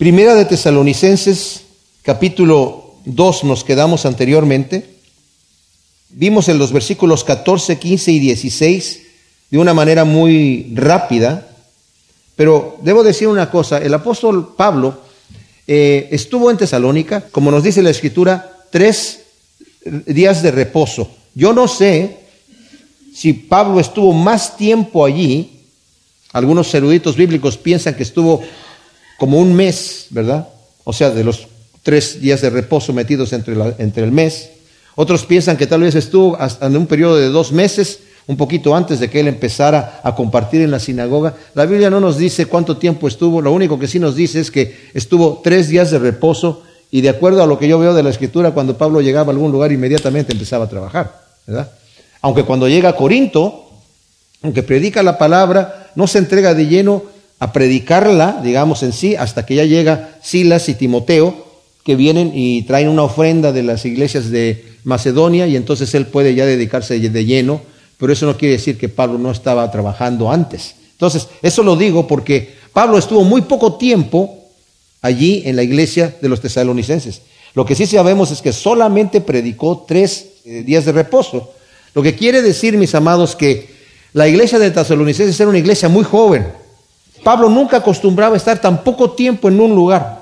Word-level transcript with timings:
Primera 0.00 0.34
de 0.34 0.46
Tesalonicenses, 0.46 1.60
capítulo 2.00 2.94
2, 3.04 3.44
nos 3.44 3.64
quedamos 3.64 4.06
anteriormente. 4.06 4.94
Vimos 6.08 6.48
en 6.48 6.56
los 6.56 6.72
versículos 6.72 7.22
14, 7.22 7.78
15 7.78 8.10
y 8.10 8.18
16 8.18 9.02
de 9.50 9.58
una 9.58 9.74
manera 9.74 10.06
muy 10.06 10.72
rápida, 10.74 11.50
pero 12.34 12.78
debo 12.80 13.02
decir 13.02 13.28
una 13.28 13.50
cosa, 13.50 13.76
el 13.76 13.92
apóstol 13.92 14.54
Pablo 14.56 15.02
eh, 15.66 16.08
estuvo 16.12 16.50
en 16.50 16.56
Tesalónica, 16.56 17.26
como 17.30 17.50
nos 17.50 17.62
dice 17.62 17.82
la 17.82 17.90
escritura, 17.90 18.50
tres 18.70 19.24
días 19.84 20.42
de 20.42 20.50
reposo. 20.50 21.10
Yo 21.34 21.52
no 21.52 21.68
sé 21.68 22.20
si 23.14 23.34
Pablo 23.34 23.78
estuvo 23.78 24.14
más 24.14 24.56
tiempo 24.56 25.04
allí, 25.04 25.60
algunos 26.32 26.72
eruditos 26.72 27.16
bíblicos 27.16 27.58
piensan 27.58 27.94
que 27.96 28.04
estuvo 28.04 28.40
como 29.20 29.38
un 29.38 29.52
mes, 29.52 30.06
¿verdad? 30.08 30.48
O 30.82 30.94
sea, 30.94 31.10
de 31.10 31.22
los 31.22 31.46
tres 31.82 32.22
días 32.22 32.40
de 32.40 32.48
reposo 32.48 32.94
metidos 32.94 33.34
entre, 33.34 33.54
entre 33.76 34.02
el 34.02 34.12
mes. 34.12 34.48
Otros 34.94 35.26
piensan 35.26 35.58
que 35.58 35.66
tal 35.66 35.82
vez 35.82 35.94
estuvo 35.94 36.40
hasta 36.40 36.64
en 36.64 36.74
un 36.74 36.86
periodo 36.86 37.18
de 37.18 37.28
dos 37.28 37.52
meses, 37.52 37.98
un 38.28 38.38
poquito 38.38 38.74
antes 38.74 38.98
de 38.98 39.10
que 39.10 39.20
él 39.20 39.28
empezara 39.28 40.00
a 40.02 40.14
compartir 40.14 40.62
en 40.62 40.70
la 40.70 40.80
sinagoga. 40.80 41.34
La 41.52 41.66
Biblia 41.66 41.90
no 41.90 42.00
nos 42.00 42.16
dice 42.16 42.46
cuánto 42.46 42.78
tiempo 42.78 43.08
estuvo, 43.08 43.42
lo 43.42 43.52
único 43.52 43.78
que 43.78 43.88
sí 43.88 43.98
nos 43.98 44.16
dice 44.16 44.40
es 44.40 44.50
que 44.50 44.88
estuvo 44.94 45.42
tres 45.44 45.68
días 45.68 45.90
de 45.90 45.98
reposo 45.98 46.62
y 46.90 47.02
de 47.02 47.10
acuerdo 47.10 47.42
a 47.42 47.46
lo 47.46 47.58
que 47.58 47.68
yo 47.68 47.78
veo 47.78 47.92
de 47.92 48.02
la 48.02 48.08
escritura, 48.08 48.52
cuando 48.52 48.78
Pablo 48.78 49.02
llegaba 49.02 49.32
a 49.32 49.34
algún 49.34 49.52
lugar 49.52 49.70
inmediatamente 49.70 50.32
empezaba 50.32 50.64
a 50.64 50.70
trabajar, 50.70 51.26
¿verdad? 51.46 51.70
Aunque 52.22 52.44
cuando 52.44 52.68
llega 52.68 52.88
a 52.88 52.96
Corinto, 52.96 53.68
aunque 54.42 54.62
predica 54.62 55.02
la 55.02 55.18
palabra, 55.18 55.90
no 55.94 56.06
se 56.06 56.16
entrega 56.16 56.54
de 56.54 56.68
lleno 56.68 57.19
a 57.40 57.52
predicarla, 57.52 58.40
digamos 58.44 58.82
en 58.82 58.92
sí, 58.92 59.16
hasta 59.16 59.44
que 59.44 59.56
ya 59.56 59.64
llega 59.64 60.10
Silas 60.22 60.68
y 60.68 60.74
Timoteo, 60.74 61.46
que 61.84 61.96
vienen 61.96 62.32
y 62.34 62.62
traen 62.62 62.88
una 62.88 63.02
ofrenda 63.02 63.50
de 63.50 63.62
las 63.62 63.84
iglesias 63.86 64.30
de 64.30 64.64
Macedonia 64.84 65.46
y 65.46 65.56
entonces 65.56 65.94
él 65.94 66.06
puede 66.06 66.34
ya 66.34 66.44
dedicarse 66.46 67.00
de 67.00 67.24
lleno, 67.24 67.62
pero 67.96 68.12
eso 68.12 68.26
no 68.26 68.36
quiere 68.36 68.52
decir 68.52 68.78
que 68.78 68.90
Pablo 68.90 69.18
no 69.18 69.30
estaba 69.30 69.68
trabajando 69.70 70.30
antes. 70.30 70.74
Entonces, 70.92 71.28
eso 71.40 71.62
lo 71.62 71.76
digo 71.76 72.06
porque 72.06 72.54
Pablo 72.74 72.98
estuvo 72.98 73.24
muy 73.24 73.42
poco 73.42 73.76
tiempo 73.76 74.44
allí 75.00 75.42
en 75.46 75.56
la 75.56 75.62
iglesia 75.62 76.14
de 76.20 76.28
los 76.28 76.42
tesalonicenses. 76.42 77.22
Lo 77.54 77.64
que 77.64 77.74
sí 77.74 77.86
sabemos 77.86 78.30
es 78.30 78.42
que 78.42 78.52
solamente 78.52 79.22
predicó 79.22 79.86
tres 79.88 80.26
eh, 80.44 80.62
días 80.62 80.84
de 80.84 80.92
reposo. 80.92 81.54
Lo 81.94 82.02
que 82.02 82.14
quiere 82.14 82.42
decir, 82.42 82.76
mis 82.76 82.94
amados, 82.94 83.34
que 83.34 83.70
la 84.12 84.28
iglesia 84.28 84.58
de 84.58 84.70
tesalonicenses 84.70 85.40
era 85.40 85.48
una 85.48 85.58
iglesia 85.58 85.88
muy 85.88 86.04
joven. 86.04 86.59
Pablo 87.22 87.48
nunca 87.48 87.78
acostumbraba 87.78 88.34
a 88.34 88.38
estar 88.38 88.60
tan 88.60 88.82
poco 88.82 89.12
tiempo 89.12 89.48
en 89.48 89.60
un 89.60 89.74
lugar. 89.74 90.20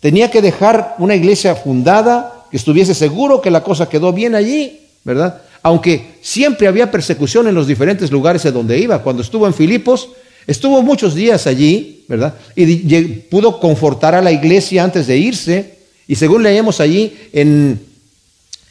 Tenía 0.00 0.30
que 0.30 0.42
dejar 0.42 0.94
una 0.98 1.14
iglesia 1.14 1.54
fundada, 1.54 2.44
que 2.50 2.56
estuviese 2.56 2.94
seguro 2.94 3.40
que 3.40 3.50
la 3.50 3.62
cosa 3.62 3.88
quedó 3.88 4.12
bien 4.12 4.34
allí, 4.34 4.80
¿verdad? 5.04 5.42
Aunque 5.62 6.16
siempre 6.22 6.68
había 6.68 6.90
persecución 6.90 7.48
en 7.48 7.54
los 7.54 7.66
diferentes 7.66 8.10
lugares 8.10 8.44
a 8.46 8.52
donde 8.52 8.78
iba. 8.78 9.02
Cuando 9.02 9.22
estuvo 9.22 9.46
en 9.46 9.54
Filipos, 9.54 10.10
estuvo 10.46 10.80
muchos 10.82 11.14
días 11.14 11.46
allí, 11.46 12.04
¿verdad? 12.08 12.34
Y 12.54 13.06
pudo 13.30 13.58
confortar 13.58 14.14
a 14.14 14.22
la 14.22 14.30
iglesia 14.30 14.84
antes 14.84 15.06
de 15.06 15.16
irse. 15.16 15.78
Y 16.06 16.14
según 16.14 16.42
leemos 16.42 16.80
allí 16.80 17.16
en 17.32 17.80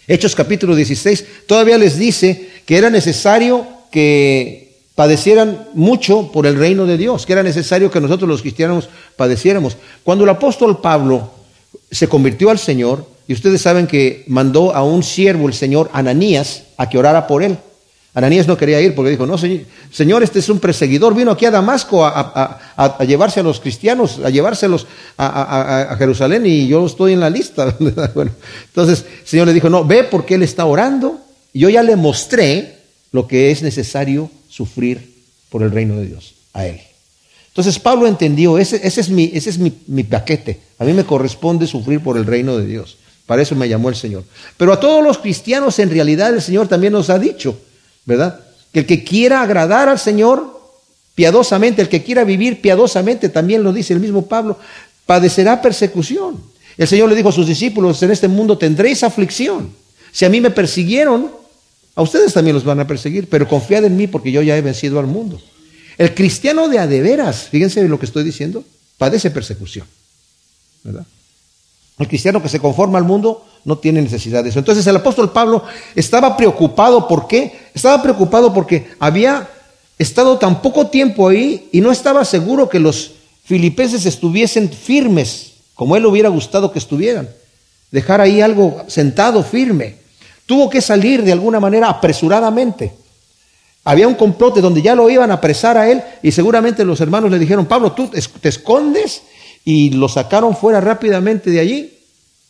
Hechos 0.08 0.36
capítulo 0.36 0.76
16, 0.76 1.26
todavía 1.48 1.78
les 1.78 1.98
dice 1.98 2.50
que 2.66 2.78
era 2.78 2.90
necesario 2.90 3.68
que 3.92 4.65
padecieran 4.96 5.68
mucho 5.74 6.32
por 6.32 6.48
el 6.48 6.58
reino 6.58 6.86
de 6.86 6.98
Dios, 6.98 7.26
que 7.26 7.34
era 7.34 7.44
necesario 7.44 7.92
que 7.92 8.00
nosotros 8.00 8.30
los 8.30 8.42
cristianos 8.42 8.90
padeciéramos. 9.18 9.78
Cuando 10.04 10.24
el 10.24 10.30
apóstol 10.30 10.80
Pablo 10.82 11.32
se 11.92 12.08
convirtió 12.08 12.50
al 12.50 12.58
Señor, 12.58 13.06
y 13.28 13.34
ustedes 13.34 13.62
saben 13.62 13.88
que 13.88 14.24
mandó 14.28 14.74
a 14.74 14.84
un 14.84 15.04
siervo, 15.04 15.48
el 15.48 15.54
Señor 15.54 15.90
Ananías, 15.94 16.64
a 16.78 16.90
que 16.90 16.98
orara 16.98 17.28
por 17.28 17.44
él. 17.44 17.58
Ananías 18.14 18.48
no 18.48 18.58
quería 18.58 18.80
ir 18.80 18.96
porque 18.96 19.12
dijo, 19.12 19.26
no, 19.26 19.38
señor, 19.38 20.24
este 20.24 20.40
es 20.40 20.48
un 20.48 20.60
perseguidor, 20.60 21.14
vino 21.14 21.32
aquí 21.32 21.46
a 21.46 21.52
Damasco 21.52 22.06
a, 22.06 22.98
llevarse 23.06 23.42
a 23.42 23.44
los 23.44 23.60
cristianos, 23.60 24.22
a 24.24 24.30
llevárselos 24.30 24.88
a, 25.18 25.96
Jerusalén 25.98 26.46
y 26.46 26.66
yo 26.66 26.86
estoy 26.86 27.12
en 27.12 27.20
la 27.20 27.30
lista. 27.30 27.76
entonces 27.80 29.06
el 29.22 29.28
Señor 29.28 29.48
le 29.48 29.54
dijo, 29.54 29.70
no, 29.70 29.84
ve 29.84 30.06
porque 30.06 30.36
él 30.36 30.44
está 30.44 30.66
orando. 30.66 31.20
Yo 31.54 31.68
ya 31.70 31.84
le 31.84 31.98
mostré 31.98 32.78
lo 33.12 33.28
que 33.28 33.52
es 33.52 33.62
necesario 33.62 34.30
sufrir 34.56 35.14
por 35.50 35.64
el 35.64 35.72
reino 35.72 35.98
de 35.98 36.06
Dios, 36.06 36.36
a 36.54 36.66
él. 36.66 36.80
Entonces 37.50 37.78
Pablo 37.78 38.08
entendió, 38.08 38.58
ese, 38.58 38.80
es, 38.86 39.10
mi, 39.10 39.30
ese 39.34 39.50
es 39.50 39.58
mi, 39.58 40.04
paquete, 40.04 40.62
a 40.80 40.86
mí 40.86 40.94
me 40.94 41.04
corresponde 41.04 41.68
sufrir 41.68 42.00
por 42.00 42.18
el 42.18 42.26
reino 42.26 42.58
de 42.58 42.66
Dios. 42.66 42.98
Para 43.26 43.42
eso 43.42 43.56
me 43.56 43.68
llamó 43.68 43.90
el 43.90 43.96
Señor. 43.96 44.24
Pero 44.56 44.72
a 44.72 44.80
todos 44.80 45.04
los 45.04 45.18
cristianos 45.18 45.80
en 45.80 45.90
realidad 45.90 46.34
el 46.34 46.42
Señor 46.42 46.68
también 46.68 46.94
nos 46.94 47.10
ha 47.10 47.20
dicho, 47.20 47.58
¿verdad? 48.06 48.40
Que 48.72 48.80
el 48.80 48.86
que 48.86 49.04
quiera 49.04 49.42
agradar 49.42 49.90
al 49.90 50.00
Señor 50.00 50.62
piadosamente, 51.16 51.82
el 51.82 51.90
que 51.90 52.04
quiera 52.04 52.24
vivir 52.24 52.62
piadosamente, 52.62 53.30
también 53.30 53.64
lo 53.64 53.74
dice 53.74 53.94
el 53.94 54.00
mismo 54.00 54.28
Pablo, 54.28 54.58
padecerá 55.06 55.62
persecución. 55.62 56.42
El 56.78 56.88
Señor 56.88 57.10
le 57.10 57.16
dijo 57.16 57.30
a 57.30 57.34
sus 57.34 57.48
discípulos, 57.48 58.02
en 58.04 58.12
este 58.12 58.28
mundo 58.28 58.58
tendréis 58.58 59.04
aflicción. 59.04 59.72
Si 60.12 60.24
a 60.24 60.30
mí 60.30 60.40
me 60.40 60.52
persiguieron, 60.52 61.32
a 61.96 62.02
ustedes 62.02 62.34
también 62.34 62.56
los 62.56 62.66
van 62.66 62.80
a 62.80 62.88
perseguir, 62.88 63.30
pero 63.30 63.48
confiad 63.48 63.86
en 63.86 63.96
mí 63.96 64.08
porque 64.08 64.32
yo 64.32 64.42
ya 64.42 64.58
he 64.58 64.62
vencido 64.62 65.00
al 65.00 65.08
mundo. 65.08 65.42
El 65.98 66.14
cristiano 66.14 66.68
de 66.68 66.80
adeveras, 66.80 67.48
fíjense 67.50 67.80
en 67.80 67.90
lo 67.90 68.00
que 68.00 68.06
estoy 68.06 68.24
diciendo, 68.24 68.64
padece 68.98 69.32
persecución. 69.32 69.88
¿verdad? 70.84 71.06
El 71.98 72.08
cristiano 72.08 72.42
que 72.42 72.50
se 72.50 72.60
conforma 72.60 72.98
al 72.98 73.06
mundo 73.06 73.46
no 73.64 73.78
tiene 73.78 74.02
necesidad 74.02 74.44
de 74.44 74.50
eso. 74.50 74.60
Entonces 74.60 74.86
el 74.86 74.98
apóstol 74.98 75.32
Pablo 75.32 75.64
estaba 75.96 76.36
preocupado, 76.36 77.08
¿por 77.08 77.28
qué? 77.28 77.70
Estaba 77.74 78.02
preocupado 78.02 78.54
porque 78.54 78.92
había 79.00 79.50
estado 79.98 80.38
tan 80.38 80.62
poco 80.62 80.88
tiempo 80.88 81.30
ahí 81.30 81.70
y 81.72 81.80
no 81.80 81.92
estaba 81.92 82.26
seguro 82.26 82.68
que 82.68 82.80
los 82.80 83.12
filipenses 83.46 84.06
estuviesen 84.06 84.70
firmes, 84.70 85.54
como 85.74 85.96
él 85.96 86.06
hubiera 86.06 86.30
gustado 86.30 86.74
que 86.74 86.80
estuvieran. 86.80 87.30
Dejar 87.92 88.20
ahí 88.20 88.42
algo 88.42 88.84
sentado 88.88 89.44
firme. 89.44 90.05
Tuvo 90.46 90.70
que 90.70 90.82
salir 90.82 91.24
de 91.24 91.32
alguna 91.32 91.60
manera 91.60 91.90
apresuradamente. 91.90 92.94
Había 93.84 94.08
un 94.08 94.16
complot 94.16 94.56
de 94.56 94.62
donde 94.62 94.82
ya 94.82 94.96
lo 94.96 95.10
iban 95.10 95.32
a 95.32 95.36
apresar 95.36 95.78
a 95.78 95.90
él 95.90 96.04
y 96.24 96.32
seguramente 96.32 96.84
los 96.84 97.02
hermanos 97.02 97.32
le 97.32 97.40
dijeron, 97.40 97.66
Pablo, 97.66 97.92
tú 97.92 98.10
te 98.10 98.50
escondes 98.50 99.22
y 99.64 99.92
lo 99.92 100.10
sacaron 100.10 100.56
fuera 100.56 100.82
rápidamente 100.82 101.50
de 101.50 101.60
allí 101.60 101.96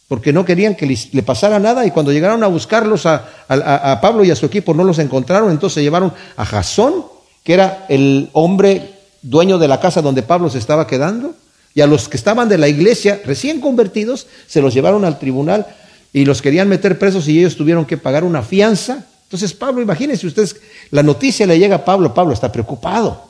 porque 0.07 0.31
no 0.31 0.45
querían 0.45 0.75
que 0.75 0.85
le 0.85 1.23
pasara 1.23 1.59
nada 1.59 1.85
y 1.85 1.91
cuando 1.91 2.11
llegaron 2.11 2.43
a 2.43 2.47
buscarlos 2.47 3.05
a, 3.05 3.27
a, 3.47 3.99
Pablo 4.01 4.23
y 4.23 4.29
a 4.29 4.35
su 4.35 4.45
equipo 4.45 4.73
no 4.73 4.83
los 4.83 4.99
encontraron, 4.99 5.49
entonces 5.49 5.83
llevaron 5.83 6.13
a 6.37 6.45
Jasón, 6.45 7.05
que 7.43 7.53
era 7.53 7.85
el 7.89 8.29
hombre 8.33 8.93
dueño 9.23 9.57
de 9.57 9.67
la 9.67 9.79
casa 9.79 10.03
donde 10.03 10.21
Pablo 10.21 10.49
se 10.49 10.59
estaba 10.59 10.85
quedando, 10.85 11.33
y 11.73 11.81
a 11.81 11.87
los 11.87 12.07
que 12.07 12.17
estaban 12.17 12.47
de 12.47 12.59
la 12.59 12.67
iglesia 12.67 13.19
recién 13.25 13.59
convertidos 13.59 14.27
se 14.47 14.61
los 14.61 14.73
llevaron 14.73 15.05
al 15.05 15.17
tribunal 15.17 15.65
y 16.15 16.23
los 16.23 16.41
querían 16.41 16.69
meter 16.69 16.97
presos 16.97 17.27
y 17.27 17.37
ellos 17.37 17.57
tuvieron 17.57 17.83
que 17.83 17.97
pagar 17.97 18.23
una 18.23 18.41
fianza. 18.41 19.03
Entonces 19.23 19.53
Pablo, 19.53 19.81
imagínense 19.81 20.25
ustedes, 20.25 20.55
la 20.89 21.03
noticia 21.03 21.45
le 21.45 21.59
llega 21.59 21.75
a 21.75 21.83
Pablo, 21.83 22.13
Pablo 22.13 22.31
está 22.33 22.53
preocupado. 22.53 23.21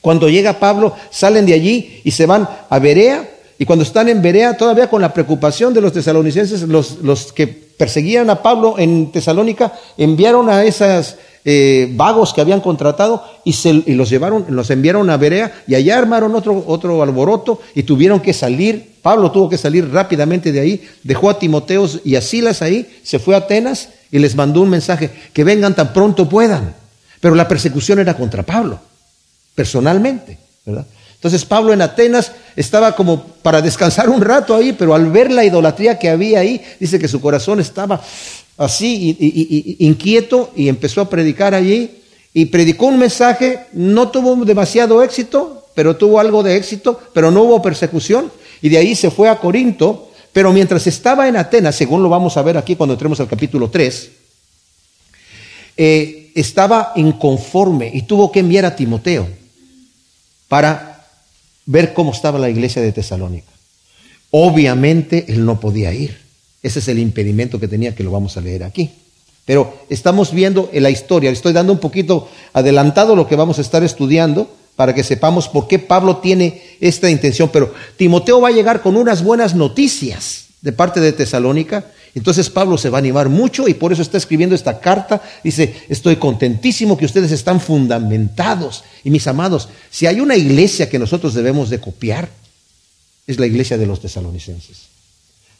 Cuando 0.00 0.28
llega 0.28 0.58
Pablo, 0.58 0.96
salen 1.12 1.46
de 1.46 1.54
allí 1.54 2.00
y 2.02 2.10
se 2.10 2.26
van 2.26 2.48
a 2.68 2.78
Berea, 2.80 3.30
y 3.56 3.64
cuando 3.64 3.84
están 3.84 4.08
en 4.08 4.20
Berea, 4.20 4.56
todavía 4.56 4.90
con 4.90 5.00
la 5.00 5.14
preocupación 5.14 5.72
de 5.72 5.80
los 5.80 5.92
tesalonicenses, 5.92 6.62
los, 6.62 6.98
los 7.02 7.32
que 7.32 7.46
perseguían 7.46 8.30
a 8.30 8.42
Pablo 8.42 8.80
en 8.80 9.12
Tesalónica, 9.12 9.72
enviaron 9.96 10.50
a 10.50 10.64
esos 10.64 11.14
eh, 11.48 11.88
vagos 11.94 12.34
que 12.34 12.40
habían 12.40 12.60
contratado 12.60 13.24
y, 13.44 13.54
los 13.94 14.10
llevaron, 14.10 14.46
los 14.48 14.68
enviaron 14.70 15.08
a 15.10 15.16
Berea 15.16 15.62
y 15.68 15.76
allá 15.76 15.96
armaron 15.96 16.34
otro, 16.34 16.64
otro 16.66 17.00
alboroto 17.02 17.60
y 17.74 17.84
tuvieron 17.84 18.18
que 18.20 18.32
salir 18.32 18.96
Pablo 19.06 19.30
tuvo 19.30 19.48
que 19.48 19.56
salir 19.56 19.88
rápidamente 19.92 20.50
de 20.50 20.58
ahí, 20.58 20.88
dejó 21.04 21.30
a 21.30 21.38
Timoteos 21.38 22.00
y 22.04 22.16
a 22.16 22.20
Silas 22.20 22.60
ahí, 22.60 22.98
se 23.04 23.20
fue 23.20 23.36
a 23.36 23.38
Atenas 23.38 23.90
y 24.10 24.18
les 24.18 24.34
mandó 24.34 24.60
un 24.60 24.68
mensaje, 24.68 25.12
que 25.32 25.44
vengan 25.44 25.76
tan 25.76 25.92
pronto 25.92 26.28
puedan. 26.28 26.74
Pero 27.20 27.36
la 27.36 27.46
persecución 27.46 28.00
era 28.00 28.14
contra 28.14 28.42
Pablo, 28.42 28.80
personalmente, 29.54 30.38
¿verdad? 30.64 30.86
Entonces 31.14 31.44
Pablo 31.44 31.72
en 31.72 31.82
Atenas 31.82 32.32
estaba 32.56 32.96
como 32.96 33.22
para 33.22 33.62
descansar 33.62 34.08
un 34.08 34.22
rato 34.22 34.56
ahí, 34.56 34.72
pero 34.72 34.92
al 34.92 35.08
ver 35.12 35.30
la 35.30 35.44
idolatría 35.44 36.00
que 36.00 36.10
había 36.10 36.40
ahí, 36.40 36.60
dice 36.80 36.98
que 36.98 37.06
su 37.06 37.20
corazón 37.20 37.60
estaba 37.60 38.00
así 38.56 39.76
inquieto 39.80 40.50
y 40.56 40.68
empezó 40.68 41.00
a 41.00 41.10
predicar 41.10 41.54
allí 41.54 41.90
y 42.32 42.46
predicó 42.46 42.86
un 42.86 42.98
mensaje, 42.98 43.60
no 43.72 44.10
tuvo 44.10 44.44
demasiado 44.44 45.02
éxito, 45.02 45.66
pero 45.74 45.96
tuvo 45.96 46.20
algo 46.20 46.42
de 46.42 46.56
éxito, 46.56 47.00
pero 47.12 47.30
no 47.30 47.42
hubo 47.42 47.62
persecución 47.62 48.30
y 48.62 48.68
de 48.68 48.78
ahí 48.78 48.94
se 48.94 49.10
fue 49.10 49.28
a 49.28 49.38
Corinto, 49.38 50.10
pero 50.32 50.52
mientras 50.52 50.86
estaba 50.86 51.28
en 51.28 51.36
Atenas, 51.36 51.76
según 51.76 52.02
lo 52.02 52.08
vamos 52.08 52.36
a 52.36 52.42
ver 52.42 52.56
aquí 52.56 52.76
cuando 52.76 52.94
entremos 52.94 53.20
al 53.20 53.28
capítulo 53.28 53.70
3, 53.70 54.10
eh, 55.78 56.32
estaba 56.34 56.92
inconforme 56.96 57.90
y 57.92 58.02
tuvo 58.02 58.30
que 58.30 58.40
enviar 58.40 58.64
a 58.64 58.76
Timoteo 58.76 59.28
para 60.48 61.06
ver 61.66 61.92
cómo 61.92 62.12
estaba 62.12 62.38
la 62.38 62.50
iglesia 62.50 62.80
de 62.82 62.92
Tesalónica. 62.92 63.50
Obviamente 64.30 65.24
él 65.28 65.44
no 65.44 65.60
podía 65.60 65.92
ir. 65.92 66.25
Ese 66.66 66.80
es 66.80 66.88
el 66.88 66.98
impedimento 66.98 67.60
que 67.60 67.68
tenía, 67.68 67.94
que 67.94 68.02
lo 68.02 68.10
vamos 68.10 68.36
a 68.36 68.40
leer 68.40 68.64
aquí. 68.64 68.90
Pero 69.44 69.72
estamos 69.88 70.32
viendo 70.32 70.68
en 70.72 70.82
la 70.82 70.90
historia, 70.90 71.30
estoy 71.30 71.52
dando 71.52 71.72
un 71.72 71.78
poquito 71.78 72.28
adelantado 72.52 73.14
lo 73.14 73.28
que 73.28 73.36
vamos 73.36 73.58
a 73.58 73.60
estar 73.60 73.84
estudiando 73.84 74.50
para 74.74 74.92
que 74.92 75.04
sepamos 75.04 75.46
por 75.46 75.68
qué 75.68 75.78
Pablo 75.78 76.16
tiene 76.16 76.60
esta 76.80 77.08
intención. 77.08 77.50
Pero 77.52 77.72
Timoteo 77.96 78.40
va 78.40 78.48
a 78.48 78.50
llegar 78.50 78.82
con 78.82 78.96
unas 78.96 79.22
buenas 79.22 79.54
noticias 79.54 80.46
de 80.60 80.72
parte 80.72 80.98
de 80.98 81.12
Tesalónica. 81.12 81.86
Entonces 82.16 82.50
Pablo 82.50 82.76
se 82.78 82.90
va 82.90 82.98
a 82.98 83.04
animar 83.06 83.28
mucho 83.28 83.68
y 83.68 83.74
por 83.74 83.92
eso 83.92 84.02
está 84.02 84.18
escribiendo 84.18 84.56
esta 84.56 84.80
carta. 84.80 85.22
Dice, 85.44 85.72
estoy 85.88 86.16
contentísimo 86.16 86.96
que 86.96 87.04
ustedes 87.04 87.30
están 87.30 87.60
fundamentados. 87.60 88.82
Y 89.04 89.10
mis 89.10 89.28
amados, 89.28 89.68
si 89.88 90.08
hay 90.08 90.18
una 90.18 90.34
iglesia 90.34 90.90
que 90.90 90.98
nosotros 90.98 91.32
debemos 91.32 91.70
de 91.70 91.78
copiar, 91.78 92.28
es 93.24 93.38
la 93.38 93.46
iglesia 93.46 93.78
de 93.78 93.86
los 93.86 94.00
tesalonicenses. 94.00 94.95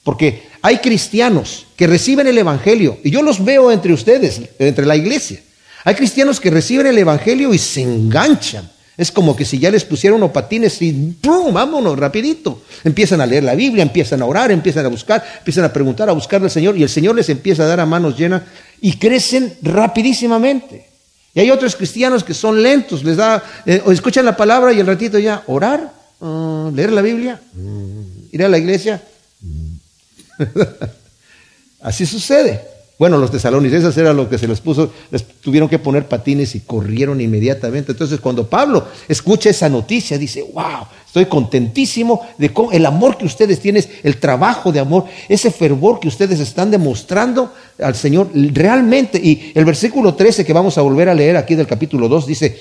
Porque 0.07 0.45
hay 0.63 0.79
cristianos 0.79 1.67
que 1.75 1.89
reciben 1.89 2.29
el 2.29 2.39
Evangelio, 2.39 2.97
y 3.03 3.11
yo 3.11 3.23
los 3.23 3.45
veo 3.45 3.73
entre 3.73 3.93
ustedes, 3.93 4.41
entre 4.61 4.87
la 4.87 4.95
iglesia. 4.95 5.41
Hay 5.83 5.97
cristianos 5.97 6.39
que 6.39 6.49
reciben 6.49 6.87
el 6.87 6.97
Evangelio 6.97 7.53
y 7.53 7.59
se 7.59 7.83
enganchan. 7.83 8.71
Es 8.97 9.11
como 9.11 9.35
que 9.35 9.45
si 9.45 9.59
ya 9.59 9.69
les 9.69 9.85
pusieron 9.85 10.19
unos 10.19 10.31
patines 10.31 10.81
y 10.81 10.93
¡pum! 10.93 11.53
vámonos, 11.53 11.99
rapidito. 11.99 12.63
Empiezan 12.85 13.21
a 13.21 13.27
leer 13.27 13.43
la 13.43 13.57
Biblia, 13.57 13.83
empiezan 13.83 14.23
a 14.23 14.27
orar, 14.27 14.53
empiezan 14.53 14.87
a 14.87 14.89
buscar, 14.91 15.25
empiezan 15.39 15.65
a 15.65 15.73
preguntar, 15.73 16.09
a 16.09 16.13
buscar 16.13 16.41
al 16.41 16.53
Señor, 16.53 16.77
y 16.77 16.85
el 16.85 16.89
Señor 16.89 17.17
les 17.17 17.29
empieza 17.29 17.65
a 17.65 17.67
dar 17.67 17.81
a 17.81 17.85
manos 17.85 18.17
llenas 18.17 18.43
y 18.81 18.99
crecen 18.99 19.55
rapidísimamente. 19.61 20.87
Y 21.35 21.41
hay 21.41 21.51
otros 21.51 21.75
cristianos 21.75 22.23
que 22.23 22.33
son 22.33 22.63
lentos, 22.63 23.03
les 23.03 23.17
da, 23.17 23.43
eh, 23.67 23.83
o 23.85 23.91
escuchan 23.91 24.25
la 24.25 24.37
palabra 24.37 24.73
y 24.73 24.79
el 24.79 24.87
ratito 24.87 25.19
ya, 25.19 25.43
orar, 25.49 25.93
ah, 26.21 26.71
leer 26.73 26.93
la 26.93 27.03
Biblia, 27.03 27.41
mm, 27.55 28.01
ir 28.31 28.45
a 28.45 28.49
la 28.49 28.57
iglesia, 28.57 29.03
Así 31.81 32.07
sucede. 32.07 32.77
Bueno, 32.99 33.19
los 33.19 33.31
tesalonicenses 33.31 33.95
era 33.99 34.15
lo 34.15 34.27
que 34.27 34.39
se 34.39 34.49
les 34.49 34.61
puso, 34.61 34.91
les 35.11 35.23
tuvieron 35.23 35.69
que 35.69 35.79
poner 35.79 36.09
patines 36.09 36.55
y 36.55 36.61
corrieron 36.61 37.21
inmediatamente. 37.21 37.93
Entonces, 37.93 38.21
cuando 38.21 38.49
Pablo 38.49 38.87
escucha 39.07 39.51
esa 39.51 39.69
noticia, 39.69 40.17
dice, 40.17 40.43
wow, 40.55 40.87
estoy 41.05 41.27
contentísimo 41.27 42.27
de 42.39 42.55
cómo, 42.55 42.73
el 42.73 42.87
amor 42.87 43.19
que 43.19 43.27
ustedes 43.27 43.61
tienen, 43.61 43.85
el 44.03 44.17
trabajo 44.17 44.73
de 44.73 44.81
amor, 44.81 45.05
ese 45.29 45.51
fervor 45.51 46.01
que 46.01 46.09
ustedes 46.09 46.41
están 46.41 46.71
demostrando 46.71 47.53
al 47.79 47.95
Señor 47.95 48.31
realmente. 48.33 49.21
Y 49.23 49.53
el 49.55 49.67
versículo 49.67 50.15
13 50.15 50.47
que 50.47 50.55
vamos 50.55 50.79
a 50.79 50.83
volver 50.83 51.11
a 51.11 51.15
leer 51.15 51.37
aquí 51.37 51.55
del 51.55 51.67
capítulo 51.67 52.09
2 52.09 52.27
dice, 52.27 52.59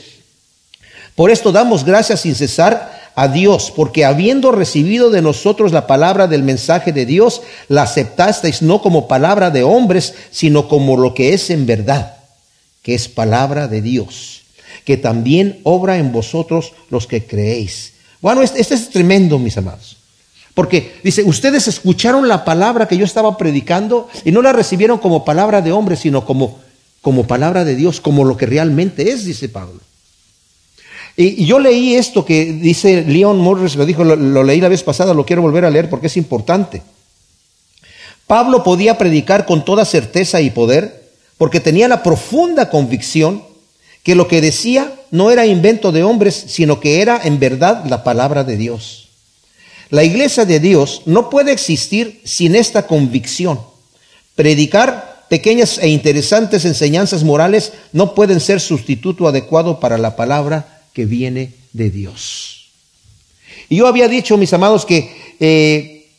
por 1.16 1.32
esto 1.32 1.52
damos 1.52 1.86
gracias 1.86 2.22
sin 2.22 2.36
cesar 2.36 3.12
a 3.16 3.30
Dios, 3.30 3.72
porque 3.74 4.04
habiendo 4.04 4.52
recibido 4.52 5.10
de 5.10 5.22
nosotros 5.22 5.72
la 5.72 5.88
palabra 5.88 6.28
del 6.28 6.44
mensaje 6.44 6.92
de 6.92 7.06
Dios, 7.06 7.42
la 7.70 7.84
aceptasteis 7.84 8.62
no 8.62 8.82
como 8.82 9.08
palabra 9.08 9.50
de 9.52 9.64
hombres, 9.64 10.14
sino 10.32 10.68
como 10.68 10.98
lo 10.98 11.14
que 11.14 11.34
es 11.34 11.50
en 11.50 11.66
verdad, 11.66 12.18
que 12.82 12.94
es 12.94 13.08
palabra 13.08 13.70
de 13.70 13.82
Dios, 13.82 14.42
que 14.84 14.98
también 14.98 15.62
obra 15.64 15.98
en 15.98 16.12
vosotros 16.12 16.74
los 16.90 17.08
que 17.08 17.26
creéis. 17.26 17.94
Bueno, 18.20 18.42
este, 18.42 18.60
este 18.60 18.76
es 18.76 18.90
tremendo, 18.90 19.40
mis 19.40 19.58
amados. 19.58 19.96
Porque 20.54 21.00
dice, 21.04 21.24
ustedes 21.24 21.68
escucharon 21.68 22.28
la 22.28 22.44
palabra 22.44 22.88
que 22.88 22.98
yo 22.98 23.06
estaba 23.06 23.38
predicando 23.38 24.10
y 24.26 24.32
no 24.32 24.42
la 24.42 24.52
recibieron 24.52 24.98
como 24.98 25.24
palabra 25.24 25.62
de 25.62 25.72
hombres, 25.72 26.00
sino 26.00 26.26
como, 26.26 26.60
como 27.02 27.28
palabra 27.28 27.64
de 27.64 27.76
Dios, 27.76 28.02
como 28.02 28.26
lo 28.26 28.36
que 28.36 28.46
realmente 28.46 29.12
es, 29.12 29.26
dice 29.26 29.48
Pablo. 29.48 29.80
Y, 31.18 31.46
yo 31.46 31.60
leí 31.60 31.96
esto 31.96 32.26
que 32.26 32.46
dice 32.46 33.04
Leon 33.04 33.38
Morris, 33.38 33.76
lo 33.76 33.86
dijo, 33.86 34.04
lo, 34.04 34.44
leí 34.44 34.60
la 34.60 34.70
vez 34.70 34.84
pasada, 34.84 35.14
lo 35.14 35.26
quiero 35.26 35.42
volver 35.42 35.66
a 35.66 35.70
leer 35.70 35.90
porque 35.90 36.08
es 36.08 36.18
importante. 36.18 36.82
Pablo 38.28 38.64
podía 38.64 38.98
predicar 38.98 39.46
con 39.46 39.64
toda 39.64 39.86
certeza 39.86 40.42
y 40.42 40.50
poder 40.50 41.06
porque 41.38 41.60
tenía 41.60 41.88
la 41.88 42.04
profunda 42.04 42.70
convicción 42.70 43.44
que 44.04 44.16
lo 44.16 44.28
que 44.28 44.42
decía 44.42 44.94
no 45.12 45.32
era 45.32 45.46
invento 45.46 45.92
de 45.92 46.04
hombres, 46.04 46.46
sino 46.48 46.80
que 46.80 47.02
era 47.02 47.20
en 47.24 47.40
verdad 47.40 47.86
la 47.86 48.04
palabra 48.04 48.44
de 48.44 48.58
Dios. 48.58 49.10
La 49.90 50.04
iglesia 50.04 50.46
de 50.46 50.60
Dios 50.60 51.04
no 51.06 51.30
puede 51.30 51.52
existir 51.52 52.22
sin 52.24 52.56
esta 52.56 52.88
convicción. 52.88 53.60
Predicar 54.36 55.26
pequeñas 55.30 55.78
e 55.78 55.90
interesantes 55.90 56.66
enseñanzas 56.66 57.24
morales 57.24 57.74
no 57.94 58.16
pueden 58.16 58.40
ser 58.40 58.60
sustituto 58.60 59.28
adecuado 59.28 59.80
para 59.80 59.98
la 59.98 60.16
palabra 60.16 60.75
que 60.96 61.06
viene 61.06 61.54
de 61.74 61.92
Dios. 61.92 62.70
Y 63.70 63.76
yo 63.76 63.88
había 63.88 64.08
dicho, 64.08 64.38
mis 64.38 64.54
amados, 64.54 64.86
que 64.86 65.36
eh, 65.40 66.10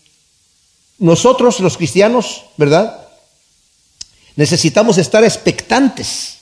nosotros 0.99 1.59
los 1.61 1.79
cristianos, 1.79 2.45
¿verdad? 2.59 3.09
Necesitamos 4.37 4.99
estar 4.99 5.25
expectantes 5.25 6.37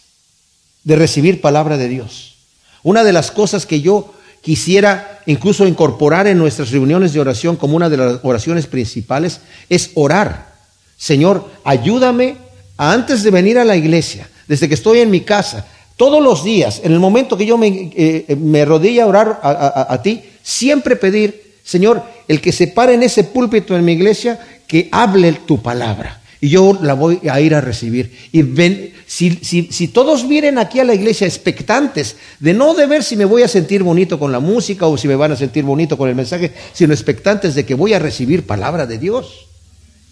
de 0.82 0.96
recibir 0.96 1.40
palabra 1.40 1.76
de 1.76 1.88
Dios. 1.88 2.34
Una 2.82 3.04
de 3.04 3.12
las 3.12 3.30
cosas 3.30 3.66
que 3.66 3.80
yo 3.80 4.12
quisiera 4.42 5.22
incluso 5.26 5.66
incorporar 5.66 6.26
en 6.26 6.36
nuestras 6.36 6.72
reuniones 6.72 7.12
de 7.12 7.20
oración 7.20 7.54
como 7.56 7.76
una 7.76 7.88
de 7.88 7.96
las 7.96 8.20
oraciones 8.24 8.66
principales 8.66 9.40
es 9.70 9.92
orar. 9.94 10.54
Señor, 10.98 11.48
ayúdame 11.62 12.36
antes 12.76 13.22
de 13.22 13.30
venir 13.30 13.58
a 13.58 13.64
la 13.64 13.76
iglesia, 13.76 14.28
desde 14.48 14.68
que 14.68 14.74
estoy 14.74 14.98
en 14.98 15.10
mi 15.10 15.20
casa, 15.20 15.66
todos 15.96 16.22
los 16.22 16.42
días, 16.42 16.80
en 16.82 16.92
el 16.92 16.98
momento 16.98 17.36
que 17.36 17.46
yo 17.46 17.56
me, 17.56 17.90
eh, 17.94 18.36
me 18.36 18.62
a 18.62 19.06
orar 19.06 19.40
a, 19.42 20.00
ti, 20.02 20.22
siempre 20.42 20.96
pedir, 20.96 21.54
Señor, 21.62 22.02
el 22.26 22.40
que 22.40 22.52
se 22.52 22.66
pare 22.66 22.94
en 22.94 23.04
ese 23.04 23.24
púlpito 23.24 23.76
en 23.76 23.84
mi 23.84 23.92
iglesia, 23.92 24.40
que 24.66 24.88
hable 24.90 25.32
tu 25.46 25.62
palabra. 25.62 26.20
Y 26.40 26.48
yo 26.48 26.76
la 26.82 26.94
voy 26.94 27.20
a 27.30 27.40
ir 27.40 27.54
a 27.54 27.60
recibir. 27.60 28.12
Y 28.32 28.42
ven, 28.42 28.92
si, 29.06 29.30
si, 29.40 29.88
todos 29.88 30.28
vienen 30.28 30.58
aquí 30.58 30.80
a 30.80 30.84
la 30.84 30.94
iglesia 30.94 31.26
expectantes 31.26 32.16
de 32.40 32.52
no 32.52 32.74
de 32.74 32.86
ver 32.86 33.04
si 33.04 33.16
me 33.16 33.24
voy 33.24 33.42
a 33.42 33.48
sentir 33.48 33.82
bonito 33.82 34.18
con 34.18 34.32
la 34.32 34.40
música 34.40 34.86
o 34.86 34.96
si 34.98 35.06
me 35.06 35.14
van 35.16 35.32
a 35.32 35.36
sentir 35.36 35.64
bonito 35.64 35.96
con 35.96 36.08
el 36.08 36.14
mensaje, 36.14 36.52
sino 36.72 36.92
expectantes 36.92 37.54
de 37.54 37.64
que 37.64 37.74
voy 37.74 37.94
a 37.94 37.98
recibir 37.98 38.46
palabra 38.46 38.86
de 38.86 38.98
Dios, 38.98 39.46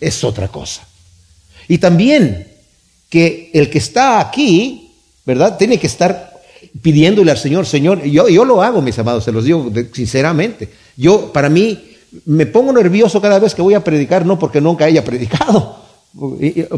es 0.00 0.22
otra 0.22 0.48
cosa. 0.48 0.86
Y 1.66 1.78
también 1.78 2.48
que 3.08 3.50
el 3.52 3.68
que 3.68 3.78
está 3.78 4.20
aquí 4.20 4.81
¿verdad? 5.24 5.56
Tiene 5.56 5.78
que 5.78 5.86
estar 5.86 6.32
pidiéndole 6.80 7.30
al 7.30 7.38
Señor, 7.38 7.66
Señor, 7.66 8.02
yo, 8.04 8.28
yo 8.28 8.44
lo 8.44 8.62
hago, 8.62 8.80
mis 8.80 8.98
amados, 8.98 9.24
se 9.24 9.32
los 9.32 9.44
digo 9.44 9.70
sinceramente. 9.92 10.68
Yo, 10.96 11.32
para 11.32 11.48
mí, 11.48 11.92
me 12.26 12.46
pongo 12.46 12.72
nervioso 12.72 13.20
cada 13.20 13.38
vez 13.38 13.54
que 13.54 13.62
voy 13.62 13.74
a 13.74 13.84
predicar, 13.84 14.26
no 14.26 14.38
porque 14.38 14.60
nunca 14.60 14.84
haya 14.84 15.04
predicado, 15.04 15.76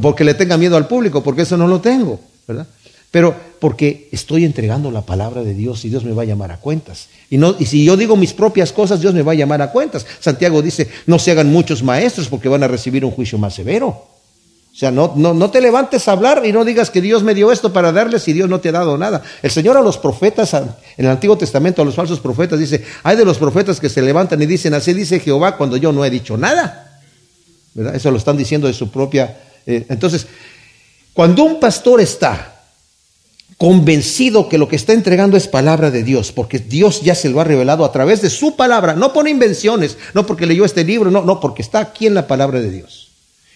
porque 0.00 0.24
le 0.24 0.34
tenga 0.34 0.56
miedo 0.56 0.76
al 0.76 0.86
público, 0.86 1.22
porque 1.22 1.42
eso 1.42 1.56
no 1.56 1.66
lo 1.66 1.80
tengo, 1.80 2.20
¿verdad? 2.46 2.66
Pero 3.10 3.34
porque 3.60 4.08
estoy 4.10 4.44
entregando 4.44 4.90
la 4.90 5.02
palabra 5.02 5.44
de 5.44 5.54
Dios 5.54 5.84
y 5.84 5.88
Dios 5.88 6.04
me 6.04 6.12
va 6.12 6.22
a 6.22 6.26
llamar 6.26 6.50
a 6.50 6.56
cuentas. 6.56 7.08
Y, 7.30 7.38
no, 7.38 7.54
y 7.58 7.66
si 7.66 7.84
yo 7.84 7.96
digo 7.96 8.16
mis 8.16 8.32
propias 8.32 8.72
cosas, 8.72 9.00
Dios 9.00 9.14
me 9.14 9.22
va 9.22 9.32
a 9.32 9.36
llamar 9.36 9.62
a 9.62 9.70
cuentas. 9.70 10.04
Santiago 10.18 10.60
dice, 10.62 10.88
no 11.06 11.20
se 11.20 11.30
hagan 11.30 11.52
muchos 11.52 11.82
maestros 11.84 12.28
porque 12.28 12.48
van 12.48 12.64
a 12.64 12.68
recibir 12.68 13.04
un 13.04 13.12
juicio 13.12 13.38
más 13.38 13.54
severo. 13.54 14.13
O 14.75 14.76
sea, 14.76 14.90
no, 14.90 15.12
no, 15.14 15.33
no, 15.35 15.52
te 15.52 15.61
levantes 15.61 16.09
a 16.09 16.12
hablar 16.12 16.45
y 16.45 16.50
no 16.50 16.64
digas 16.64 16.90
que 16.90 17.00
Dios 17.00 17.23
me 17.23 17.33
dio 17.33 17.52
esto 17.52 17.73
para 17.73 17.93
darles 17.93 18.26
y 18.26 18.33
Dios 18.33 18.49
no 18.49 18.59
te 18.59 18.71
ha 18.71 18.73
dado 18.73 18.99
nada. 18.99 19.23
El 19.40 19.52
Señor 19.52 19.76
a 19.76 19.83
los 19.83 19.99
profetas, 19.99 20.52
en 20.52 20.75
el 20.97 21.07
Antiguo 21.07 21.38
Testamento, 21.38 21.81
a 21.81 21.85
los 21.85 21.95
falsos 21.95 22.19
profetas, 22.19 22.59
dice, 22.59 22.85
hay 23.04 23.16
de 23.16 23.25
los 23.25 23.38
profetas 23.38 23.78
que 23.78 23.88
se 23.88 24.02
levantan 24.02 24.43
y 24.43 24.47
dicen, 24.47 24.75
así 24.75 24.93
dice 24.93 25.21
Jehová 25.21 25.57
cuando 25.57 25.76
yo 25.76 25.93
no 25.93 26.04
he 26.04 26.11
dicho 26.11 26.37
nada. 26.37 27.00
Eso 27.95 28.11
lo 28.11 28.16
están 28.16 28.37
diciendo 28.37 28.66
de 28.66 28.73
su 28.73 28.90
propia... 28.90 29.38
Eh, 29.64 29.87
entonces, 29.90 30.26
cuando 31.12 31.45
un 31.45 31.61
pastor 31.61 32.00
está 32.00 32.62
convencido 33.57 34.49
que 34.49 34.59
lo 34.59 34.66
que 34.66 34.75
está 34.75 34.93
entregando 34.93 35.37
es 35.37 35.47
palabra 35.47 35.93
de 35.93 36.02
Dios, 36.02 36.33
porque 36.33 36.59
Dios 36.59 37.00
ya 37.00 37.14
se 37.14 37.28
lo 37.28 37.40
ha 37.40 37.45
revelado 37.45 37.85
a 37.85 37.93
través 37.93 38.23
de 38.23 38.28
su 38.28 38.57
palabra, 38.57 38.95
no 38.95 39.12
por 39.12 39.28
invenciones, 39.28 39.99
no 40.14 40.26
porque 40.26 40.47
leyó 40.47 40.64
este 40.64 40.83
libro, 40.83 41.12
no, 41.12 41.23
no, 41.23 41.38
porque 41.38 41.62
está 41.62 41.78
aquí 41.78 42.09
en 42.09 42.14
la 42.14 42.26
palabra 42.26 42.61
de 42.61 42.73
Dios 42.73 43.03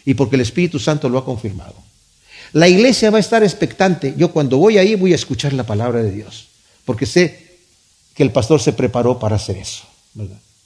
y 0.08 0.14
porque 0.14 0.36
el 0.36 0.40
Espíritu 0.40 0.78
Santo 0.78 1.10
lo 1.10 1.18
ha 1.18 1.24
confirmado. 1.26 1.74
La 2.54 2.66
iglesia 2.66 3.10
va 3.10 3.18
a 3.18 3.20
estar 3.20 3.42
expectante. 3.42 4.14
Yo 4.16 4.32
cuando 4.32 4.56
voy 4.56 4.78
ahí 4.78 4.94
voy 4.94 5.12
a 5.12 5.16
escuchar 5.16 5.52
la 5.52 5.64
palabra 5.64 6.02
de 6.02 6.10
Dios, 6.10 6.48
porque 6.86 7.04
sé 7.04 7.58
que 8.14 8.22
el 8.22 8.32
pastor 8.32 8.58
se 8.58 8.72
preparó 8.72 9.18
para 9.18 9.36
hacer 9.36 9.58
eso. 9.58 9.84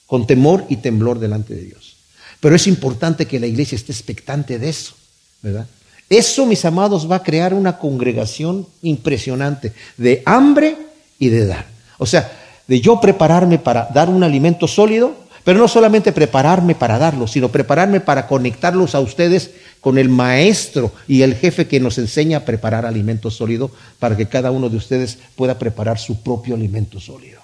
Con 0.06 0.28
temor 0.28 0.64
y 0.68 0.76
temblor 0.76 1.18
delante 1.18 1.56
de 1.56 1.62
Dios. 1.62 1.96
Pero 2.38 2.54
es 2.54 2.68
importante 2.68 3.26
que 3.26 3.40
la 3.40 3.48
iglesia 3.48 3.74
esté 3.74 3.90
expectante 3.90 4.60
de 4.60 4.68
eso, 4.68 4.94
¿verdad? 5.42 5.66
Eso, 6.08 6.46
mis 6.46 6.64
amados, 6.64 7.10
va 7.10 7.16
a 7.16 7.22
crear 7.24 7.52
una 7.52 7.78
congregación 7.78 8.68
impresionante 8.80 9.72
de 9.96 10.22
hambre 10.24 10.76
y 11.18 11.30
de 11.30 11.46
dar. 11.46 11.66
O 11.98 12.06
sea, 12.06 12.30
de 12.68 12.80
yo 12.80 13.00
prepararme 13.00 13.58
para 13.58 13.88
dar 13.92 14.08
un 14.08 14.22
alimento 14.22 14.68
sólido, 14.68 15.16
pero 15.44 15.58
no 15.58 15.68
solamente 15.68 16.12
prepararme 16.12 16.74
para 16.74 16.98
darlos, 16.98 17.32
sino 17.32 17.50
prepararme 17.50 18.00
para 18.00 18.26
conectarlos 18.26 18.94
a 18.94 19.00
ustedes 19.00 19.50
con 19.80 19.98
el 19.98 20.08
maestro 20.08 20.92
y 21.08 21.22
el 21.22 21.34
jefe 21.34 21.66
que 21.66 21.80
nos 21.80 21.98
enseña 21.98 22.38
a 22.38 22.44
preparar 22.44 22.86
alimento 22.86 23.30
sólido 23.30 23.70
para 23.98 24.16
que 24.16 24.26
cada 24.26 24.50
uno 24.50 24.68
de 24.68 24.76
ustedes 24.76 25.18
pueda 25.34 25.58
preparar 25.58 25.98
su 25.98 26.22
propio 26.22 26.54
alimento 26.54 27.00
sólido. 27.00 27.40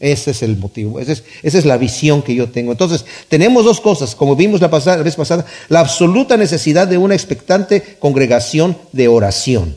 Ese 0.00 0.32
es 0.32 0.42
el 0.42 0.56
motivo, 0.56 0.98
esa 0.98 1.12
es, 1.12 1.24
esa 1.42 1.56
es 1.56 1.64
la 1.64 1.76
visión 1.76 2.22
que 2.22 2.34
yo 2.34 2.50
tengo. 2.50 2.72
Entonces, 2.72 3.04
tenemos 3.28 3.64
dos 3.64 3.80
cosas, 3.80 4.14
como 4.14 4.34
vimos 4.34 4.60
la, 4.60 4.68
pasada, 4.68 4.96
la 4.96 5.02
vez 5.04 5.14
pasada, 5.14 5.46
la 5.68 5.80
absoluta 5.80 6.36
necesidad 6.36 6.88
de 6.88 6.98
una 6.98 7.14
expectante 7.14 7.96
congregación 8.00 8.76
de 8.92 9.08
oración 9.08 9.76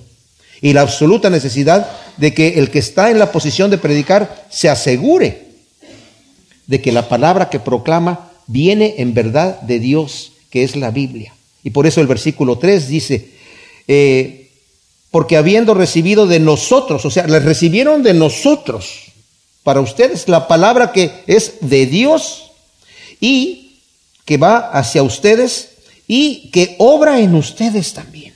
y 0.60 0.74
la 0.74 0.82
absoluta 0.82 1.30
necesidad 1.30 1.88
de 2.18 2.34
que 2.34 2.60
el 2.60 2.72
que 2.72 2.80
está 2.80 3.12
en 3.12 3.20
la 3.20 3.32
posición 3.32 3.70
de 3.70 3.78
predicar 3.78 4.48
se 4.50 4.70
asegure 4.70 5.47
de 6.68 6.82
que 6.82 6.92
la 6.92 7.10
palabra 7.10 7.50
que 7.50 7.60
proclama 7.60 8.32
viene 8.46 8.96
en 9.00 9.14
verdad 9.14 9.62
de 9.62 9.80
Dios, 9.80 10.34
que 10.50 10.64
es 10.64 10.76
la 10.76 10.92
Biblia. 10.92 11.34
Y 11.64 11.72
por 11.72 11.88
eso 11.88 12.02
el 12.02 12.08
versículo 12.08 12.58
3 12.58 12.88
dice, 12.88 13.32
eh, 13.88 14.52
porque 15.12 15.38
habiendo 15.38 15.74
recibido 15.74 16.28
de 16.28 16.40
nosotros, 16.40 17.06
o 17.06 17.10
sea, 17.10 17.28
les 17.28 17.44
recibieron 17.44 18.04
de 18.04 18.14
nosotros, 18.14 19.08
para 19.64 19.82
ustedes 19.82 20.30
la 20.30 20.48
palabra 20.48 20.94
que 20.94 21.12
es 21.28 21.56
de 21.60 21.86
Dios 21.88 22.52
y 23.20 23.80
que 24.24 24.38
va 24.38 24.60
hacia 24.60 25.04
ustedes 25.04 25.72
y 26.08 26.50
que 26.52 26.76
obra 26.80 27.20
en 27.20 27.36
ustedes 27.36 27.92
también. 27.92 28.34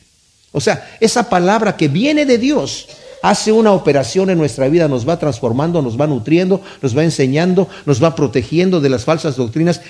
O 0.52 0.60
sea, 0.60 0.98
esa 1.00 1.30
palabra 1.30 1.78
que 1.78 1.88
viene 1.88 2.26
de 2.26 2.38
Dios 2.38 2.88
hace 3.22 3.52
una 3.52 3.72
operación 3.74 4.30
en 4.30 4.38
nuestra 4.38 4.68
vida, 4.68 4.88
nos 4.88 5.08
va 5.08 5.20
transformando, 5.20 5.82
nos 5.82 6.00
va 6.00 6.08
nutriendo, 6.08 6.62
nos 6.82 6.98
va 6.98 7.04
enseñando, 7.04 7.68
nos 7.86 8.04
va 8.04 8.16
protegiendo 8.16 8.82
de 8.82 8.90
las 8.90 9.06
falsas 9.06 9.36
doctrinas. 9.36 9.82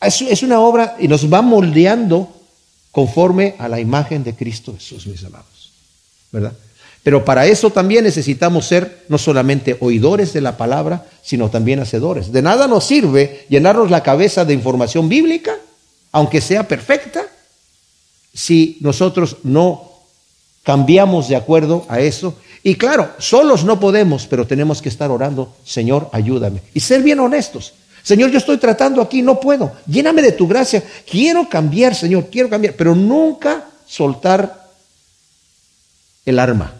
Es, 0.00 0.42
una 0.42 0.60
obra 0.60 0.96
y 0.98 1.08
nos 1.08 1.32
va 1.32 1.40
moldeando 1.40 2.28
conforme 2.92 3.54
a 3.58 3.68
la 3.68 3.80
imagen 3.80 4.22
de 4.22 4.34
Cristo 4.34 4.74
Jesús, 4.74 5.06
mis 5.06 5.24
amados. 5.24 5.72
¿Verdad? 6.30 6.52
Pero 7.02 7.24
para 7.24 7.46
eso 7.46 7.70
también 7.70 8.04
necesitamos 8.04 8.66
ser 8.66 9.04
no 9.08 9.18
solamente 9.18 9.76
oidores 9.80 10.32
de 10.32 10.40
la 10.40 10.56
palabra, 10.56 11.06
sino 11.22 11.50
también 11.50 11.80
hacedores. 11.80 12.32
De 12.32 12.42
nada 12.42 12.66
nos 12.66 12.84
sirve 12.84 13.46
llenarnos 13.48 13.90
la 13.90 14.02
cabeza 14.02 14.44
de 14.44 14.54
información 14.54 15.08
bíblica, 15.08 15.54
aunque 16.12 16.40
sea 16.40 16.66
perfecta, 16.66 17.26
si 18.32 18.78
nosotros 18.80 19.36
no 19.42 19.92
cambiamos 20.62 21.28
de 21.28 21.36
acuerdo 21.36 21.84
a 21.88 22.00
eso 22.00 22.34
y 22.66 22.76
claro, 22.76 23.10
solos 23.18 23.62
no 23.62 23.78
podemos, 23.78 24.26
pero 24.26 24.46
tenemos 24.46 24.80
que 24.80 24.88
estar 24.88 25.10
orando, 25.10 25.54
Señor, 25.66 26.08
ayúdame. 26.12 26.62
Y 26.72 26.80
ser 26.80 27.02
bien 27.02 27.20
honestos. 27.20 27.74
Señor, 28.02 28.30
yo 28.30 28.38
estoy 28.38 28.56
tratando 28.56 29.02
aquí, 29.02 29.20
no 29.20 29.38
puedo. 29.38 29.72
Lléname 29.86 30.22
de 30.22 30.32
tu 30.32 30.48
gracia. 30.48 30.82
Quiero 31.08 31.46
cambiar, 31.46 31.94
Señor, 31.94 32.28
quiero 32.32 32.48
cambiar, 32.48 32.74
pero 32.74 32.94
nunca 32.94 33.66
soltar 33.86 34.64
el 36.24 36.38
arma, 36.38 36.72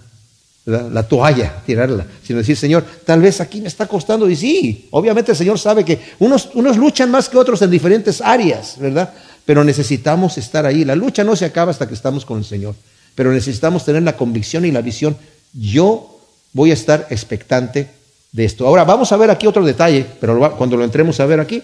la 0.65 1.03
toalla, 1.03 1.63
tirarla, 1.67 2.07
sino 2.27 2.39
decir, 2.39 2.57
Señor, 2.57 2.83
tal 3.05 3.21
vez 3.21 3.43
aquí 3.43 3.61
me 3.61 3.69
está 3.69 3.87
costando. 3.87 4.29
Y 4.31 4.37
sí, 4.37 4.89
obviamente 4.91 5.33
el 5.33 5.37
Señor 5.37 5.59
sabe 5.59 5.85
que 5.85 6.01
unos, 6.19 6.49
unos 6.55 6.79
luchan 6.79 7.11
más 7.11 7.29
que 7.29 7.37
otros 7.37 7.61
en 7.61 7.71
diferentes 7.71 8.23
áreas, 8.23 8.79
¿verdad? 8.79 9.13
Pero 9.45 9.65
necesitamos 9.65 10.39
estar 10.39 10.65
ahí. 10.65 10.87
La 10.87 10.95
lucha 10.95 11.25
no 11.25 11.37
se 11.37 11.45
acaba 11.45 11.71
hasta 11.71 11.87
que 11.87 11.93
estamos 11.93 12.25
con 12.25 12.39
el 12.39 12.47
Señor, 12.47 12.75
pero 13.15 13.31
necesitamos 13.33 13.85
tener 13.85 14.03
la 14.03 14.17
convicción 14.17 14.65
y 14.65 14.71
la 14.71 14.81
visión 14.81 15.15
yo 15.55 16.21
voy 16.53 16.71
a 16.71 16.75
estar 16.75 17.07
expectante 17.11 17.89
de 18.33 18.45
esto. 18.45 18.67
Ahora, 18.67 18.85
vamos 18.85 19.13
a 19.13 19.17
ver 19.17 19.31
aquí 19.31 19.47
otro 19.47 19.65
detalle, 19.65 20.05
pero 20.21 20.57
cuando 20.57 20.77
lo 20.77 20.85
entremos 20.85 21.21
a 21.21 21.27
ver 21.27 21.41
aquí, 21.41 21.63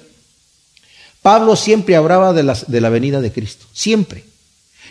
Pablo 1.21 1.57
siempre 1.57 1.97
hablaba 1.97 2.33
de, 2.33 2.55
de 2.67 2.81
la 2.81 2.89
venida 2.89 3.21
de 3.21 3.33
Cristo, 3.33 3.67
siempre. 3.73 4.25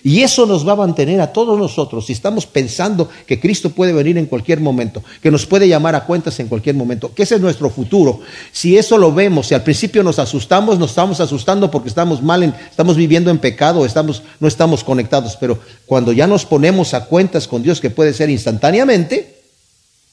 Y 0.04 0.22
eso 0.22 0.46
nos 0.46 0.68
va 0.68 0.74
a 0.74 0.78
mantener 0.78 1.20
a 1.22 1.34
todos 1.34 1.58
nosotros, 1.58 2.06
si 2.06 2.14
estamos 2.14 2.46
pensando 2.46 3.10
que 3.26 3.40
Cristo 3.40 3.70
puede 3.70 3.94
venir 3.94 4.18
en 4.18 4.26
cualquier 4.26 4.60
momento, 4.60 5.04
que 5.22 5.32
nos 5.32 5.46
puede 5.46 5.68
llamar 5.68 5.96
a 5.96 6.06
cuentas 6.06 6.40
en 6.40 6.48
cualquier 6.48 6.76
momento, 6.76 7.14
que 7.14 7.24
ese 7.24 7.36
es 7.36 7.42
nuestro 7.42 7.70
futuro. 7.70 8.22
Si 8.52 8.78
eso 8.78 8.98
lo 8.98 9.14
vemos, 9.14 9.48
si 9.48 9.56
al 9.56 9.64
principio 9.64 10.04
nos 10.04 10.20
asustamos, 10.20 10.80
nos 10.80 10.92
estamos 10.92 11.20
asustando 11.20 11.70
porque 11.70 11.90
estamos 11.90 12.22
mal, 12.22 12.44
estamos 12.70 12.96
viviendo 12.96 13.32
en 13.32 13.40
pecado, 13.40 13.86
estamos, 13.86 14.24
no 14.40 14.48
estamos 14.48 14.84
conectados, 14.84 15.38
pero 15.40 15.60
cuando 15.86 16.14
ya 16.14 16.28
nos 16.28 16.46
ponemos 16.46 16.94
a 16.94 17.06
cuentas 17.06 17.48
con 17.48 17.62
Dios, 17.62 17.82
que 17.82 17.90
puede 17.90 18.14
ser 18.14 18.30
instantáneamente, 18.30 19.40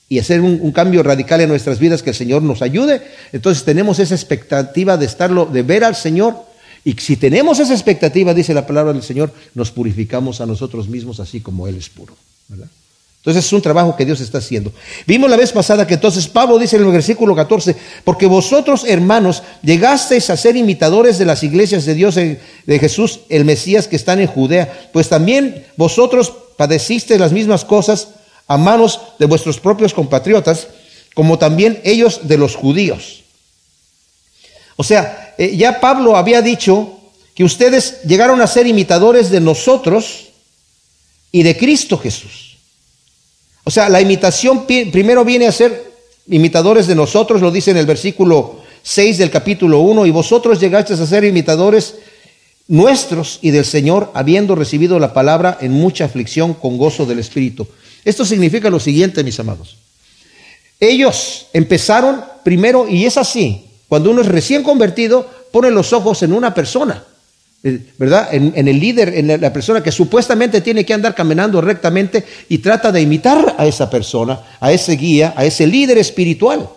y 0.08 0.20
hacer 0.20 0.40
un, 0.40 0.60
un, 0.62 0.70
cambio 0.70 1.02
radical 1.02 1.40
en 1.40 1.48
nuestras 1.48 1.80
vidas, 1.80 2.00
que 2.00 2.10
el 2.10 2.16
Señor 2.16 2.40
nos 2.40 2.62
ayude. 2.62 3.02
Entonces 3.32 3.64
tenemos 3.64 3.98
esa 3.98 4.14
expectativa 4.14 4.96
de 4.96 5.06
estarlo, 5.06 5.46
de 5.46 5.62
ver 5.62 5.82
al 5.82 5.96
Señor 5.96 6.36
y 6.86 6.92
si 6.92 7.16
tenemos 7.16 7.58
esa 7.58 7.72
expectativa, 7.72 8.32
dice 8.32 8.54
la 8.54 8.64
palabra 8.64 8.92
del 8.92 9.02
Señor, 9.02 9.32
nos 9.54 9.72
purificamos 9.72 10.40
a 10.40 10.46
nosotros 10.46 10.86
mismos 10.86 11.18
así 11.18 11.40
como 11.40 11.66
Él 11.66 11.74
es 11.76 11.88
puro. 11.88 12.14
Entonces 13.18 13.44
es 13.44 13.52
un 13.52 13.60
trabajo 13.60 13.96
que 13.96 14.04
Dios 14.04 14.20
está 14.20 14.38
haciendo. 14.38 14.72
Vimos 15.04 15.28
la 15.28 15.36
vez 15.36 15.50
pasada 15.50 15.84
que 15.84 15.94
entonces 15.94 16.28
Pablo 16.28 16.60
dice 16.60 16.76
en 16.76 16.84
el 16.84 16.92
versículo 16.92 17.34
14, 17.34 17.74
porque 18.04 18.26
vosotros 18.26 18.84
hermanos 18.86 19.42
llegasteis 19.64 20.30
a 20.30 20.36
ser 20.36 20.54
imitadores 20.54 21.18
de 21.18 21.24
las 21.24 21.42
iglesias 21.42 21.86
de 21.86 21.94
Dios, 21.94 22.14
de 22.14 22.78
Jesús, 22.78 23.18
el 23.30 23.44
Mesías 23.44 23.88
que 23.88 23.96
están 23.96 24.20
en 24.20 24.28
Judea, 24.28 24.90
pues 24.92 25.08
también 25.08 25.66
vosotros 25.76 26.32
padecisteis 26.56 27.18
las 27.18 27.32
mismas 27.32 27.64
cosas 27.64 28.10
a 28.46 28.58
manos 28.58 29.00
de 29.18 29.26
vuestros 29.26 29.58
propios 29.58 29.92
compatriotas, 29.92 30.68
como 31.14 31.36
también 31.36 31.80
ellos 31.82 32.28
de 32.28 32.38
los 32.38 32.54
judíos. 32.54 33.24
O 34.76 34.84
sea, 34.84 35.25
eh, 35.38 35.56
ya 35.56 35.80
Pablo 35.80 36.16
había 36.16 36.42
dicho 36.42 36.96
que 37.34 37.44
ustedes 37.44 38.02
llegaron 38.02 38.40
a 38.40 38.46
ser 38.46 38.66
imitadores 38.66 39.30
de 39.30 39.40
nosotros 39.40 40.28
y 41.30 41.42
de 41.42 41.56
Cristo 41.56 41.98
Jesús. 41.98 42.56
O 43.64 43.70
sea, 43.70 43.88
la 43.88 44.00
imitación 44.00 44.64
primero 44.66 45.24
viene 45.24 45.46
a 45.46 45.52
ser 45.52 45.92
imitadores 46.28 46.86
de 46.86 46.94
nosotros, 46.94 47.42
lo 47.42 47.50
dice 47.50 47.72
en 47.72 47.76
el 47.76 47.86
versículo 47.86 48.62
6 48.82 49.18
del 49.18 49.30
capítulo 49.30 49.80
1, 49.80 50.06
y 50.06 50.10
vosotros 50.10 50.60
llegasteis 50.60 51.00
a 51.00 51.06
ser 51.06 51.24
imitadores 51.24 51.96
nuestros 52.68 53.38
y 53.42 53.50
del 53.50 53.64
Señor, 53.64 54.10
habiendo 54.14 54.54
recibido 54.54 54.98
la 54.98 55.12
palabra 55.12 55.58
en 55.60 55.72
mucha 55.72 56.04
aflicción 56.04 56.54
con 56.54 56.78
gozo 56.78 57.06
del 57.06 57.18
Espíritu. 57.18 57.66
Esto 58.04 58.24
significa 58.24 58.70
lo 58.70 58.80
siguiente, 58.80 59.24
mis 59.24 59.38
amados. 59.40 59.76
Ellos 60.78 61.46
empezaron 61.52 62.22
primero, 62.44 62.88
y 62.88 63.04
es 63.04 63.16
así, 63.16 63.65
cuando 63.88 64.10
uno 64.10 64.22
es 64.22 64.28
recién 64.28 64.62
convertido, 64.62 65.28
pone 65.52 65.70
los 65.70 65.92
ojos 65.92 66.22
en 66.22 66.32
una 66.32 66.52
persona, 66.52 67.04
eh, 67.62 67.80
¿verdad? 67.98 68.28
En, 68.32 68.68
el 68.68 68.80
líder, 68.80 69.14
en 69.14 69.40
la 69.40 69.52
persona 69.52 69.82
que 69.82 69.92
supuestamente 69.92 70.60
tiene 70.60 70.84
que 70.84 70.92
andar 70.92 71.14
caminando 71.14 71.60
rectamente 71.60 72.24
y 72.48 72.58
trata 72.58 72.90
de 72.90 73.00
imitar 73.00 73.54
a 73.56 73.66
esa 73.66 73.88
persona, 73.88 74.40
a 74.60 74.72
ese 74.72 74.92
guía, 74.96 75.34
a 75.36 75.44
ese 75.44 75.66
líder 75.66 75.98
espiritual. 75.98 76.68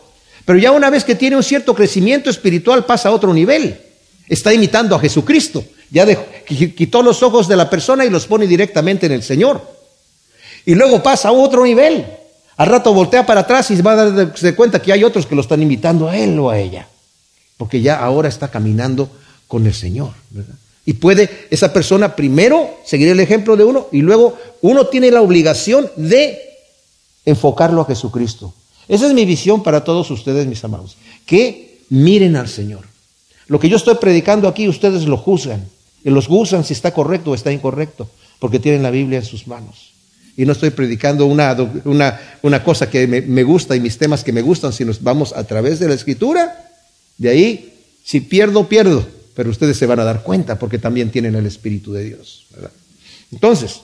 Pero 0.45 0.59
ya 0.59 0.71
una 0.71 0.89
vez 0.89 1.03
que 1.03 1.15
tiene 1.15 1.35
un 1.35 1.43
cierto 1.43 1.73
crecimiento 1.73 2.29
espiritual 2.29 2.85
pasa 2.85 3.09
a 3.09 3.11
otro 3.11 3.33
nivel. 3.33 3.79
Está 4.27 4.53
imitando 4.53 4.95
a 4.95 4.99
Jesucristo. 4.99 5.63
Ya 5.91 6.05
quitó 6.45 7.01
los 7.01 7.23
ojos 7.23 7.47
de 7.47 7.55
la 7.55 7.69
persona 7.69 8.05
y 8.05 8.09
los 8.11 8.27
pone 8.27 8.45
directamente 8.45 9.07
en 9.07 9.11
el 9.11 9.23
Señor. 9.23 9.61
Y 10.65 10.75
luego 10.75 11.01
pasa 11.01 11.29
a 11.29 11.31
otro 11.31 11.63
nivel. 11.63 12.05
Al 12.57 12.67
rato 12.67 12.93
voltea 12.93 13.25
para 13.25 13.41
atrás 13.41 13.71
y 13.71 13.81
va 13.81 13.93
a 13.93 14.11
darse 14.11 14.53
cuenta 14.53 14.81
que 14.81 14.93
hay 14.93 15.03
otros 15.03 15.25
que 15.25 15.35
lo 15.35 15.41
están 15.41 15.61
imitando 15.61 16.07
a 16.07 16.15
él 16.15 16.37
o 16.39 16.49
a 16.49 16.59
ella 16.59 16.87
porque 17.59 17.81
ya 17.81 17.99
ahora 17.99 18.29
está 18.29 18.47
caminando 18.47 19.09
con 19.45 19.67
el 19.67 19.73
Señor. 19.73 20.11
Y 20.85 20.93
puede 20.93 21.29
esa 21.49 21.73
persona 21.73 22.15
primero 22.15 22.77
seguir 22.85 23.09
el 23.09 23.19
ejemplo 23.19 23.57
de 23.57 23.65
uno 23.65 23.87
y 23.91 24.01
luego 24.01 24.37
uno 24.61 24.87
tiene 24.87 25.11
la 25.11 25.21
obligación 25.21 25.91
de 25.97 26.39
enfocarlo 27.25 27.81
a 27.81 27.85
Jesucristo. 27.85 28.53
Esa 28.87 29.07
es 29.07 29.13
mi 29.13 29.25
visión 29.25 29.61
para 29.61 29.83
todos 29.83 30.09
ustedes, 30.09 30.47
mis 30.47 30.63
amados. 30.63 30.95
Que 31.25 31.81
miren 31.89 32.37
al 32.37 32.47
Señor. 32.47 32.85
Lo 33.47 33.59
que 33.59 33.67
yo 33.67 33.75
estoy 33.75 33.95
predicando 33.95 34.47
aquí, 34.47 34.69
ustedes 34.69 35.03
lo 35.03 35.17
juzgan. 35.17 35.67
Y 36.05 36.11
los 36.11 36.27
juzgan 36.27 36.63
si 36.63 36.71
está 36.71 36.93
correcto 36.93 37.31
o 37.31 37.35
está 37.35 37.51
incorrecto, 37.51 38.09
porque 38.39 38.59
tienen 38.59 38.83
la 38.83 38.89
Biblia 38.89 39.19
en 39.19 39.25
sus 39.25 39.47
manos. 39.47 39.91
Y 40.37 40.45
no 40.45 40.53
estoy 40.53 40.69
predicando 40.69 41.25
una, 41.25 41.57
una, 42.41 42.63
cosa 42.63 42.89
que 42.89 43.05
me, 43.05 43.19
me 43.19 43.43
gusta 43.43 43.75
y 43.75 43.81
mis 43.81 43.97
temas 43.97 44.23
que 44.23 44.31
me 44.31 44.41
gustan, 44.41 44.71
sino 44.71 44.93
vamos 45.01 45.33
a 45.33 45.43
través 45.43 45.79
de 45.79 45.89
la 45.89 45.95
Escritura 45.95 46.68
de 47.19 47.29
ahí, 47.29 47.73
si 48.03 48.21
pierdo, 48.21 48.67
pierdo, 48.67 49.05
pero 49.35 49.51
ustedes 49.51 49.77
se 49.77 49.85
van 49.85 49.99
a 49.99 50.03
dar 50.03 50.23
cuenta 50.23 50.57
porque 50.57 50.79
también 50.79 51.11
tienen 51.11 51.35
el 51.35 51.45
Espíritu 51.45 51.93
de 51.93 52.05
Dios. 52.05 52.47
Entonces, 53.31 53.81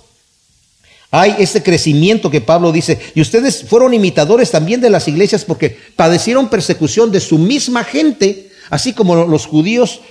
hay 1.12 1.36
ese 1.38 1.62
crecimiento 1.62 2.32
que 2.32 2.42
Pablo 2.42 2.72
dice, 2.72 3.00
y 3.14 3.22
ustedes 3.22 3.64
fueron 3.64 3.94
imitadores 3.94 4.52
también 4.52 4.82
de 4.82 4.90
las 4.90 5.08
iglesias 5.08 5.46
porque 5.46 5.78
padecieron 5.96 6.50
persecución 6.50 7.12
de 7.12 7.20
su 7.20 7.38
misma 7.38 7.84
gente, 7.84 8.50
así 8.70 8.94
como 8.94 9.26
los 9.26 9.46
judíos 9.46 10.02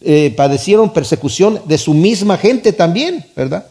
eh, 0.00 0.34
padecieron 0.36 0.92
persecución 0.92 1.62
de 1.66 1.78
su 1.78 1.94
misma 1.94 2.36
gente 2.36 2.72
también, 2.72 3.24
¿verdad? 3.36 3.66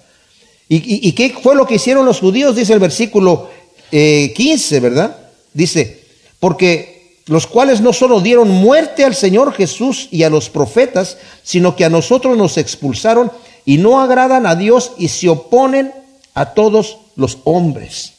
¿Y, 0.74 1.12
qué 1.12 1.36
fue 1.43 1.53
lo 1.53 1.67
que 1.67 1.75
hicieron 1.75 2.05
los 2.05 2.22
judíos? 2.22 2.55
Dice 2.55 2.72
el 2.72 2.79
versículo 2.79 3.50
15, 3.89 4.77
eh, 4.77 4.79
¿verdad? 4.79 5.17
Dice, 5.53 6.05
porque 6.39 6.90
los 7.32 7.48
cuales 7.48 7.80
no 7.80 7.94
solo 7.94 8.20
dieron 8.20 8.50
muerte 8.50 9.06
al 9.06 9.16
Señor 9.16 9.54
Jesús 9.54 10.10
y 10.12 10.24
a 10.24 10.30
los 10.30 10.50
profetas, 10.50 11.18
sino 11.44 11.78
que 11.78 11.86
a 11.86 11.90
nosotros 11.90 12.36
nos 12.36 12.58
expulsaron 12.58 13.32
y 13.64 13.78
no 13.78 14.02
agradan 14.02 14.46
a 14.46 14.56
Dios 14.56 14.92
y 14.98 15.08
se 15.08 15.30
oponen 15.30 15.94
a 16.34 16.48
todos 16.48 16.98
los 17.16 17.38
hombres. 17.46 18.12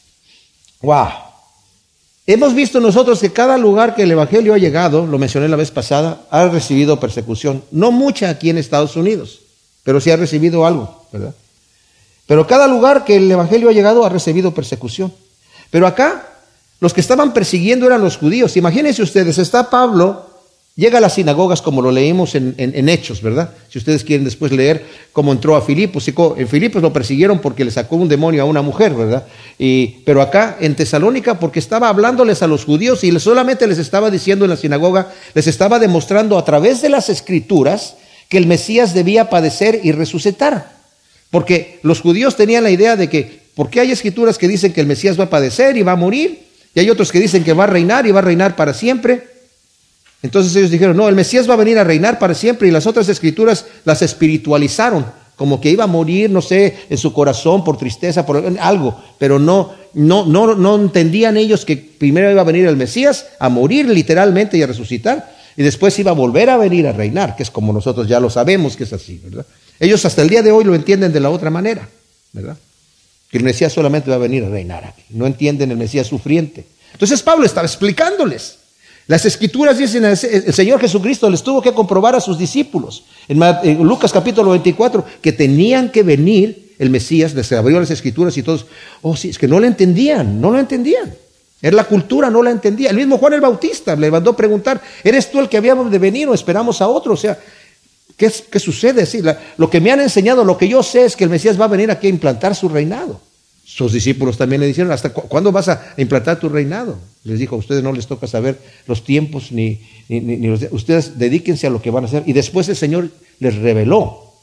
Wow. 0.81 1.09
Hemos 2.25 2.55
visto 2.55 2.79
nosotros 2.79 3.19
que 3.19 3.31
cada 3.31 3.55
lugar 3.59 3.93
que 3.93 4.01
el 4.01 4.09
Evangelio 4.09 4.55
ha 4.55 4.57
llegado, 4.57 5.05
lo 5.05 5.19
mencioné 5.19 5.47
la 5.47 5.57
vez 5.57 5.69
pasada, 5.69 6.23
ha 6.31 6.47
recibido 6.47 6.99
persecución. 6.99 7.63
No 7.69 7.91
mucha 7.91 8.29
aquí 8.29 8.49
en 8.49 8.57
Estados 8.57 8.95
Unidos, 8.95 9.41
pero 9.83 10.01
sí 10.01 10.09
ha 10.09 10.17
recibido 10.17 10.65
algo, 10.65 11.05
¿verdad? 11.11 11.35
Pero 12.25 12.47
cada 12.47 12.67
lugar 12.67 13.05
que 13.05 13.17
el 13.17 13.31
Evangelio 13.31 13.69
ha 13.69 13.73
llegado 13.73 14.05
ha 14.05 14.09
recibido 14.09 14.55
persecución. 14.55 15.13
Pero 15.69 15.85
acá, 15.85 16.32
los 16.79 16.93
que 16.93 17.01
estaban 17.01 17.33
persiguiendo 17.33 17.85
eran 17.85 18.01
los 18.01 18.17
judíos. 18.17 18.57
Imagínense 18.57 19.01
ustedes, 19.01 19.37
está 19.37 19.69
Pablo 19.69 20.33
Llega 20.75 20.97
a 20.97 21.01
las 21.01 21.13
sinagogas 21.13 21.61
como 21.61 21.83
lo 21.83 21.91
leímos 21.91 22.33
en, 22.33 22.89
Hechos, 22.89 23.21
¿verdad? 23.21 23.51
Si 23.69 23.77
ustedes 23.77 24.03
quieren 24.03 24.25
después 24.25 24.51
leer 24.51 24.83
cómo 25.11 25.31
entró 25.31 25.55
a 25.55 25.61
Filipos. 25.61 26.07
En 26.35 26.47
Filipos 26.47 26.81
lo 26.81 26.91
persiguieron 26.91 27.37
porque 27.37 27.63
le 27.63 27.69
sacó 27.69 27.95
un 27.95 28.09
demonio 28.09 28.41
a 28.41 28.45
una 28.45 28.63
mujer, 28.63 28.95
¿verdad? 28.95 29.27
Y, 29.59 30.01
pero 30.03 30.19
acá 30.19 30.57
en 30.59 30.75
Tesalónica 30.75 31.39
porque 31.39 31.59
estaba 31.59 31.89
hablándoles 31.89 32.41
a 32.41 32.47
los 32.47 32.65
judíos 32.65 33.03
y 33.03 33.19
solamente 33.19 33.67
les 33.67 33.77
estaba 33.77 34.09
diciendo 34.09 34.45
en 34.45 34.49
la 34.49 34.57
sinagoga, 34.57 35.13
les 35.35 35.45
estaba 35.45 35.77
demostrando 35.77 36.39
a 36.39 36.45
través 36.45 36.81
de 36.81 36.89
las 36.89 37.07
escrituras 37.07 37.95
que 38.27 38.39
el 38.39 38.47
Mesías 38.47 38.95
debía 38.95 39.29
padecer 39.29 39.79
y 39.83 39.91
resucitar. 39.91 40.73
Porque 41.29 41.79
los 41.83 42.01
judíos 42.01 42.35
tenían 42.35 42.63
la 42.63 42.71
idea 42.71 42.95
de 42.95 43.09
que, 43.09 43.43
¿por 43.53 43.69
qué 43.69 43.81
hay 43.81 43.91
escrituras 43.91 44.39
que 44.39 44.47
dicen 44.47 44.73
que 44.73 44.81
el 44.81 44.87
Mesías 44.87 45.19
va 45.19 45.25
a 45.25 45.29
padecer 45.29 45.77
y 45.77 45.83
va 45.83 45.91
a 45.91 45.97
morir? 45.97 46.42
Y 46.75 46.79
hay 46.79 46.89
otros 46.89 47.11
que 47.11 47.19
dicen 47.19 47.43
que 47.43 47.53
va 47.53 47.65
a 47.65 47.67
reinar 47.67 48.07
y 48.07 48.11
va 48.11 48.19
a 48.19 48.23
reinar 48.23 48.55
para 48.55 48.73
siempre. 48.73 49.27
Entonces 50.21 50.55
ellos 50.55 50.71
dijeron, 50.71 50.97
no, 50.97 51.09
el 51.09 51.15
Mesías 51.15 51.49
va 51.49 51.53
a 51.53 51.57
venir 51.57 51.77
a 51.77 51.83
reinar 51.83 52.17
para 52.17 52.33
siempre 52.33 52.67
y 52.67 52.71
las 52.71 52.87
otras 52.87 53.09
escrituras 53.09 53.65
las 53.83 54.01
espiritualizaron, 54.01 55.05
como 55.35 55.59
que 55.59 55.69
iba 55.69 55.83
a 55.83 55.87
morir, 55.87 56.29
no 56.29 56.41
sé, 56.41 56.77
en 56.89 56.97
su 56.97 57.11
corazón 57.11 57.63
por 57.63 57.77
tristeza, 57.77 58.25
por 58.25 58.41
algo, 58.59 58.97
pero 59.19 59.37
no, 59.37 59.73
no, 59.93 60.25
no, 60.25 60.55
no 60.55 60.75
entendían 60.75 61.35
ellos 61.35 61.65
que 61.65 61.75
primero 61.75 62.31
iba 62.31 62.41
a 62.41 62.45
venir 62.45 62.65
el 62.67 62.77
Mesías 62.77 63.27
a 63.37 63.49
morir 63.49 63.89
literalmente 63.89 64.57
y 64.57 64.63
a 64.63 64.67
resucitar 64.67 65.33
y 65.57 65.63
después 65.63 65.97
iba 65.99 66.11
a 66.11 66.15
volver 66.15 66.49
a 66.49 66.57
venir 66.57 66.87
a 66.87 66.93
reinar, 66.93 67.35
que 67.35 67.43
es 67.43 67.51
como 67.51 67.73
nosotros 67.73 68.07
ya 68.07 68.19
lo 68.19 68.29
sabemos 68.29 68.77
que 68.77 68.85
es 68.85 68.93
así, 68.93 69.19
¿verdad? 69.23 69.45
Ellos 69.79 70.05
hasta 70.05 70.21
el 70.21 70.29
día 70.29 70.41
de 70.41 70.51
hoy 70.51 70.63
lo 70.63 70.73
entienden 70.73 71.11
de 71.11 71.19
la 71.19 71.29
otra 71.29 71.49
manera, 71.49 71.87
¿verdad? 72.31 72.57
Que 73.33 73.39
el 73.39 73.43
Mesías 73.43 73.73
solamente 73.73 74.11
va 74.11 74.17
a 74.17 74.19
venir 74.19 74.43
a 74.43 74.49
reinar 74.49 74.85
aquí, 74.85 75.01
no 75.09 75.25
entienden 75.25 75.71
el 75.71 75.77
Mesías 75.77 76.05
sufriente. 76.05 76.67
Entonces 76.91 77.23
Pablo 77.23 77.47
estaba 77.47 77.65
explicándoles. 77.65 78.59
Las 79.07 79.25
escrituras 79.25 79.75
dicen, 79.75 80.05
el 80.05 80.53
Señor 80.53 80.79
Jesucristo 80.79 81.27
les 81.31 81.41
tuvo 81.41 81.59
que 81.59 81.73
comprobar 81.73 82.13
a 82.13 82.21
sus 82.21 82.37
discípulos, 82.37 83.05
en 83.27 83.83
Lucas 83.83 84.11
capítulo 84.11 84.51
24, 84.51 85.03
que 85.19 85.31
tenían 85.31 85.89
que 85.89 86.03
venir 86.03 86.75
el 86.77 86.91
Mesías, 86.91 87.33
les 87.33 87.51
abrió 87.53 87.79
las 87.79 87.89
escrituras 87.89 88.37
y 88.37 88.43
todos, 88.43 88.67
oh 89.01 89.15
sí, 89.15 89.29
es 89.29 89.39
que 89.39 89.47
no 89.47 89.59
lo 89.59 89.65
entendían, 89.65 90.39
no 90.39 90.51
lo 90.51 90.59
entendían. 90.59 91.11
Era 91.59 91.75
la 91.75 91.85
cultura, 91.85 92.29
no 92.29 92.43
la 92.43 92.51
entendía. 92.51 92.91
El 92.91 92.97
mismo 92.97 93.17
Juan 93.17 93.33
el 93.33 93.41
Bautista 93.41 93.95
le 93.95 94.11
mandó 94.11 94.35
preguntar, 94.35 94.79
¿eres 95.03 95.31
tú 95.31 95.39
el 95.39 95.49
que 95.49 95.57
habíamos 95.57 95.89
de 95.89 95.97
venir 95.97 96.27
o 96.27 96.35
esperamos 96.35 96.81
a 96.81 96.87
otro? 96.87 97.13
O 97.13 97.17
sea, 97.17 97.39
¿qué, 98.17 98.31
qué 98.51 98.59
sucede? 98.59 99.05
Sí, 99.05 99.21
lo 99.57 99.69
que 99.69 99.81
me 99.81 99.91
han 99.91 100.01
enseñado, 100.01 100.43
lo 100.43 100.57
que 100.57 100.67
yo 100.67 100.83
sé 100.83 101.05
es 101.05 101.15
que 101.15 101.23
el 101.23 101.29
Mesías 101.29 101.59
va 101.59 101.65
a 101.65 101.69
venir 101.69 101.91
aquí 101.91 102.07
a 102.07 102.09
implantar 102.09 102.55
su 102.55 102.69
reinado. 102.69 103.19
Sus 103.65 103.93
discípulos 103.93 104.37
también 104.37 104.59
le 104.59 104.67
dijeron, 104.67 104.91
¿hasta 104.91 105.09
cuándo 105.09 105.51
vas 105.51 105.69
a 105.69 105.93
implantar 105.97 106.39
tu 106.39 106.49
reinado? 106.49 106.97
Les 107.23 107.39
dijo, 107.39 107.55
a 107.55 107.59
ustedes 107.59 107.81
no 107.81 107.93
les 107.93 108.07
toca 108.07 108.27
saber 108.27 108.59
los 108.87 109.03
tiempos 109.03 109.51
ni, 109.51 109.81
ni, 110.09 110.49
ustedes 110.49 111.17
dedíquense 111.17 111.67
a 111.67 111.69
lo 111.69 111.81
que 111.81 111.89
van 111.89 112.03
a 112.03 112.07
hacer. 112.07 112.23
Y 112.25 112.33
después 112.33 112.67
el 112.67 112.75
Señor 112.75 113.09
les 113.39 113.55
reveló 113.55 114.33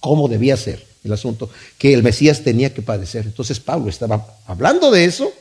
cómo 0.00 0.28
debía 0.28 0.56
ser 0.56 0.86
el 1.04 1.12
asunto, 1.12 1.50
que 1.78 1.92
el 1.92 2.02
Mesías 2.02 2.44
tenía 2.44 2.72
que 2.72 2.82
padecer. 2.82 3.24
Entonces 3.26 3.58
Pablo 3.58 3.88
estaba 3.88 4.24
hablando 4.46 4.90
de 4.90 5.04
eso 5.04 5.32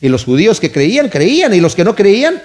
y 0.00 0.08
los 0.08 0.24
judíos 0.24 0.60
que 0.60 0.72
creían, 0.72 1.10
creían 1.10 1.52
y 1.52 1.60
los 1.60 1.74
que 1.74 1.84
no 1.84 1.94
creían, 1.94 2.42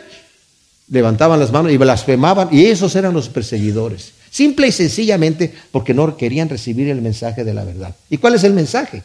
levantaban 0.89 1.39
las 1.39 1.51
manos 1.51 1.71
y 1.71 1.77
blasfemaban 1.77 2.49
y 2.51 2.65
esos 2.65 2.95
eran 2.95 3.13
los 3.13 3.29
perseguidores. 3.29 4.11
Simple 4.35 4.67
y 4.67 4.73
sencillamente 4.73 5.53
porque 5.71 5.93
no 5.93 6.17
querían 6.17 6.49
recibir 6.49 6.89
el 6.89 7.01
mensaje 7.01 7.45
de 7.45 7.53
la 7.53 7.63
verdad. 7.63 7.95
¿Y 8.09 8.17
cuál 8.17 8.35
es 8.35 8.43
el 8.43 8.51
mensaje? 8.51 9.01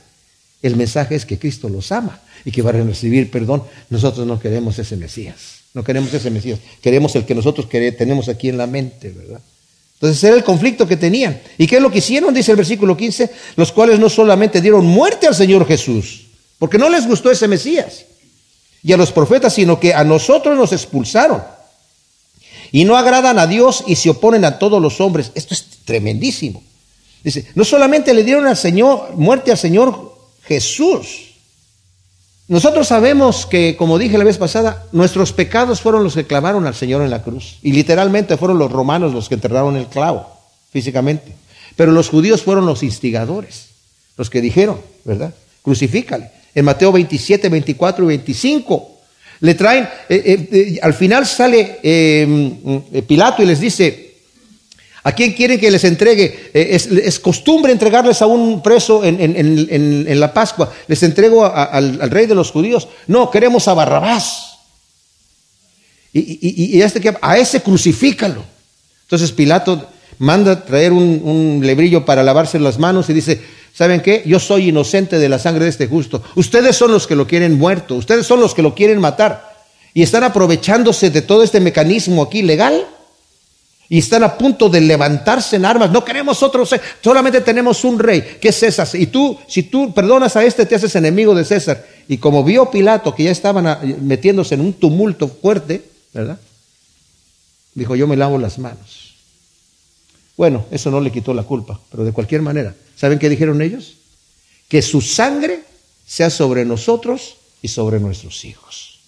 El 0.61 0.75
mensaje 0.75 1.15
es 1.15 1.25
que 1.25 1.39
Cristo 1.39 1.69
los 1.69 1.93
ama 1.93 2.21
y 2.45 2.51
que 2.51 2.63
van 2.63 2.81
a 2.81 2.83
recibir 2.83 3.31
perdón. 3.31 3.63
Nosotros 3.91 4.27
no 4.27 4.41
queremos 4.41 4.77
ese 4.81 4.97
Mesías. 4.97 5.61
No 5.73 5.85
queremos 5.85 6.13
ese 6.13 6.31
Mesías. 6.31 6.59
Queremos 6.83 7.15
el 7.15 7.27
que 7.27 7.37
nosotros 7.37 7.69
tenemos 7.69 8.29
aquí 8.29 8.49
en 8.49 8.59
la 8.59 8.67
mente, 8.67 9.11
¿verdad? 9.11 9.41
Entonces 9.95 10.25
era 10.25 10.35
el 10.35 10.43
conflicto 10.43 10.89
que 10.89 10.97
tenían. 10.97 11.41
¿Y 11.57 11.69
qué 11.69 11.77
es 11.77 11.83
lo 11.83 11.93
que 11.93 11.99
hicieron? 11.99 12.35
Dice 12.35 12.51
el 12.51 12.57
versículo 12.57 12.97
15, 12.97 13.31
los 13.55 13.71
cuales 13.71 14.01
no 14.01 14.09
solamente 14.09 14.61
dieron 14.61 14.85
muerte 14.85 15.29
al 15.29 15.37
Señor 15.37 15.65
Jesús, 15.65 16.27
porque 16.59 16.77
no 16.77 16.89
les 16.89 17.07
gustó 17.07 17.31
ese 17.31 17.47
Mesías, 17.47 18.05
y 18.83 18.93
a 18.93 18.97
los 18.97 19.13
profetas, 19.13 19.55
sino 19.55 19.79
que 19.79 19.95
a 19.95 20.03
nosotros 20.03 20.57
nos 20.57 20.73
expulsaron. 20.73 21.60
Y 22.73 22.85
no 22.85 22.97
agradan 22.97 23.39
a 23.39 23.47
Dios 23.47 23.85
y 23.87 23.97
se 23.97 24.11
oponen 24.11 24.45
a 24.45 24.59
todos 24.59 24.81
los 24.81 25.01
hombres. 25.01 25.33
Esto 25.35 25.55
es 25.55 25.65
tremendísimo. 25.85 26.63
Dice, 27.23 27.47
no 27.55 27.65
solamente 27.65 28.15
le 28.15 28.25
dieron 28.25 28.47
al 28.47 28.57
Señor 28.57 29.15
muerte 29.17 29.51
al 29.51 29.59
Señor 29.59 30.17
Jesús. 30.43 31.31
Nosotros 32.49 32.89
sabemos 32.89 33.47
que, 33.47 33.77
como 33.77 33.99
dije 33.99 34.19
la 34.19 34.25
vez 34.25 34.39
pasada, 34.39 34.87
nuestros 34.91 35.33
pecados 35.33 35.81
fueron 35.81 36.03
los 36.03 36.15
que 36.15 36.27
clavaron 36.27 36.67
al 36.67 36.75
Señor 36.75 37.03
en 37.03 37.11
la 37.11 37.23
cruz. 37.23 37.59
Y 37.63 37.73
literalmente 37.73 38.37
fueron 38.37 38.59
los 38.59 38.73
romanos 38.73 39.13
los 39.13 39.29
que 39.29 39.37
enterraron 39.37 39.77
el 39.77 39.87
clavo, 39.87 40.27
físicamente. 40.73 41.37
Pero 41.77 41.93
los 41.93 42.09
judíos 42.09 42.43
fueron 42.43 42.67
los 42.67 42.83
instigadores, 42.83 43.67
los 44.17 44.31
que 44.31 44.41
dijeron, 44.41 44.81
¿verdad? 45.05 45.33
Crucifícale. 45.63 46.31
En 46.55 46.65
Mateo 46.65 46.91
27, 46.91 47.49
24 47.49 48.05
y 48.05 48.09
25 48.09 49.00
le 49.41 49.55
traen, 49.55 49.85
eh, 50.09 50.23
eh, 50.25 50.49
eh, 50.53 50.79
al 50.83 50.93
final 50.93 51.27
sale 51.27 51.79
Pilato 53.07 53.43
y 53.43 53.47
les 53.47 53.61
dice, 53.61 54.09
¿A 55.03 55.13
quién 55.13 55.33
quieren 55.33 55.59
que 55.59 55.71
les 55.71 55.85
entregue? 55.85 56.51
Es, 56.53 57.19
costumbre 57.21 57.73
entregarles 57.73 58.21
a 58.21 58.27
un 58.27 58.63
preso 58.63 59.03
en, 59.03 60.21
la 60.21 60.35
Pascua. 60.35 60.71
Les 60.89 61.03
entrego 61.03 61.47
al, 61.47 62.11
rey 62.11 62.27
de 62.27 62.35
los 62.35 62.51
judíos. 62.51 62.87
No, 63.07 63.31
queremos 63.31 63.67
a 63.67 63.73
Barrabás. 63.73 64.59
Y, 66.13 66.83
este 66.83 67.17
a 67.23 67.39
ese 67.39 67.63
crucifícalo. 67.63 68.45
Entonces 69.05 69.33
Pilato 69.33 69.89
manda 70.19 70.67
traer 70.67 70.93
un 70.93 71.63
lebrillo 71.65 72.05
para 72.05 72.23
lavarse 72.23 72.59
las 72.59 72.79
manos 72.79 73.09
y 73.09 73.15
dice, 73.15 73.41
¿saben 73.75 74.01
qué? 74.01 74.23
Yo 74.27 74.39
soy 74.39 74.69
inocente 74.69 75.19
de 75.19 75.29
la 75.29 75.39
sangre 75.39 75.65
de 75.65 75.71
este 75.71 75.87
justo. 75.87 76.23
Ustedes 76.35 76.77
son 76.77 76.93
los 76.93 77.07
que 77.07 77.17
lo 77.17 77.27
quieren 77.27 77.59
muerto. 77.59 77.97
Ustedes 77.97 78.27
son 78.27 78.41
los 78.41 78.55
que 78.55 78.63
lo 78.63 78.75
quieren 78.75 79.01
matar. 79.01 79.51
Y 79.95 80.03
están 80.03 80.25
aprovechándose 80.25 81.11
de 81.11 81.23
todo 81.23 81.43
este 81.43 81.61
mecanismo 81.61 82.23
aquí 82.23 82.43
legal 82.43 82.87
y 83.93 83.99
están 83.99 84.23
a 84.23 84.39
punto 84.39 84.69
de 84.69 84.81
levantarse 84.81 85.57
en 85.57 85.65
armas. 85.65 85.91
No 85.91 86.05
queremos 86.05 86.45
otro 86.45 86.65
solamente 87.03 87.41
tenemos 87.41 87.83
un 87.83 87.99
rey, 87.99 88.39
que 88.41 88.51
es 88.51 88.57
César. 88.57 88.89
Y 88.95 89.09
tú, 89.09 89.37
si 89.49 89.65
tú 89.65 89.93
perdonas 89.93 90.37
a 90.37 90.45
este, 90.45 90.65
te 90.65 90.77
haces 90.77 90.95
enemigo 90.95 91.35
de 91.35 91.45
César. 91.45 91.85
Y 92.07 92.19
como 92.19 92.45
vio 92.45 92.71
Pilato 92.71 93.13
que 93.13 93.25
ya 93.25 93.33
estaban 93.33 93.67
metiéndose 94.03 94.55
en 94.55 94.61
un 94.61 94.75
tumulto 94.75 95.27
fuerte, 95.27 95.83
¿verdad? 96.15 96.39
Dijo, 97.75 97.97
yo 97.97 98.07
me 98.07 98.17
lavo 98.17 98.39
las 98.39 98.61
manos. 98.61 99.15
Bueno, 100.37 100.67
eso 100.71 100.93
no 100.93 101.01
le 101.01 101.11
quitó 101.11 101.35
la 101.35 101.43
culpa, 101.43 101.81
pero 101.91 102.05
de 102.05 102.13
cualquier 102.13 102.43
manera, 102.43 102.75
¿saben 103.01 103.19
qué 103.19 103.31
dijeron 103.31 103.63
ellos? 103.63 103.95
Que 104.69 104.83
su 104.83 105.01
sangre 105.01 105.63
sea 106.07 106.29
sobre 106.29 106.65
nosotros 106.65 107.37
y 107.63 107.69
sobre 107.69 107.99
nuestros 107.99 108.45
hijos. 108.45 109.01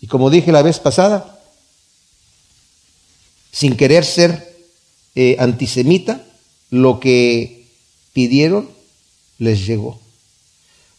Y 0.00 0.06
como 0.06 0.28
dije 0.28 0.52
la 0.52 0.62
vez 0.62 0.78
pasada, 0.78 1.40
sin 3.50 3.76
querer 3.76 4.04
ser 4.04 4.54
eh, 5.14 5.36
antisemita, 5.38 6.22
lo 6.70 7.00
que 7.00 7.66
pidieron 8.12 8.68
les 9.38 9.66
llegó. 9.66 10.00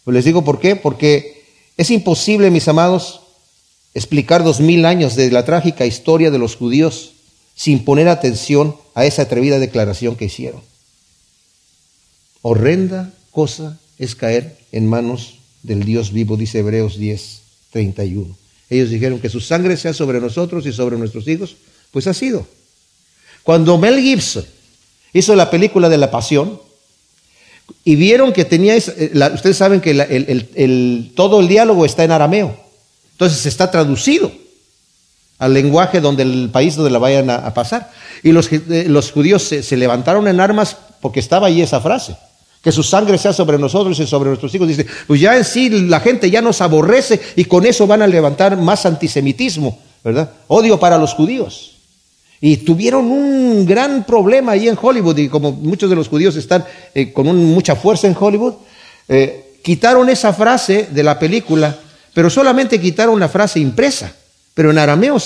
Pues 0.03 0.15
les 0.15 0.25
digo 0.25 0.43
por 0.43 0.59
qué, 0.59 0.75
porque 0.75 1.45
es 1.77 1.91
imposible, 1.91 2.49
mis 2.49 2.67
amados, 2.67 3.21
explicar 3.93 4.43
dos 4.43 4.59
mil 4.61 4.85
años 4.85 5.15
de 5.15 5.29
la 5.31 5.45
trágica 5.45 5.85
historia 5.85 6.31
de 6.31 6.39
los 6.39 6.55
judíos 6.55 7.11
sin 7.55 7.85
poner 7.85 8.07
atención 8.07 8.75
a 8.95 9.05
esa 9.05 9.23
atrevida 9.23 9.59
declaración 9.59 10.15
que 10.15 10.25
hicieron. 10.25 10.61
Horrenda 12.47 13.11
cosa 13.31 13.79
es 13.97 14.13
caer 14.13 14.55
en 14.71 14.85
manos 14.85 15.39
del 15.63 15.83
Dios 15.83 16.11
vivo, 16.11 16.37
dice 16.37 16.59
Hebreos 16.59 16.99
10, 16.99 17.41
31. 17.71 18.37
Ellos 18.69 18.91
dijeron 18.91 19.19
que 19.19 19.31
su 19.31 19.41
sangre 19.41 19.75
sea 19.77 19.93
sobre 19.93 20.21
nosotros 20.21 20.63
y 20.67 20.71
sobre 20.71 20.95
nuestros 20.95 21.27
hijos, 21.27 21.55
pues 21.89 22.05
ha 22.05 22.13
sido. 22.13 22.45
Cuando 23.41 23.79
Mel 23.79 23.99
Gibson 23.99 24.45
hizo 25.11 25.35
la 25.35 25.49
película 25.49 25.89
de 25.89 25.97
la 25.97 26.11
pasión 26.11 26.61
y 27.83 27.95
vieron 27.95 28.31
que 28.31 28.45
tenía, 28.45 28.77
eh, 28.77 29.11
ustedes 29.33 29.57
saben 29.57 29.81
que 29.81 31.11
todo 31.15 31.39
el 31.39 31.47
diálogo 31.47 31.83
está 31.83 32.03
en 32.03 32.11
arameo, 32.11 32.55
entonces 33.13 33.43
está 33.47 33.71
traducido 33.71 34.31
al 35.39 35.51
lenguaje 35.51 35.99
donde 35.99 36.21
el 36.21 36.51
país 36.51 36.75
donde 36.75 36.91
la 36.91 36.99
vayan 36.99 37.27
a, 37.27 37.51
pasar. 37.55 37.91
Y 38.21 38.33
los, 38.33 38.49
eh, 38.51 38.87
judíos 39.11 39.41
se, 39.41 39.63
se, 39.63 39.77
levantaron 39.77 40.27
en 40.27 40.39
armas 40.39 40.77
porque 41.01 41.19
estaba 41.19 41.47
ahí 41.47 41.63
esa 41.63 41.81
frase. 41.81 42.15
Que 42.65 42.71
su 42.71 42.81
sangre 42.81 43.19
sea 43.19 43.31
sobre 43.31 43.59
nosotros 43.59 43.99
y 43.99 44.07
sobre 44.07 44.29
nuestros 44.29 44.55
hijos. 44.55 44.67
Dice, 44.67 44.87
pues 45.05 45.21
ya 45.21 45.37
en 45.37 45.45
sí 45.45 45.69
la 45.69 45.99
gente 45.99 46.31
ya 46.31 46.41
nos 46.41 46.61
aborrece 46.61 47.21
y 47.35 47.45
con 47.45 47.63
eso 47.63 47.85
van 47.85 48.01
a 48.01 48.07
levantar 48.07 48.57
más 48.57 48.87
antisemitismo, 48.87 49.77
¿verdad? 50.03 50.31
Odio 50.47 50.79
para 50.79 50.97
los 50.97 51.13
judíos. 51.13 51.73
Y 52.41 52.57
tuvieron 52.57 53.05
un 53.05 53.67
gran 53.67 54.03
problema 54.03 54.53
ahí 54.53 54.67
en 54.67 54.75
Hollywood, 54.81 55.15
y 55.19 55.29
como 55.29 55.51
muchos 55.51 55.91
de 55.91 55.95
los 55.95 56.07
judíos 56.07 56.35
están 56.37 56.65
eh, 56.95 57.13
con 57.13 57.27
mucha 57.37 57.75
fuerza 57.75 58.07
en 58.07 58.17
Hollywood, 58.19 58.55
eh, 59.09 59.59
quitaron 59.63 60.09
esa 60.09 60.33
frase 60.33 60.89
de 60.91 61.03
la 61.03 61.19
película, 61.19 61.77
pero 62.15 62.31
solamente 62.31 62.81
quitaron 62.81 63.19
la 63.19 63.29
frase 63.29 63.59
impresa. 63.59 64.11
Pero 64.55 64.71
en 64.71 64.79
arameo 64.79 65.17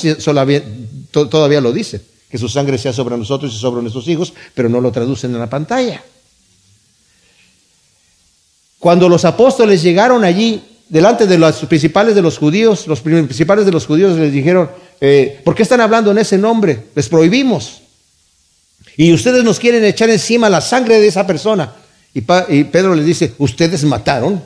todavía 1.11 1.61
lo 1.61 1.71
dice, 1.71 2.01
que 2.29 2.37
su 2.37 2.49
sangre 2.49 2.77
sea 2.77 2.91
sobre 2.91 3.17
nosotros 3.17 3.53
y 3.55 3.57
sobre 3.57 3.81
nuestros 3.81 4.09
hijos, 4.09 4.33
pero 4.53 4.67
no 4.67 4.81
lo 4.81 4.91
traducen 4.91 5.31
en 5.33 5.39
la 5.39 5.49
pantalla. 5.49 6.03
Cuando 8.79 9.09
los 9.09 9.25
apóstoles 9.25 9.83
llegaron 9.83 10.23
allí, 10.23 10.63
delante 10.87 11.27
de 11.27 11.37
los 11.37 11.57
principales 11.65 12.15
de 12.15 12.21
los 12.21 12.37
judíos, 12.37 12.87
los 12.87 13.01
principales 13.01 13.65
de 13.65 13.71
los 13.71 13.85
judíos 13.85 14.17
les 14.17 14.31
dijeron, 14.31 14.69
eh, 15.01 15.41
¿por 15.43 15.53
qué 15.53 15.63
están 15.63 15.81
hablando 15.81 16.11
en 16.11 16.17
ese 16.17 16.37
nombre? 16.37 16.85
Les 16.95 17.07
prohibimos. 17.07 17.81
Y 18.97 19.13
ustedes 19.13 19.43
nos 19.43 19.59
quieren 19.59 19.83
echar 19.85 20.09
encima 20.09 20.49
la 20.49 20.61
sangre 20.61 20.99
de 20.99 21.07
esa 21.07 21.27
persona. 21.27 21.73
Y, 22.13 22.21
Pedro 22.21 22.95
les 22.95 23.05
dice, 23.05 23.33
ustedes 23.37 23.83
mataron 23.83 24.43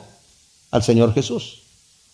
al 0.70 0.82
Señor 0.82 1.14
Jesús. 1.14 1.62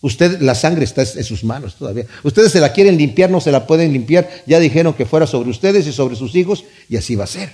Usted, 0.00 0.40
la 0.40 0.54
sangre 0.54 0.84
está 0.84 1.02
en 1.02 1.24
sus 1.24 1.44
manos 1.44 1.74
todavía. 1.74 2.06
Ustedes 2.22 2.52
se 2.52 2.60
la 2.60 2.72
quieren 2.72 2.96
limpiar, 2.96 3.30
no 3.30 3.40
se 3.40 3.52
la 3.52 3.66
pueden 3.66 3.92
limpiar. 3.92 4.30
Ya 4.46 4.58
dijeron 4.58 4.94
que 4.94 5.04
fuera 5.04 5.26
sobre 5.26 5.50
ustedes 5.50 5.86
y 5.86 5.92
sobre 5.92 6.16
sus 6.16 6.34
hijos, 6.34 6.64
y 6.88 6.96
así 6.96 7.16
va 7.16 7.24
a 7.24 7.26
ser. 7.26 7.52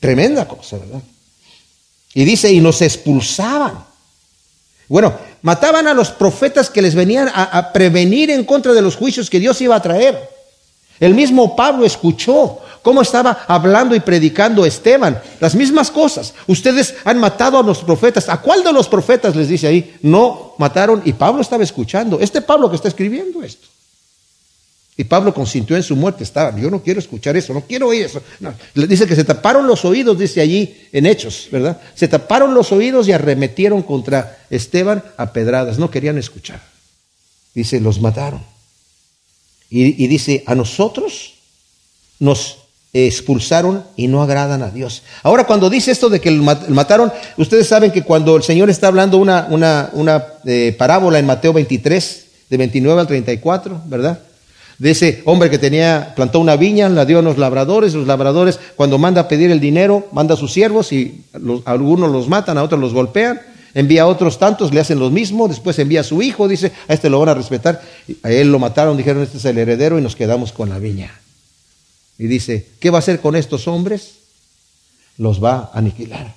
Tremenda 0.00 0.48
cosa, 0.48 0.78
¿verdad? 0.78 1.02
Y 2.14 2.24
dice, 2.24 2.52
y 2.52 2.60
nos 2.60 2.82
expulsaban. 2.82 3.84
Bueno, 4.88 5.14
mataban 5.40 5.86
a 5.88 5.94
los 5.94 6.10
profetas 6.10 6.68
que 6.68 6.82
les 6.82 6.94
venían 6.94 7.30
a, 7.34 7.72
prevenir 7.72 8.30
en 8.30 8.44
contra 8.44 8.72
de 8.72 8.82
los 8.82 8.96
juicios 8.96 9.30
que 9.30 9.40
Dios 9.40 9.60
iba 9.62 9.74
a 9.74 9.82
traer. 9.82 10.28
El 11.00 11.14
mismo 11.14 11.56
Pablo 11.56 11.86
escuchó 11.86 12.58
cómo 12.82 13.00
estaba 13.00 13.44
hablando 13.48 13.94
y 13.94 14.00
predicando 14.00 14.66
Esteban. 14.66 15.20
Las 15.40 15.54
mismas 15.54 15.90
cosas. 15.90 16.34
Ustedes 16.46 16.94
han 17.04 17.18
matado 17.18 17.58
a 17.58 17.62
los 17.62 17.78
profetas. 17.78 18.28
¿A 18.28 18.40
cuál 18.40 18.62
de 18.62 18.72
los 18.72 18.88
profetas 18.88 19.34
les 19.34 19.48
dice 19.48 19.66
ahí? 19.66 19.96
No 20.02 20.54
mataron 20.58 21.00
y 21.04 21.14
Pablo 21.14 21.40
estaba 21.40 21.64
escuchando. 21.64 22.20
Este 22.20 22.42
Pablo 22.42 22.68
que 22.68 22.76
está 22.76 22.88
escribiendo 22.88 23.42
esto. 23.42 23.71
Y 24.96 25.04
Pablo 25.04 25.32
consintió 25.32 25.74
en 25.74 25.82
su 25.82 25.96
muerte. 25.96 26.22
Estaba, 26.22 26.58
yo 26.58 26.70
no 26.70 26.82
quiero 26.82 27.00
escuchar 27.00 27.36
eso, 27.36 27.54
no 27.54 27.62
quiero 27.62 27.88
oír 27.88 28.04
eso. 28.04 28.22
Dice 28.74 29.06
que 29.06 29.16
se 29.16 29.24
taparon 29.24 29.66
los 29.66 29.84
oídos, 29.84 30.18
dice 30.18 30.40
allí 30.40 30.76
en 30.92 31.06
Hechos, 31.06 31.48
¿verdad? 31.50 31.80
Se 31.94 32.08
taparon 32.08 32.52
los 32.54 32.72
oídos 32.72 33.08
y 33.08 33.12
arremetieron 33.12 33.82
contra 33.82 34.38
Esteban 34.50 35.02
a 35.16 35.32
pedradas. 35.32 35.78
No 35.78 35.90
querían 35.90 36.18
escuchar. 36.18 36.60
Dice, 37.54 37.80
los 37.80 38.00
mataron. 38.00 38.42
Y, 39.70 40.06
dice, 40.06 40.44
a 40.46 40.54
nosotros 40.54 41.32
nos 42.18 42.58
expulsaron 42.92 43.84
y 43.96 44.06
no 44.06 44.22
agradan 44.22 44.62
a 44.62 44.70
Dios. 44.70 45.02
Ahora, 45.22 45.44
cuando 45.44 45.70
dice 45.70 45.90
esto 45.90 46.10
de 46.10 46.20
que 46.20 46.30
mataron, 46.30 47.10
ustedes 47.38 47.68
saben 47.68 47.90
que 47.90 48.02
cuando 48.02 48.36
el 48.36 48.42
Señor 48.42 48.68
está 48.68 48.88
hablando 48.88 49.16
una, 49.16 49.46
una, 49.48 49.88
una 49.94 50.24
eh, 50.44 50.76
parábola 50.78 51.18
en 51.18 51.24
Mateo 51.24 51.54
23, 51.54 52.26
de 52.50 52.56
29 52.58 53.00
al 53.00 53.06
34, 53.06 53.80
¿verdad? 53.86 54.20
De 54.78 54.90
ese 54.90 55.22
hombre 55.24 55.50
que 55.50 55.58
tenía, 55.58 56.12
plantó 56.14 56.40
una 56.40 56.56
viña, 56.56 56.88
la 56.88 57.04
dio 57.04 57.18
a 57.18 57.22
los 57.22 57.38
labradores, 57.38 57.94
los 57.94 58.06
labradores 58.06 58.58
cuando 58.76 58.98
manda 58.98 59.22
a 59.22 59.28
pedir 59.28 59.50
el 59.50 59.60
dinero, 59.60 60.08
manda 60.12 60.34
a 60.34 60.36
sus 60.36 60.52
siervos 60.52 60.92
y 60.92 61.24
algunos 61.64 62.10
los 62.10 62.28
matan, 62.28 62.58
a 62.58 62.62
otros 62.62 62.80
los 62.80 62.92
golpean, 62.92 63.40
envía 63.74 64.02
a 64.02 64.06
otros 64.06 64.38
tantos, 64.38 64.72
le 64.72 64.80
hacen 64.80 64.98
lo 64.98 65.10
mismo, 65.10 65.48
después 65.48 65.78
envía 65.78 66.00
a 66.00 66.04
su 66.04 66.22
hijo, 66.22 66.48
dice, 66.48 66.72
a 66.88 66.94
este 66.94 67.10
lo 67.10 67.20
van 67.20 67.30
a 67.30 67.34
respetar, 67.34 67.82
a 68.22 68.30
él 68.30 68.50
lo 68.50 68.58
mataron, 68.58 68.96
dijeron, 68.96 69.22
este 69.22 69.38
es 69.38 69.44
el 69.44 69.58
heredero 69.58 69.98
y 69.98 70.02
nos 70.02 70.16
quedamos 70.16 70.52
con 70.52 70.68
la 70.68 70.78
viña. 70.78 71.20
Y 72.18 72.26
dice, 72.26 72.66
¿qué 72.80 72.90
va 72.90 72.98
a 72.98 73.00
hacer 73.00 73.20
con 73.20 73.36
estos 73.36 73.66
hombres? 73.68 74.14
Los 75.18 75.42
va 75.42 75.70
a 75.72 75.78
aniquilar. 75.78 76.34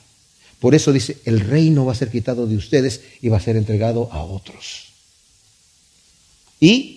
Por 0.59 0.73
eso 0.73 0.91
dice, 0.91 1.17
el 1.25 1.41
reino 1.41 1.85
va 1.85 1.91
a 1.91 1.95
ser 1.95 2.09
quitado 2.09 2.47
de 2.47 2.55
ustedes 2.55 3.01
y 3.21 3.29
va 3.29 3.37
a 3.37 3.41
ser 3.41 3.55
entregado 3.55 4.09
a 4.11 4.23
otros. 4.23 4.85
Y 6.59 6.94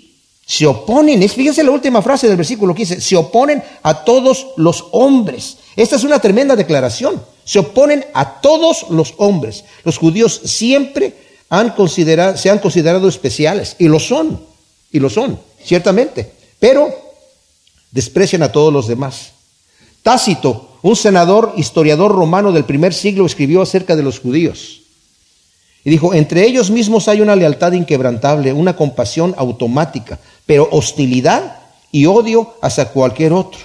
se 0.50 0.66
oponen, 0.66 1.28
fíjense 1.28 1.62
la 1.62 1.72
última 1.72 2.00
frase 2.00 2.26
del 2.26 2.38
versículo 2.38 2.74
15, 2.74 3.02
se 3.02 3.16
oponen 3.16 3.62
a 3.82 4.02
todos 4.02 4.46
los 4.56 4.86
hombres. 4.92 5.58
Esta 5.76 5.96
es 5.96 6.04
una 6.04 6.20
tremenda 6.20 6.56
declaración. 6.56 7.22
Se 7.44 7.58
oponen 7.58 8.06
a 8.14 8.40
todos 8.40 8.86
los 8.88 9.12
hombres. 9.18 9.64
Los 9.84 9.98
judíos 9.98 10.40
siempre 10.46 11.14
han 11.50 11.72
considerado, 11.72 12.38
se 12.38 12.48
han 12.48 12.60
considerado 12.60 13.08
especiales 13.10 13.76
y 13.78 13.88
lo 13.88 14.00
son, 14.00 14.42
y 14.90 15.00
lo 15.00 15.10
son, 15.10 15.38
ciertamente, 15.62 16.32
pero 16.58 16.94
desprecian 17.90 18.42
a 18.42 18.50
todos 18.50 18.72
los 18.72 18.88
demás. 18.88 19.32
Tácito, 20.02 20.78
un 20.80 20.96
senador, 20.96 21.52
historiador 21.58 22.10
romano 22.12 22.52
del 22.52 22.64
primer 22.64 22.94
siglo, 22.94 23.26
escribió 23.26 23.60
acerca 23.60 23.96
de 23.96 24.02
los 24.02 24.18
judíos. 24.18 24.80
Y 25.84 25.90
dijo, 25.90 26.12
entre 26.12 26.46
ellos 26.46 26.70
mismos 26.70 27.08
hay 27.08 27.20
una 27.20 27.36
lealtad 27.36 27.72
inquebrantable, 27.72 28.52
una 28.52 28.76
compasión 28.76 29.34
automática, 29.38 30.18
pero 30.48 30.66
hostilidad 30.72 31.58
y 31.92 32.06
odio 32.06 32.54
hacia 32.62 32.86
cualquier 32.86 33.34
otro. 33.34 33.60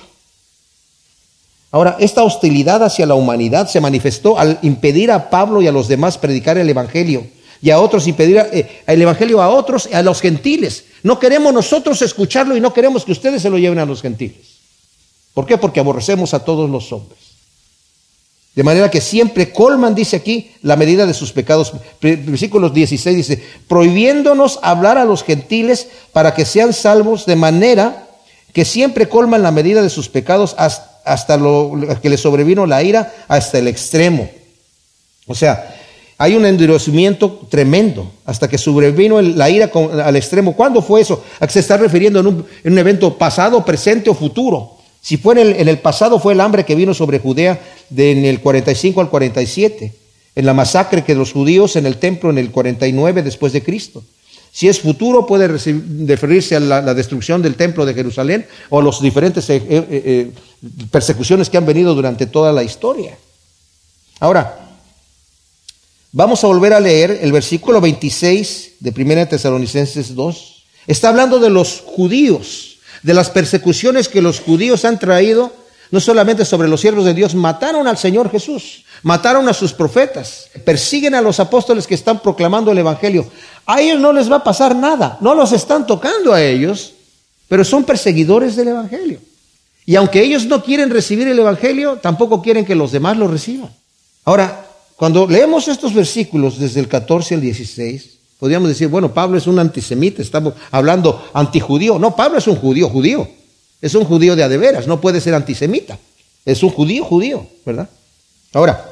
Ahora, 1.72 1.96
esta 1.98 2.24
hostilidad 2.24 2.84
hacia 2.84 3.06
la 3.06 3.16
humanidad 3.16 3.70
se 3.70 3.80
manifestó 3.80 4.38
al 4.38 4.60
impedir 4.64 5.10
a 5.10 5.30
Pablo 5.30 5.62
y 5.62 5.68
a 5.68 5.72
los 5.72 5.88
demás 5.88 6.18
predicar 6.18 6.58
el 6.58 6.70
Evangelio 6.70 7.26
y 7.62 7.70
a 7.70 7.80
otros 7.80 8.06
impedir 8.06 8.38
eh, 8.52 8.84
el 8.86 9.02
Evangelio 9.02 9.42
a 9.42 9.48
otros, 9.48 9.88
a 9.94 10.02
los 10.02 10.20
gentiles. 10.20 10.84
No 11.04 11.20
queremos 11.20 11.54
nosotros 11.54 12.02
escucharlo 12.02 12.58
y 12.58 12.60
no 12.60 12.74
queremos 12.74 13.06
que 13.06 13.14
ustedes 13.14 13.42
se 13.42 13.50
lo 13.50 13.58
lleven 13.58 13.80
a 13.80 13.86
los 13.86 14.02
gentiles. 14.02 14.46
¿Por 15.34 15.46
qué? 15.46 15.58
Porque 15.58 15.80
aborrecemos 15.80 16.34
a 16.34 16.44
todos 16.44 16.70
los 16.70 16.92
hombres. 16.92 17.23
De 18.56 18.64
manera 18.64 18.92
que 18.92 19.02
siempre 19.02 19.52
colman, 19.52 19.96
dice 19.96 20.18
aquí, 20.18 20.52
la 20.62 20.76
medida 20.76 21.08
de 21.08 21.16
sus 21.16 21.32
pecados. 21.32 21.74
Versículos 22.02 22.74
16 22.74 23.16
dice, 23.16 23.44
prohibiéndonos 23.68 24.60
hablar 24.62 25.00
a 25.00 25.06
los 25.06 25.24
gentiles 25.24 25.88
para 26.12 26.36
que 26.36 26.46
sean 26.46 26.72
salvos, 26.72 27.26
de 27.26 27.36
manera 27.36 28.08
que 28.54 28.64
siempre 28.64 29.10
colman 29.10 29.42
la 29.42 29.52
medida 29.52 29.82
de 29.82 29.90
sus 29.90 30.08
pecados 30.08 30.56
hasta, 30.58 31.38
lo 31.38 31.72
que 32.00 32.10
les 32.10 32.22
sobrevino 32.22 32.68
la 32.68 32.84
ira, 32.84 33.12
hasta 33.28 33.58
el 33.58 33.68
extremo. 33.68 34.30
O 35.26 35.34
sea, 35.34 35.76
hay 36.20 36.36
un 36.36 36.46
endurecimiento 36.46 37.48
tremendo 37.50 38.12
hasta 38.24 38.48
que 38.48 38.60
sobrevino 38.60 39.20
la 39.20 39.50
ira 39.50 39.72
al 40.06 40.16
extremo. 40.16 40.56
¿Cuándo 40.56 40.84
fue 40.84 41.02
eso? 41.02 41.24
¿A 41.40 41.48
qué 41.48 41.54
se 41.54 41.60
está 41.62 41.78
refiriendo 41.78 42.20
en 42.20 42.46
en 42.64 42.74
un 42.74 42.80
evento 42.80 43.18
pasado, 43.18 43.66
presente 43.66 44.12
o 44.12 44.14
futuro? 44.14 44.73
Si 45.04 45.18
fue 45.18 45.40
en 45.42 45.68
el, 45.68 45.80
pasado 45.80 46.18
fue 46.18 46.32
el 46.32 46.40
hambre 46.40 46.64
que 46.64 46.76
vino 46.76 46.94
sobre 46.94 47.20
Judea 47.20 47.62
de, 47.90 48.12
en 48.12 48.24
el 48.24 48.40
45 48.40 49.02
al 49.02 49.10
47, 49.10 49.94
en 50.34 50.46
la 50.46 50.54
masacre 50.54 51.04
que 51.04 51.14
los 51.14 51.34
judíos 51.34 51.76
en 51.76 51.86
el 51.86 51.98
templo 51.98 52.30
en 52.30 52.38
el 52.38 52.52
49 52.52 53.22
después 53.22 53.52
de 53.52 53.62
Cristo. 53.62 54.02
Si 54.54 54.70
es 54.70 54.80
futuro 54.80 55.26
puede 55.26 55.50
referirse 55.50 56.56
a 56.56 56.62
la, 56.62 56.94
destrucción 56.94 57.42
del 57.42 57.56
templo 57.56 57.86
de 57.86 57.94
Jerusalén 57.94 58.48
o 58.70 58.80
a 58.80 58.84
las 58.84 59.02
diferentes 59.02 59.50
eh, 59.50 59.62
eh, 59.68 59.86
eh, 59.90 60.32
persecuciones 60.90 61.50
que 61.50 61.58
han 61.58 61.66
venido 61.66 61.94
durante 61.94 62.26
toda 62.26 62.54
la 62.54 62.64
historia. 62.64 63.18
Ahora, 64.22 64.78
vamos 66.14 66.42
a 66.46 66.48
volver 66.48 66.72
a 66.72 66.80
leer 66.80 67.20
el 67.22 67.34
versículo 67.34 67.82
26 67.82 68.76
de 68.80 68.94
1 68.96 69.28
Tesalonicenses 69.28 70.16
2. 70.16 70.64
Está 70.88 71.10
hablando 71.10 71.40
de 71.40 71.50
los 71.50 71.82
judíos 71.86 72.73
de 73.04 73.14
las 73.14 73.30
persecuciones 73.30 74.10
que 74.10 74.22
los 74.22 74.40
judíos 74.40 74.86
han 74.86 74.98
traído, 74.98 75.54
no 75.92 76.00
solamente 76.00 76.46
sobre 76.46 76.68
los 76.68 76.82
siervos 76.82 77.06
de 77.06 77.14
Dios, 77.14 77.36
mataron 77.36 77.88
al 77.88 77.98
Señor 77.98 78.32
Jesús, 78.32 78.86
mataron 79.04 79.48
a 79.48 79.54
sus 79.54 79.74
profetas, 79.74 80.50
persiguen 80.66 81.14
a 81.14 81.22
los 81.22 81.40
apóstoles 81.40 81.86
que 81.86 81.94
están 81.94 82.22
proclamando 82.22 82.72
el 82.72 82.78
Evangelio. 82.80 83.30
A 83.66 83.82
ellos 83.82 84.00
no 84.00 84.12
les 84.12 84.32
va 84.32 84.38
a 84.38 84.44
pasar 84.44 84.76
nada, 84.76 85.18
no 85.22 85.36
los 85.36 85.52
están 85.52 85.86
tocando 85.86 86.34
a 86.34 86.42
ellos, 86.42 86.94
pero 87.48 87.64
son 87.64 87.84
perseguidores 87.84 88.56
del 88.56 88.70
Evangelio. 88.70 89.20
Y 89.86 89.96
aunque 89.96 90.24
ellos 90.24 90.46
no 90.46 90.64
quieren 90.64 90.90
recibir 90.90 91.28
el 91.28 91.38
Evangelio, 91.38 91.98
tampoco 92.02 92.42
quieren 92.42 92.66
que 92.66 92.74
los 92.74 92.92
demás 92.92 93.18
lo 93.18 93.28
reciban. 93.28 93.70
Ahora, 94.26 94.66
cuando 94.96 95.28
leemos 95.28 95.68
estos 95.68 95.94
versículos 95.94 96.58
desde 96.58 96.80
el 96.80 96.88
14 96.88 97.36
al 97.36 97.42
16, 97.42 98.18
Podríamos 98.44 98.68
decir, 98.68 98.90
bueno, 98.90 99.14
Pablo 99.14 99.38
es 99.38 99.48
un 99.48 99.58
antisemita, 99.58 100.22
estamos 100.22 100.56
hablando 100.70 101.30
antijudío. 101.32 101.98
No, 101.98 102.14
Pablo 102.14 102.40
es 102.40 102.46
un 102.46 102.58
judío, 102.58 102.90
judío. 102.90 103.26
Es 103.82 103.96
un 103.96 104.04
judío 104.04 104.36
de 104.36 104.44
adeveras, 104.44 104.86
no 104.86 105.00
puede 105.00 105.22
ser 105.22 105.34
antisemita. 105.34 105.98
Es 106.44 106.62
un 106.62 106.70
judío, 106.70 107.06
judío, 107.06 107.48
¿verdad? 107.66 107.88
Ahora, 108.52 108.90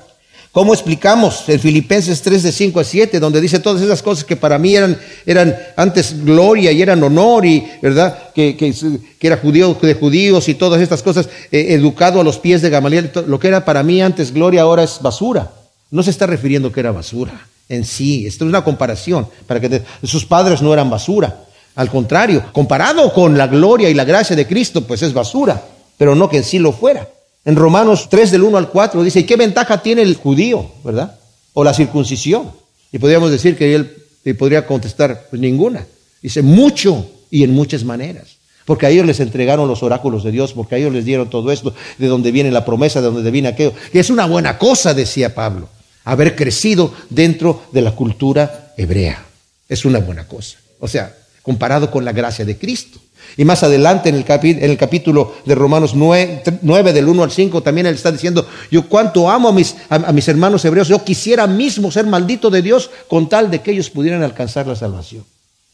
¿Cómo 0.54 0.74
explicamos 0.74 1.50
el 1.50 1.60
Filipenses 1.60 2.22
3 2.22 2.44
de 2.44 2.52
5 2.54 2.80
a 2.80 2.84
7, 2.86 3.20
donde 3.20 3.42
dice 3.42 3.60
todas 3.60 3.82
esas 3.82 4.02
cosas 4.02 4.24
que 4.24 4.38
para 4.38 4.58
mí 4.58 4.76
eran, 4.76 4.98
eran 5.26 5.58
antes 5.76 6.24
gloria 6.24 6.72
y 6.72 6.82
eran 6.82 7.04
honor 7.04 7.46
y, 7.46 7.66
¿verdad? 7.82 8.32
Que, 8.34 8.56
que, 8.56 8.74
era 9.20 9.36
judío 9.36 9.78
de 9.82 9.94
judíos 9.96 10.48
y 10.48 10.56
todas 10.56 10.82
estas 10.82 11.04
cosas, 11.04 11.28
eh, 11.52 11.68
educado 11.70 12.22
a 12.22 12.24
los 12.24 12.40
pies 12.40 12.62
de 12.62 12.70
Gamaliel, 12.70 13.12
lo 13.28 13.38
que 13.38 13.50
era 13.50 13.66
para 13.66 13.84
mí 13.84 14.02
antes 14.02 14.34
gloria 14.34 14.62
ahora 14.62 14.84
es 14.84 15.00
basura. 15.02 15.52
No 15.90 16.04
se 16.04 16.12
está 16.12 16.26
refiriendo 16.26 16.72
que 16.72 16.80
era 16.80 16.94
basura 16.94 17.51
en 17.72 17.86
sí, 17.86 18.28
esto 18.28 18.44
es 18.44 18.50
una 18.50 18.64
comparación, 18.64 19.28
para 19.48 19.62
que 19.62 19.82
sus 20.04 20.26
padres 20.26 20.62
no 20.62 20.74
eran 20.74 20.90
basura. 20.90 21.46
Al 21.76 21.90
contrario, 21.90 22.44
comparado 22.52 23.14
con 23.14 23.38
la 23.38 23.48
gloria 23.48 23.90
y 23.90 23.94
la 23.94 24.04
gracia 24.04 24.36
de 24.36 24.46
Cristo, 24.46 24.82
pues 24.86 25.02
es 25.04 25.14
basura, 25.14 25.64
pero 25.98 26.14
no 26.14 26.30
que 26.30 26.38
en 26.38 26.44
sí 26.44 26.60
lo 26.60 26.74
fuera. 26.74 27.08
En 27.46 27.56
Romanos 27.56 28.10
3 28.10 28.32
del 28.32 28.44
1 28.44 28.58
al 28.58 28.70
4 28.70 29.04
dice, 29.04 29.22
¿y 29.22 29.24
qué 29.24 29.38
ventaja 29.38 29.82
tiene 29.82 30.02
el 30.02 30.16
judío, 30.16 30.70
verdad? 30.84 31.16
O 31.54 31.64
la 31.64 31.74
circuncisión. 31.74 32.52
Y 32.92 33.00
podríamos 33.00 33.32
decir 33.32 33.58
que 33.58 33.74
él 33.74 33.96
podría 34.38 34.68
contestar, 34.68 35.28
pues 35.30 35.42
ninguna. 35.42 35.86
Dice, 36.22 36.42
mucho 36.42 37.06
y 37.32 37.44
en 37.44 37.54
muchas 37.54 37.86
maneras. 37.86 38.36
Porque 38.66 38.86
a 38.86 38.90
ellos 38.90 39.06
les 39.06 39.22
entregaron 39.22 39.68
los 39.68 39.82
oráculos 39.82 40.26
de 40.26 40.32
Dios, 40.32 40.52
porque 40.52 40.76
a 40.76 40.78
ellos 40.78 40.94
les 40.94 41.06
dieron 41.06 41.30
todo 41.30 41.52
esto, 41.54 41.74
de 41.98 42.08
donde 42.08 42.32
viene 42.32 42.52
la 42.52 42.66
promesa, 42.66 43.00
de 43.00 43.08
donde 43.08 43.32
viene 43.32 43.48
aquello. 43.48 43.74
Y 43.94 43.98
es 43.98 44.10
una 44.10 44.26
buena 44.26 44.58
cosa, 44.58 44.94
decía 44.94 45.34
Pablo, 45.34 45.70
haber 46.04 46.36
crecido 46.36 46.94
dentro 47.10 47.64
de 47.72 47.82
la 47.82 47.96
cultura 47.96 48.74
hebrea. 48.78 49.26
Es 49.68 49.86
una 49.86 50.00
buena 50.00 50.28
cosa. 50.28 50.58
O 50.80 50.88
sea, 50.88 51.16
comparado 51.42 51.92
con 51.92 52.06
la 52.06 52.12
gracia 52.12 52.46
de 52.46 52.58
Cristo. 52.58 53.00
Y 53.38 53.46
más 53.46 53.64
adelante 53.64 54.10
en 54.10 54.16
el, 54.16 54.26
en 54.28 54.70
el 54.72 54.78
capítulo 54.78 55.36
de 55.46 55.56
Romanos 55.56 55.94
9, 55.94 56.44
9, 56.62 56.94
del 56.94 57.08
1 57.08 57.24
al 57.24 57.32
5, 57.32 57.62
también 57.64 57.88
él 57.88 57.96
está 57.96 58.12
diciendo, 58.12 58.46
yo 58.70 58.88
cuánto 58.88 59.30
amo 59.30 59.50
a 59.50 59.54
mis, 59.54 59.76
a, 59.90 60.12
mis 60.12 60.28
hermanos 60.28 60.66
hebreos, 60.66 60.88
yo 60.88 61.04
quisiera 61.04 61.48
mismo 61.48 61.92
ser 61.92 62.06
maldito 62.06 62.50
de 62.50 62.62
Dios 62.62 62.90
con 63.08 63.30
tal 63.30 63.50
de 63.50 63.62
que 63.62 63.72
ellos 63.72 63.90
pudieran 63.90 64.24
alcanzar 64.24 64.68
la 64.68 64.76
salvación. 64.76 65.24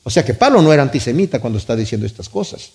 O 0.04 0.10
sea 0.10 0.24
que 0.24 0.34
Pablo 0.34 0.62
no 0.62 0.72
era 0.72 0.84
antisemita 0.84 1.40
cuando 1.40 1.58
está 1.58 1.76
diciendo 1.76 2.06
estas 2.06 2.30
cosas. 2.30 2.72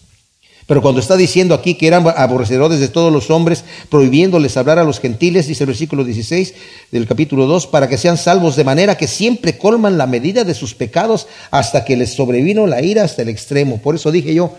Pero 0.66 0.80
cuando 0.80 1.00
está 1.00 1.16
diciendo 1.16 1.54
aquí 1.54 1.74
que 1.74 1.86
eran 1.86 2.06
aborrecedores 2.06 2.78
de 2.78 2.88
todos 2.88 3.12
los 3.12 3.30
hombres, 3.30 3.64
prohibiéndoles 3.88 4.56
hablar 4.56 4.78
a 4.78 4.84
los 4.84 5.00
gentiles, 5.00 5.46
dice 5.46 5.64
el 5.64 5.68
versículo 5.68 6.04
16 6.04 6.54
del 6.92 7.06
capítulo 7.06 7.46
2, 7.46 7.66
para 7.66 7.88
que 7.88 7.98
sean 7.98 8.16
salvos 8.16 8.56
de 8.56 8.64
manera 8.64 8.96
que 8.96 9.08
siempre 9.08 9.58
colman 9.58 9.98
la 9.98 10.06
medida 10.06 10.44
de 10.44 10.54
sus 10.54 10.74
pecados 10.74 11.26
hasta 11.50 11.84
que 11.84 11.96
les 11.96 12.14
sobrevino 12.14 12.66
la 12.66 12.82
ira 12.82 13.02
hasta 13.04 13.22
el 13.22 13.28
extremo. 13.28 13.78
Por 13.78 13.96
eso 13.96 14.12
dije 14.12 14.34
yo, 14.34 14.54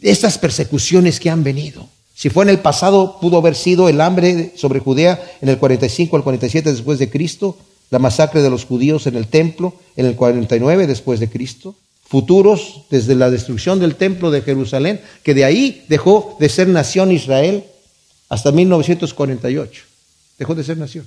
estas 0.00 0.38
persecuciones 0.38 1.20
que 1.20 1.30
han 1.30 1.44
venido. 1.44 1.86
Si 2.14 2.30
fue 2.30 2.44
en 2.44 2.50
el 2.50 2.60
pasado, 2.60 3.18
pudo 3.20 3.38
haber 3.38 3.54
sido 3.54 3.88
el 3.88 4.00
hambre 4.00 4.52
sobre 4.56 4.80
Judea 4.80 5.20
en 5.40 5.48
el 5.48 5.58
45 5.58 6.16
al 6.16 6.22
47 6.22 6.70
después 6.70 6.98
de 6.98 7.10
Cristo, 7.10 7.56
la 7.90 7.98
masacre 7.98 8.42
de 8.42 8.50
los 8.50 8.64
judíos 8.64 9.06
en 9.06 9.16
el 9.16 9.26
templo 9.26 9.74
en 9.96 10.06
el 10.06 10.16
49 10.16 10.86
después 10.86 11.20
de 11.20 11.28
Cristo, 11.28 11.74
futuros 12.12 12.82
desde 12.90 13.14
la 13.14 13.30
destrucción 13.30 13.80
del 13.80 13.94
templo 13.94 14.30
de 14.30 14.42
Jerusalén, 14.42 15.00
que 15.22 15.32
de 15.32 15.46
ahí 15.46 15.86
dejó 15.88 16.36
de 16.38 16.50
ser 16.50 16.68
nación 16.68 17.10
Israel 17.10 17.64
hasta 18.28 18.52
1948. 18.52 19.84
Dejó 20.38 20.54
de 20.54 20.62
ser 20.62 20.76
nación. 20.76 21.06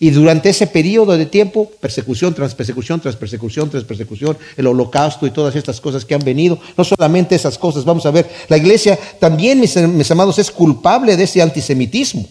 Y 0.00 0.08
durante 0.08 0.48
ese 0.48 0.66
periodo 0.66 1.18
de 1.18 1.26
tiempo, 1.26 1.70
persecución 1.82 2.32
tras 2.32 2.54
persecución, 2.54 2.98
tras 2.98 3.16
persecución, 3.16 3.68
tras 3.68 3.84
persecución, 3.84 4.38
el 4.56 4.66
holocausto 4.66 5.26
y 5.26 5.32
todas 5.32 5.54
estas 5.54 5.82
cosas 5.82 6.06
que 6.06 6.14
han 6.14 6.24
venido, 6.24 6.58
no 6.78 6.82
solamente 6.82 7.34
esas 7.34 7.58
cosas, 7.58 7.84
vamos 7.84 8.06
a 8.06 8.10
ver, 8.10 8.26
la 8.48 8.56
iglesia 8.56 8.98
también, 9.20 9.60
mis, 9.60 9.76
mis 9.76 10.10
amados, 10.10 10.38
es 10.38 10.50
culpable 10.50 11.14
de 11.14 11.24
ese 11.24 11.42
antisemitismo 11.42 12.26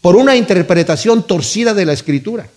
por 0.00 0.14
una 0.14 0.36
interpretación 0.36 1.24
torcida 1.24 1.74
de 1.74 1.86
la 1.86 1.92
escritura. 1.92 2.48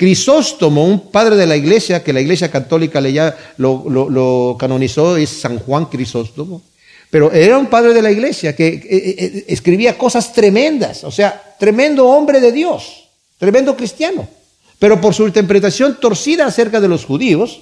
Crisóstomo, 0.00 0.86
un 0.86 1.10
padre 1.10 1.36
de 1.36 1.46
la 1.46 1.58
iglesia, 1.58 2.02
que 2.02 2.14
la 2.14 2.22
iglesia 2.22 2.50
católica 2.50 3.02
le 3.02 3.12
ya 3.12 3.36
lo, 3.58 3.84
lo, 3.86 4.56
canonizó, 4.58 5.18
es 5.18 5.28
San 5.28 5.58
Juan 5.58 5.84
Crisóstomo, 5.84 6.62
pero 7.10 7.30
era 7.30 7.58
un 7.58 7.66
padre 7.66 7.92
de 7.92 8.00
la 8.00 8.10
iglesia 8.10 8.56
que 8.56 8.66
eh, 8.66 8.82
eh, 8.88 9.44
escribía 9.48 9.98
cosas 9.98 10.32
tremendas, 10.32 11.04
o 11.04 11.10
sea, 11.10 11.54
tremendo 11.58 12.08
hombre 12.08 12.40
de 12.40 12.50
Dios. 12.50 13.08
Tremendo 13.36 13.76
cristiano. 13.76 14.26
Pero 14.78 15.02
por 15.02 15.12
su 15.12 15.26
interpretación 15.26 16.00
torcida 16.00 16.46
acerca 16.46 16.80
de 16.80 16.88
los 16.88 17.04
judíos, 17.04 17.60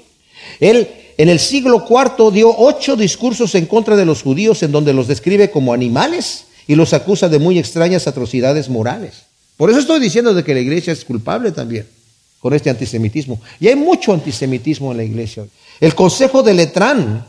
él 0.61 0.89
en 1.17 1.31
el 1.31 1.41
siglo 1.41 1.85
IV 1.91 2.31
dio 2.33 2.55
ocho 2.57 2.95
discursos 2.95 3.57
en 3.57 3.67
contra 3.67 3.97
de 3.97 4.05
los 4.05 4.23
judíos 4.23 4.63
en 4.63 4.71
donde 4.71 4.93
los 4.95 5.09
describe 5.09 5.51
como 5.51 5.73
animales 5.73 6.45
y 6.69 6.77
los 6.77 6.93
acusa 6.93 7.29
de 7.29 7.41
muy 7.41 7.59
extrañas 7.59 8.07
atrocidades 8.07 8.69
morales. 8.69 9.25
Por 9.57 9.71
eso 9.71 9.81
estoy 9.81 9.99
diciendo 9.99 10.35
de 10.35 10.45
que 10.45 10.55
la 10.55 10.61
iglesia 10.61 10.93
es 10.93 11.05
culpable 11.05 11.51
también 11.51 11.98
con 12.41 12.55
este 12.55 12.71
antisemitismo. 12.71 13.41
Y 13.61 13.69
hay 13.69 13.77
mucho 13.77 14.13
antisemitismo 14.13 14.93
en 14.93 14.99
la 14.99 15.05
iglesia. 15.05 15.47
El 15.81 15.95
Consejo 15.95 16.43
de 16.43 16.55
Letrán, 16.55 17.27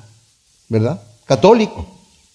¿verdad? 0.68 1.02
Católico, 1.26 1.88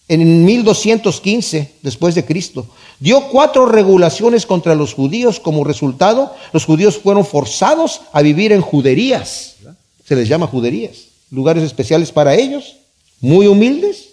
en 0.09 0.45
1215 0.45 1.75
después 1.83 2.15
de 2.15 2.25
Cristo, 2.25 2.67
dio 3.01 3.29
cuatro 3.29 3.67
regulaciones 3.67 4.47
contra 4.47 4.75
los 4.75 4.95
judíos. 4.95 5.41
Como 5.41 5.65
resultado, 5.65 6.35
los 6.53 6.65
judíos 6.65 6.99
fueron 6.99 7.25
forzados 7.25 8.03
a 8.13 8.23
vivir 8.23 8.53
en 8.53 8.61
juderías. 8.61 9.57
Se 10.05 10.15
les 10.15 10.29
llama 10.29 10.47
juderías, 10.47 11.07
lugares 11.31 11.65
especiales 11.65 12.13
para 12.13 12.35
ellos, 12.35 12.77
muy 13.21 13.47
humildes, 13.47 14.09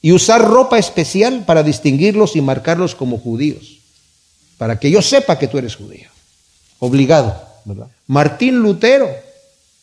y 0.00 0.12
usar 0.12 0.42
ropa 0.42 0.78
especial 0.78 1.44
para 1.44 1.62
distinguirlos 1.62 2.36
y 2.36 2.40
marcarlos 2.40 2.94
como 2.94 3.18
judíos, 3.18 3.78
para 4.56 4.78
que 4.78 4.90
yo 4.90 5.02
sepa 5.02 5.38
que 5.38 5.48
tú 5.48 5.58
eres 5.58 5.76
judío. 5.76 6.08
Obligado, 6.78 7.47
Martín 8.06 8.58
Lutero, 8.58 9.08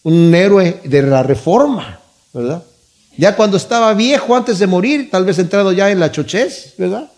un 0.03 0.33
héroe 0.33 0.81
de 0.83 1.01
la 1.01 1.23
reforma, 1.23 1.99
¿verdad? 2.33 2.63
Ya 3.17 3.35
cuando 3.35 3.57
estaba 3.57 3.93
viejo, 3.93 4.35
antes 4.35 4.59
de 4.59 4.67
morir, 4.67 5.09
tal 5.09 5.25
vez 5.25 5.39
entrado 5.39 5.71
ya 5.71 5.89
en 5.89 5.99
la 5.99 6.11
chochez, 6.11 6.73
¿verdad? 6.77 7.09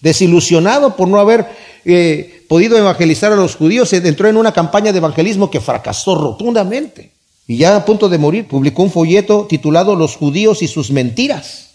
Desilusionado 0.00 0.96
por 0.96 1.08
no 1.08 1.20
haber 1.20 1.46
eh, 1.84 2.44
podido 2.48 2.78
evangelizar 2.78 3.32
a 3.32 3.36
los 3.36 3.56
judíos, 3.56 3.92
entró 3.92 4.28
en 4.28 4.36
una 4.36 4.52
campaña 4.52 4.92
de 4.92 4.98
evangelismo 4.98 5.50
que 5.50 5.60
fracasó 5.60 6.14
rotundamente. 6.14 7.12
Y 7.46 7.58
ya 7.58 7.76
a 7.76 7.84
punto 7.84 8.08
de 8.08 8.18
morir, 8.18 8.48
publicó 8.48 8.82
un 8.82 8.90
folleto 8.90 9.46
titulado 9.48 9.94
Los 9.94 10.16
judíos 10.16 10.62
y 10.62 10.68
sus 10.68 10.90
mentiras. 10.90 11.70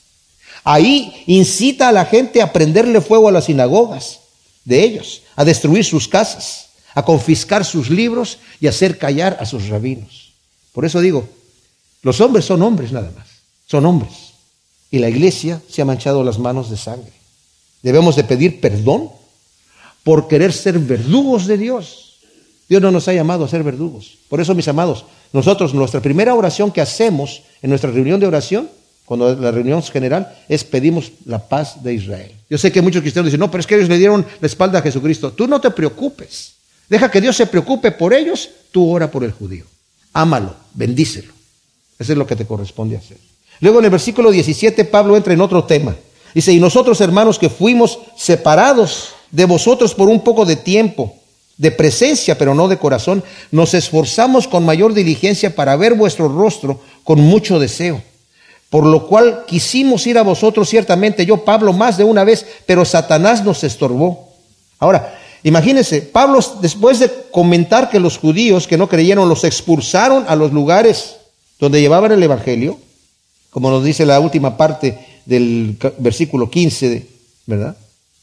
Ahí 0.63 1.23
incita 1.27 1.89
a 1.89 1.91
la 1.91 2.05
gente 2.05 2.41
a 2.41 2.51
prenderle 2.51 3.01
fuego 3.01 3.29
a 3.29 3.31
las 3.31 3.45
sinagogas 3.45 4.19
de 4.65 4.83
ellos, 4.83 5.21
a 5.35 5.45
destruir 5.45 5.85
sus 5.85 6.07
casas, 6.07 6.66
a 6.97 7.05
confiscar 7.05 7.63
sus 7.63 7.91
libros 7.91 8.39
y 8.59 8.65
hacer 8.65 8.97
callar 8.97 9.37
a 9.39 9.45
sus 9.45 9.67
rabinos. 9.67 10.33
Por 10.73 10.83
eso 10.83 10.99
digo, 10.99 11.29
los 12.01 12.19
hombres 12.21 12.45
son 12.45 12.63
hombres 12.63 12.91
nada 12.91 13.11
más, 13.15 13.27
son 13.67 13.85
hombres. 13.85 14.33
Y 14.89 14.97
la 14.97 15.07
iglesia 15.07 15.61
se 15.69 15.83
ha 15.83 15.85
manchado 15.85 16.23
las 16.23 16.39
manos 16.39 16.71
de 16.71 16.77
sangre. 16.77 17.13
Debemos 17.83 18.15
de 18.15 18.23
pedir 18.23 18.59
perdón 18.59 19.11
por 20.03 20.27
querer 20.27 20.51
ser 20.51 20.79
verdugos 20.79 21.45
de 21.45 21.59
Dios. 21.59 22.17
Dios 22.67 22.81
no 22.81 22.89
nos 22.89 23.07
ha 23.07 23.13
llamado 23.13 23.45
a 23.45 23.47
ser 23.47 23.61
verdugos. 23.61 24.17
Por 24.27 24.41
eso, 24.41 24.55
mis 24.55 24.67
amados, 24.67 25.05
nosotros 25.33 25.75
nuestra 25.75 26.01
primera 26.01 26.33
oración 26.33 26.71
que 26.71 26.81
hacemos 26.81 27.43
en 27.61 27.69
nuestra 27.69 27.91
reunión 27.91 28.19
de 28.19 28.25
oración, 28.25 28.71
cuando 29.05 29.35
la 29.35 29.51
reunión 29.51 29.83
general, 29.83 30.35
es 30.49 30.63
pedimos 30.63 31.11
la 31.25 31.47
paz 31.47 31.83
de 31.83 31.93
Israel. 31.93 32.31
Yo 32.49 32.57
sé 32.57 32.71
que 32.71 32.81
muchos 32.81 33.03
cristianos 33.03 33.27
dicen, 33.27 33.39
no, 33.39 33.51
pero 33.51 33.61
es 33.61 33.67
que 33.67 33.75
ellos 33.75 33.87
le 33.87 33.99
dieron 33.99 34.25
la 34.41 34.47
espalda 34.47 34.79
a 34.79 34.81
Jesucristo. 34.81 35.31
Tú 35.31 35.47
no 35.47 35.61
te 35.61 35.69
preocupes. 35.69 36.56
Deja 36.89 37.11
que 37.11 37.21
Dios 37.21 37.35
se 37.35 37.47
preocupe 37.47 37.91
por 37.91 38.13
ellos, 38.13 38.49
tú 38.71 38.89
ora 38.89 39.11
por 39.11 39.23
el 39.23 39.31
judío. 39.31 39.65
Ámalo, 40.13 40.55
bendícelo. 40.73 41.33
Eso 41.99 42.11
es 42.11 42.17
lo 42.17 42.27
que 42.27 42.35
te 42.35 42.45
corresponde 42.45 42.97
hacer. 42.97 43.17
Luego 43.59 43.79
en 43.79 43.85
el 43.85 43.91
versículo 43.91 44.31
17 44.31 44.85
Pablo 44.85 45.17
entra 45.17 45.33
en 45.33 45.41
otro 45.41 45.63
tema. 45.63 45.95
Dice, 46.33 46.51
y 46.51 46.59
nosotros 46.59 47.01
hermanos 47.01 47.39
que 47.39 47.49
fuimos 47.49 47.99
separados 48.15 49.09
de 49.31 49.45
vosotros 49.45 49.93
por 49.95 50.07
un 50.07 50.23
poco 50.23 50.45
de 50.45 50.55
tiempo, 50.55 51.15
de 51.57 51.71
presencia, 51.71 52.37
pero 52.37 52.53
no 52.53 52.67
de 52.67 52.77
corazón, 52.77 53.23
nos 53.51 53.73
esforzamos 53.73 54.47
con 54.47 54.63
mayor 54.63 54.93
diligencia 54.93 55.55
para 55.55 55.75
ver 55.75 55.95
vuestro 55.95 56.27
rostro 56.27 56.79
con 57.03 57.19
mucho 57.19 57.59
deseo. 57.59 58.01
Por 58.69 58.85
lo 58.85 59.07
cual 59.07 59.45
quisimos 59.47 60.05
ir 60.07 60.17
a 60.17 60.23
vosotros 60.23 60.69
ciertamente, 60.69 61.25
yo 61.25 61.43
Pablo 61.43 61.73
más 61.73 61.97
de 61.97 62.03
una 62.03 62.23
vez, 62.23 62.45
pero 62.65 62.85
Satanás 62.85 63.43
nos 63.43 63.63
estorbó. 63.63 64.33
Ahora, 64.77 65.17
imagínense, 65.47 66.01
Pablo 66.01 66.39
después 66.61 66.99
de 66.99 67.11
comentar 67.31 67.89
que 67.89 67.99
los 67.99 68.17
judíos 68.17 68.67
que 68.67 68.77
no 68.77 68.89
creyeron 68.89 69.29
los 69.29 69.43
expulsaron 69.43 70.25
a 70.27 70.35
los 70.35 70.51
lugares 70.51 71.17
donde 71.59 71.81
llevaban 71.81 72.11
el 72.11 72.21
Evangelio, 72.21 72.77
como 73.49 73.69
nos 73.69 73.83
dice 73.83 74.05
la 74.05 74.19
última 74.19 74.57
parte 74.57 74.97
del 75.25 75.77
versículo 75.97 76.49
15, 76.49 77.07
¿verdad? 77.45 77.75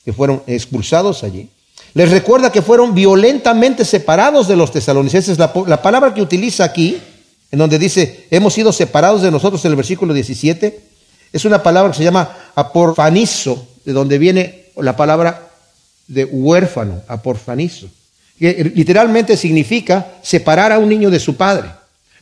Que 0.04 0.12
fueron 0.12 0.42
expulsados 0.46 1.24
allí. 1.24 1.48
Les 1.94 2.10
recuerda 2.10 2.50
que 2.50 2.62
fueron 2.62 2.94
violentamente 2.94 3.84
separados 3.84 4.48
de 4.48 4.56
los 4.56 4.72
tesalonicenses. 4.72 5.38
La, 5.38 5.52
la, 5.66 5.80
palabra 5.82 6.12
que 6.12 6.22
utiliza 6.22 6.64
aquí, 6.64 6.98
en 7.50 7.58
donde 7.58 7.78
dice, 7.78 8.26
hemos 8.30 8.54
sido 8.54 8.72
separados 8.72 9.22
de 9.22 9.30
nosotros 9.30 9.64
en 9.64 9.70
el 9.70 9.76
versículo 9.76 10.12
17, 10.12 10.80
es 11.32 11.44
una 11.44 11.62
palabra 11.62 11.92
que 11.92 11.98
se 11.98 12.04
llama 12.04 12.37
aporfanizo, 12.54 13.66
de 13.84 13.92
donde 13.92 14.18
viene 14.18 14.66
la 14.76 14.96
palabra 14.96 15.53
de 16.06 16.24
huérfano, 16.24 17.02
aporfanizo. 17.08 17.88
que 18.38 18.72
literalmente 18.74 19.36
significa 19.36 20.14
separar 20.22 20.72
a 20.72 20.78
un 20.78 20.88
niño 20.88 21.10
de 21.10 21.20
su 21.20 21.36
padre, 21.36 21.68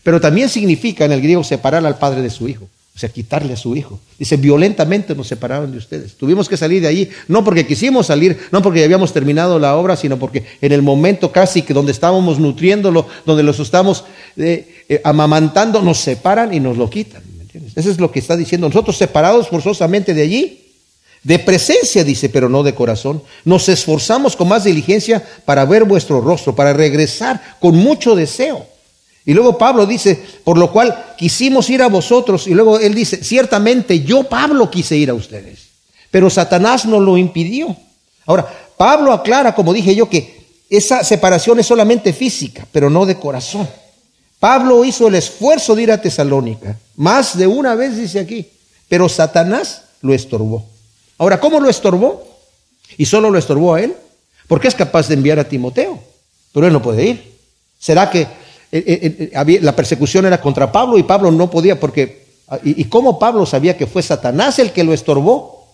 pero 0.02 0.20
también 0.20 0.48
significa 0.48 1.04
en 1.04 1.12
el 1.12 1.22
griego 1.22 1.42
separar 1.42 1.84
al 1.86 1.98
padre 1.98 2.22
de 2.22 2.30
su 2.30 2.48
hijo. 2.48 2.68
O 2.94 2.98
sea, 2.98 3.08
quitarle 3.08 3.54
a 3.54 3.56
su 3.56 3.74
hijo. 3.74 3.98
Dice, 4.18 4.36
violentamente 4.36 5.14
nos 5.14 5.26
separaron 5.26 5.72
de 5.72 5.78
ustedes. 5.78 6.14
Tuvimos 6.14 6.46
que 6.46 6.58
salir 6.58 6.82
de 6.82 6.88
allí, 6.88 7.08
no 7.26 7.42
porque 7.42 7.66
quisimos 7.66 8.06
salir, 8.06 8.38
no 8.52 8.60
porque 8.60 8.80
ya 8.80 8.84
habíamos 8.84 9.14
terminado 9.14 9.58
la 9.58 9.76
obra, 9.76 9.96
sino 9.96 10.18
porque 10.18 10.44
en 10.60 10.72
el 10.72 10.82
momento 10.82 11.32
casi 11.32 11.62
que 11.62 11.72
donde 11.72 11.92
estábamos 11.92 12.38
nutriéndolo, 12.38 13.06
donde 13.24 13.42
los 13.42 13.58
estamos 13.60 14.04
eh, 14.36 14.84
eh, 14.90 15.00
amamantando, 15.04 15.80
nos 15.80 15.98
separan 15.98 16.52
y 16.52 16.60
nos 16.60 16.76
lo 16.76 16.90
quitan. 16.90 17.22
Eso 17.74 17.90
es 17.90 17.98
lo 17.98 18.10
que 18.10 18.18
está 18.18 18.36
diciendo. 18.36 18.68
Nosotros 18.68 18.96
separados 18.98 19.48
forzosamente 19.48 20.12
de 20.12 20.22
allí, 20.22 20.61
de 21.22 21.38
presencia, 21.38 22.02
dice, 22.02 22.28
pero 22.28 22.48
no 22.48 22.62
de 22.62 22.74
corazón. 22.74 23.22
Nos 23.44 23.68
esforzamos 23.68 24.34
con 24.34 24.48
más 24.48 24.64
diligencia 24.64 25.22
para 25.44 25.64
ver 25.64 25.84
vuestro 25.84 26.20
rostro, 26.20 26.54
para 26.54 26.72
regresar 26.72 27.40
con 27.60 27.76
mucho 27.76 28.16
deseo. 28.16 28.66
Y 29.24 29.34
luego 29.34 29.56
Pablo 29.56 29.86
dice, 29.86 30.20
por 30.42 30.58
lo 30.58 30.72
cual 30.72 31.14
quisimos 31.16 31.70
ir 31.70 31.82
a 31.82 31.88
vosotros. 31.88 32.48
Y 32.48 32.54
luego 32.54 32.78
él 32.78 32.94
dice, 32.94 33.22
ciertamente 33.22 34.00
yo, 34.00 34.24
Pablo, 34.24 34.68
quise 34.70 34.96
ir 34.96 35.10
a 35.10 35.14
ustedes. 35.14 35.68
Pero 36.10 36.28
Satanás 36.28 36.86
nos 36.86 37.00
lo 37.00 37.16
impidió. 37.16 37.76
Ahora, 38.26 38.48
Pablo 38.76 39.12
aclara, 39.12 39.54
como 39.54 39.72
dije 39.72 39.94
yo, 39.94 40.08
que 40.08 40.42
esa 40.68 41.04
separación 41.04 41.60
es 41.60 41.66
solamente 41.66 42.12
física, 42.12 42.66
pero 42.72 42.90
no 42.90 43.06
de 43.06 43.16
corazón. 43.16 43.68
Pablo 44.40 44.84
hizo 44.84 45.06
el 45.06 45.14
esfuerzo 45.14 45.76
de 45.76 45.84
ir 45.84 45.92
a 45.92 46.00
Tesalónica, 46.00 46.76
más 46.96 47.38
de 47.38 47.46
una 47.46 47.76
vez 47.76 47.96
dice 47.96 48.18
aquí, 48.18 48.48
pero 48.88 49.08
Satanás 49.08 49.82
lo 50.00 50.12
estorbó. 50.12 50.71
Ahora, 51.22 51.38
¿cómo 51.38 51.60
lo 51.60 51.70
estorbó? 51.70 52.24
Y 52.98 53.04
solo 53.04 53.30
lo 53.30 53.38
estorbó 53.38 53.74
a 53.74 53.80
él, 53.80 53.94
porque 54.48 54.66
es 54.66 54.74
capaz 54.74 55.06
de 55.06 55.14
enviar 55.14 55.38
a 55.38 55.48
Timoteo, 55.48 56.00
pero 56.52 56.66
él 56.66 56.72
no 56.72 56.82
puede 56.82 57.06
ir. 57.06 57.32
¿Será 57.78 58.10
que 58.10 58.22
eh, 58.22 58.28
eh, 58.72 59.30
eh, 59.32 59.58
la 59.62 59.76
persecución 59.76 60.26
era 60.26 60.40
contra 60.40 60.72
Pablo 60.72 60.98
y 60.98 61.04
Pablo 61.04 61.30
no 61.30 61.48
podía 61.48 61.78
porque... 61.78 62.24
Ah, 62.48 62.58
¿Y, 62.64 62.86
cómo 62.86 63.20
Pablo 63.20 63.46
sabía 63.46 63.76
que 63.76 63.86
fue 63.86 64.02
Satanás 64.02 64.58
el 64.58 64.72
que 64.72 64.82
lo 64.82 64.92
estorbó 64.92 65.68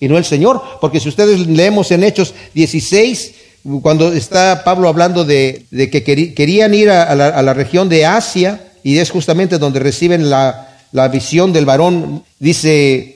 y 0.00 0.08
no 0.08 0.16
el 0.16 0.24
Señor? 0.24 0.62
Porque 0.80 1.00
si 1.00 1.10
ustedes 1.10 1.48
leemos 1.48 1.90
en 1.90 2.02
Hechos 2.02 2.32
16, 2.54 3.34
cuando 3.82 4.10
está 4.10 4.64
Pablo 4.64 4.88
hablando 4.88 5.26
de, 5.26 5.66
que 5.70 6.02
querían 6.34 6.72
ir 6.72 6.88
a 6.88 7.14
la, 7.14 7.52
región 7.52 7.90
de 7.90 8.06
Asia, 8.06 8.72
y 8.82 8.96
es 8.96 9.10
justamente 9.10 9.58
donde 9.58 9.80
reciben 9.80 10.30
la, 10.30 10.78
la 10.92 11.08
visión 11.08 11.52
del 11.52 11.66
varón, 11.66 12.24
dice 12.38 13.14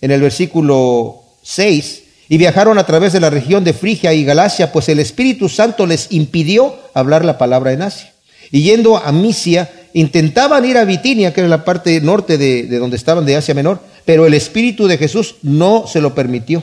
en 0.00 0.10
el 0.10 0.20
versículo 0.20 1.17
6, 1.48 2.02
y 2.28 2.36
viajaron 2.36 2.76
a 2.76 2.84
través 2.84 3.14
de 3.14 3.20
la 3.20 3.30
región 3.30 3.64
de 3.64 3.72
Frigia 3.72 4.12
y 4.12 4.22
Galacia, 4.22 4.70
pues 4.70 4.90
el 4.90 5.00
Espíritu 5.00 5.48
Santo 5.48 5.86
les 5.86 6.08
impidió 6.10 6.76
hablar 6.92 7.24
la 7.24 7.38
palabra 7.38 7.72
en 7.72 7.80
Asia. 7.80 8.12
Y 8.50 8.62
yendo 8.62 8.98
a 8.98 9.12
Misia, 9.12 9.70
intentaban 9.94 10.66
ir 10.66 10.76
a 10.76 10.84
Bitinia, 10.84 11.32
que 11.32 11.40
era 11.40 11.48
la 11.48 11.64
parte 11.64 11.98
norte 12.02 12.36
de, 12.36 12.66
donde 12.78 12.98
estaban 12.98 13.24
de 13.24 13.36
Asia 13.36 13.54
Menor, 13.54 13.80
pero 14.04 14.26
el 14.26 14.34
Espíritu 14.34 14.86
de 14.86 14.98
Jesús 14.98 15.36
no 15.40 15.86
se 15.86 16.02
lo 16.02 16.14
permitió. 16.14 16.62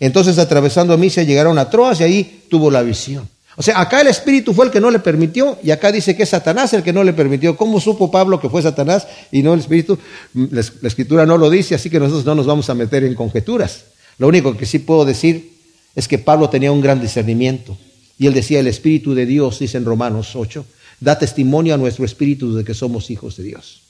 Entonces, 0.00 0.36
atravesando 0.38 0.92
a 0.92 0.96
Misia, 0.96 1.22
llegaron 1.22 1.56
a 1.56 1.70
Troas 1.70 2.00
y 2.00 2.04
ahí 2.04 2.42
tuvo 2.50 2.68
la 2.68 2.82
visión. 2.82 3.28
O 3.54 3.62
sea, 3.62 3.80
acá 3.80 4.00
el 4.00 4.08
Espíritu 4.08 4.52
fue 4.52 4.66
el 4.66 4.72
que 4.72 4.80
no 4.80 4.90
le 4.90 4.98
permitió 4.98 5.58
y 5.62 5.70
acá 5.70 5.92
dice 5.92 6.16
que 6.16 6.24
es 6.24 6.28
Satanás 6.28 6.72
el 6.74 6.82
que 6.82 6.92
no 6.92 7.04
le 7.04 7.12
permitió. 7.12 7.56
¿Cómo 7.56 7.80
supo 7.80 8.10
Pablo 8.10 8.40
que 8.40 8.48
fue 8.48 8.62
Satanás 8.62 9.06
y 9.30 9.42
no 9.42 9.54
el 9.54 9.60
Espíritu? 9.60 9.96
La, 10.34 10.62
la 10.80 10.88
Escritura 10.88 11.24
no 11.24 11.38
lo 11.38 11.50
dice, 11.50 11.76
así 11.76 11.88
que 11.88 11.98
nosotros 12.00 12.24
no 12.24 12.34
nos 12.34 12.46
vamos 12.46 12.68
a 12.70 12.74
meter 12.74 13.04
en 13.04 13.14
conjeturas. 13.14 13.82
Lo 14.18 14.28
único 14.28 14.56
que 14.56 14.66
sí 14.66 14.80
puedo 14.80 15.04
decir 15.04 15.52
es 15.94 16.06
que 16.08 16.18
Pablo 16.18 16.50
tenía 16.50 16.72
un 16.72 16.80
gran 16.80 17.00
discernimiento. 17.00 17.76
Y 18.18 18.26
él 18.26 18.34
decía, 18.34 18.60
el 18.60 18.66
Espíritu 18.66 19.14
de 19.14 19.26
Dios, 19.26 19.60
dice 19.60 19.78
en 19.78 19.84
Romanos 19.84 20.34
8, 20.34 20.64
da 21.00 21.18
testimonio 21.18 21.74
a 21.74 21.78
nuestro 21.78 22.04
espíritu 22.04 22.54
de 22.54 22.64
que 22.64 22.74
somos 22.74 23.10
hijos 23.10 23.36
de 23.36 23.44
Dios. 23.44 23.82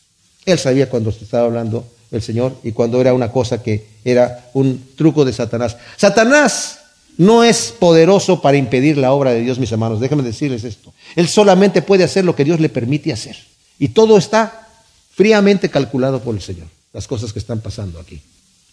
Él 0.45 0.59
sabía 0.59 0.89
cuando 0.89 1.11
estaba 1.11 1.47
hablando 1.47 1.87
el 2.11 2.23
Señor 2.23 2.57
y 2.63 2.73
cuando 2.73 3.01
era 3.01 3.15
una 3.15 3.33
cosa 3.33 3.63
que 3.63 3.87
era 4.05 4.51
un 4.55 4.83
truco 4.97 5.25
de 5.25 5.33
Satanás. 5.33 5.77
Satanás 5.97 6.81
no 7.17 7.45
es 7.45 7.75
poderoso 7.79 8.41
para 8.41 8.57
impedir 8.57 8.97
la 8.97 9.13
obra 9.13 9.33
de 9.33 9.41
Dios, 9.41 9.59
mis 9.59 9.73
hermanos. 9.73 10.01
Déjenme 10.01 10.23
decirles 10.23 10.65
esto. 10.65 10.93
Él 11.17 11.29
solamente 11.29 11.83
puede 11.83 12.05
hacer 12.05 12.25
lo 12.25 12.37
que 12.37 12.45
Dios 12.45 12.61
le 12.61 12.69
permite 12.69 13.13
hacer. 13.13 13.37
Y 13.79 13.89
todo 13.89 14.17
está 14.17 14.69
fríamente 15.15 15.69
calculado 15.69 16.21
por 16.21 16.35
el 16.35 16.41
Señor, 16.41 16.69
las 16.93 17.07
cosas 17.07 17.33
que 17.33 17.39
están 17.39 17.61
pasando 17.61 17.99
aquí. 17.99 18.21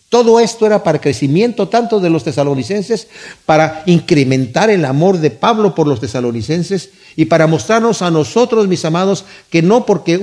Todo 0.09 0.39
esto 0.39 0.65
era 0.65 0.83
para 0.83 1.01
crecimiento 1.01 1.67
tanto 1.67 1.99
de 1.99 2.09
los 2.09 2.23
tesalonicenses, 2.23 3.07
para 3.45 3.83
incrementar 3.85 4.69
el 4.69 4.85
amor 4.85 5.17
de 5.17 5.31
Pablo 5.31 5.73
por 5.73 5.87
los 5.87 5.99
tesalonicenses 5.99 6.91
y 7.15 7.25
para 7.25 7.47
mostrarnos 7.47 8.01
a 8.01 8.11
nosotros, 8.11 8.67
mis 8.67 8.85
amados, 8.85 9.25
que 9.49 9.61
no 9.61 9.85
porque 9.85 10.19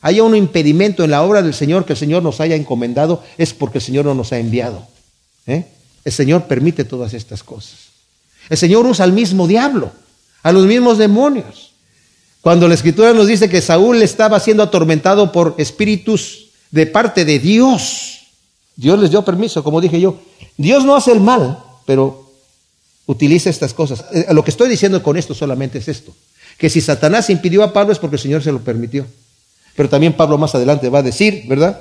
haya 0.00 0.22
un 0.22 0.34
impedimento 0.34 1.04
en 1.04 1.10
la 1.10 1.22
obra 1.22 1.42
del 1.42 1.54
Señor 1.54 1.84
que 1.84 1.92
el 1.92 1.98
Señor 1.98 2.22
nos 2.22 2.40
haya 2.40 2.56
encomendado, 2.56 3.22
es 3.38 3.52
porque 3.52 3.78
el 3.78 3.84
Señor 3.84 4.06
no 4.06 4.14
nos 4.14 4.32
ha 4.32 4.38
enviado. 4.38 4.86
¿eh? 5.46 5.66
El 6.04 6.12
Señor 6.12 6.44
permite 6.44 6.84
todas 6.84 7.14
estas 7.14 7.42
cosas. 7.42 7.74
El 8.48 8.56
Señor 8.56 8.86
usa 8.86 9.04
al 9.04 9.12
mismo 9.12 9.46
diablo, 9.46 9.92
a 10.42 10.52
los 10.52 10.66
mismos 10.66 10.98
demonios. 10.98 11.72
Cuando 12.40 12.66
la 12.66 12.74
Escritura 12.74 13.12
nos 13.12 13.28
dice 13.28 13.48
que 13.48 13.60
Saúl 13.60 14.02
estaba 14.02 14.40
siendo 14.40 14.64
atormentado 14.64 15.30
por 15.30 15.54
espíritus 15.58 16.48
de 16.72 16.86
parte 16.86 17.24
de 17.24 17.38
Dios, 17.38 18.21
Dios 18.76 18.98
les 18.98 19.10
dio 19.10 19.24
permiso, 19.24 19.62
como 19.62 19.80
dije 19.80 20.00
yo. 20.00 20.16
Dios 20.56 20.84
no 20.84 20.96
hace 20.96 21.12
el 21.12 21.20
mal, 21.20 21.58
pero 21.86 22.30
utiliza 23.06 23.50
estas 23.50 23.74
cosas. 23.74 24.04
Eh, 24.12 24.26
lo 24.32 24.44
que 24.44 24.50
estoy 24.50 24.68
diciendo 24.68 25.02
con 25.02 25.16
esto 25.16 25.34
solamente 25.34 25.78
es 25.78 25.88
esto, 25.88 26.14
que 26.58 26.70
si 26.70 26.80
Satanás 26.80 27.30
impidió 27.30 27.62
a 27.62 27.72
Pablo 27.72 27.92
es 27.92 27.98
porque 27.98 28.16
el 28.16 28.22
Señor 28.22 28.42
se 28.42 28.52
lo 28.52 28.60
permitió. 28.60 29.06
Pero 29.74 29.88
también 29.88 30.12
Pablo 30.12 30.38
más 30.38 30.54
adelante 30.54 30.88
va 30.88 30.98
a 30.98 31.02
decir, 31.02 31.44
¿verdad? 31.48 31.80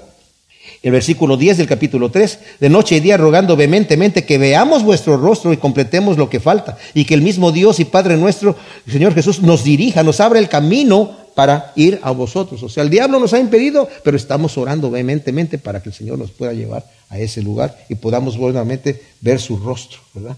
El 0.83 0.91
versículo 0.91 1.37
10 1.37 1.57
del 1.57 1.67
capítulo 1.67 2.09
3, 2.09 2.39
de 2.59 2.69
noche 2.69 2.95
y 2.95 2.99
día 3.01 3.15
rogando 3.15 3.55
vehementemente 3.55 4.25
que 4.25 4.39
veamos 4.39 4.83
vuestro 4.83 5.15
rostro 5.15 5.53
y 5.53 5.57
completemos 5.57 6.17
lo 6.17 6.27
que 6.29 6.39
falta, 6.39 6.77
y 6.95 7.05
que 7.05 7.13
el 7.13 7.21
mismo 7.21 7.51
Dios 7.51 7.79
y 7.79 7.85
Padre 7.85 8.17
nuestro, 8.17 8.55
el 8.87 8.93
Señor 8.93 9.13
Jesús, 9.13 9.41
nos 9.41 9.63
dirija, 9.63 10.01
nos 10.01 10.19
abra 10.19 10.39
el 10.39 10.49
camino 10.49 11.11
para 11.35 11.71
ir 11.75 11.99
a 12.01 12.11
vosotros. 12.11 12.63
O 12.63 12.69
sea, 12.69 12.83
el 12.83 12.89
diablo 12.89 13.19
nos 13.19 13.33
ha 13.33 13.39
impedido, 13.39 13.87
pero 14.03 14.17
estamos 14.17 14.57
orando 14.57 14.89
vehementemente 14.89 15.59
para 15.59 15.83
que 15.83 15.89
el 15.89 15.95
Señor 15.95 16.17
nos 16.17 16.31
pueda 16.31 16.53
llevar 16.53 16.83
a 17.09 17.19
ese 17.19 17.43
lugar 17.43 17.77
y 17.87 17.95
podamos 17.95 18.37
buenamente 18.37 19.03
ver 19.21 19.39
su 19.39 19.57
rostro, 19.57 19.99
¿verdad? 20.15 20.35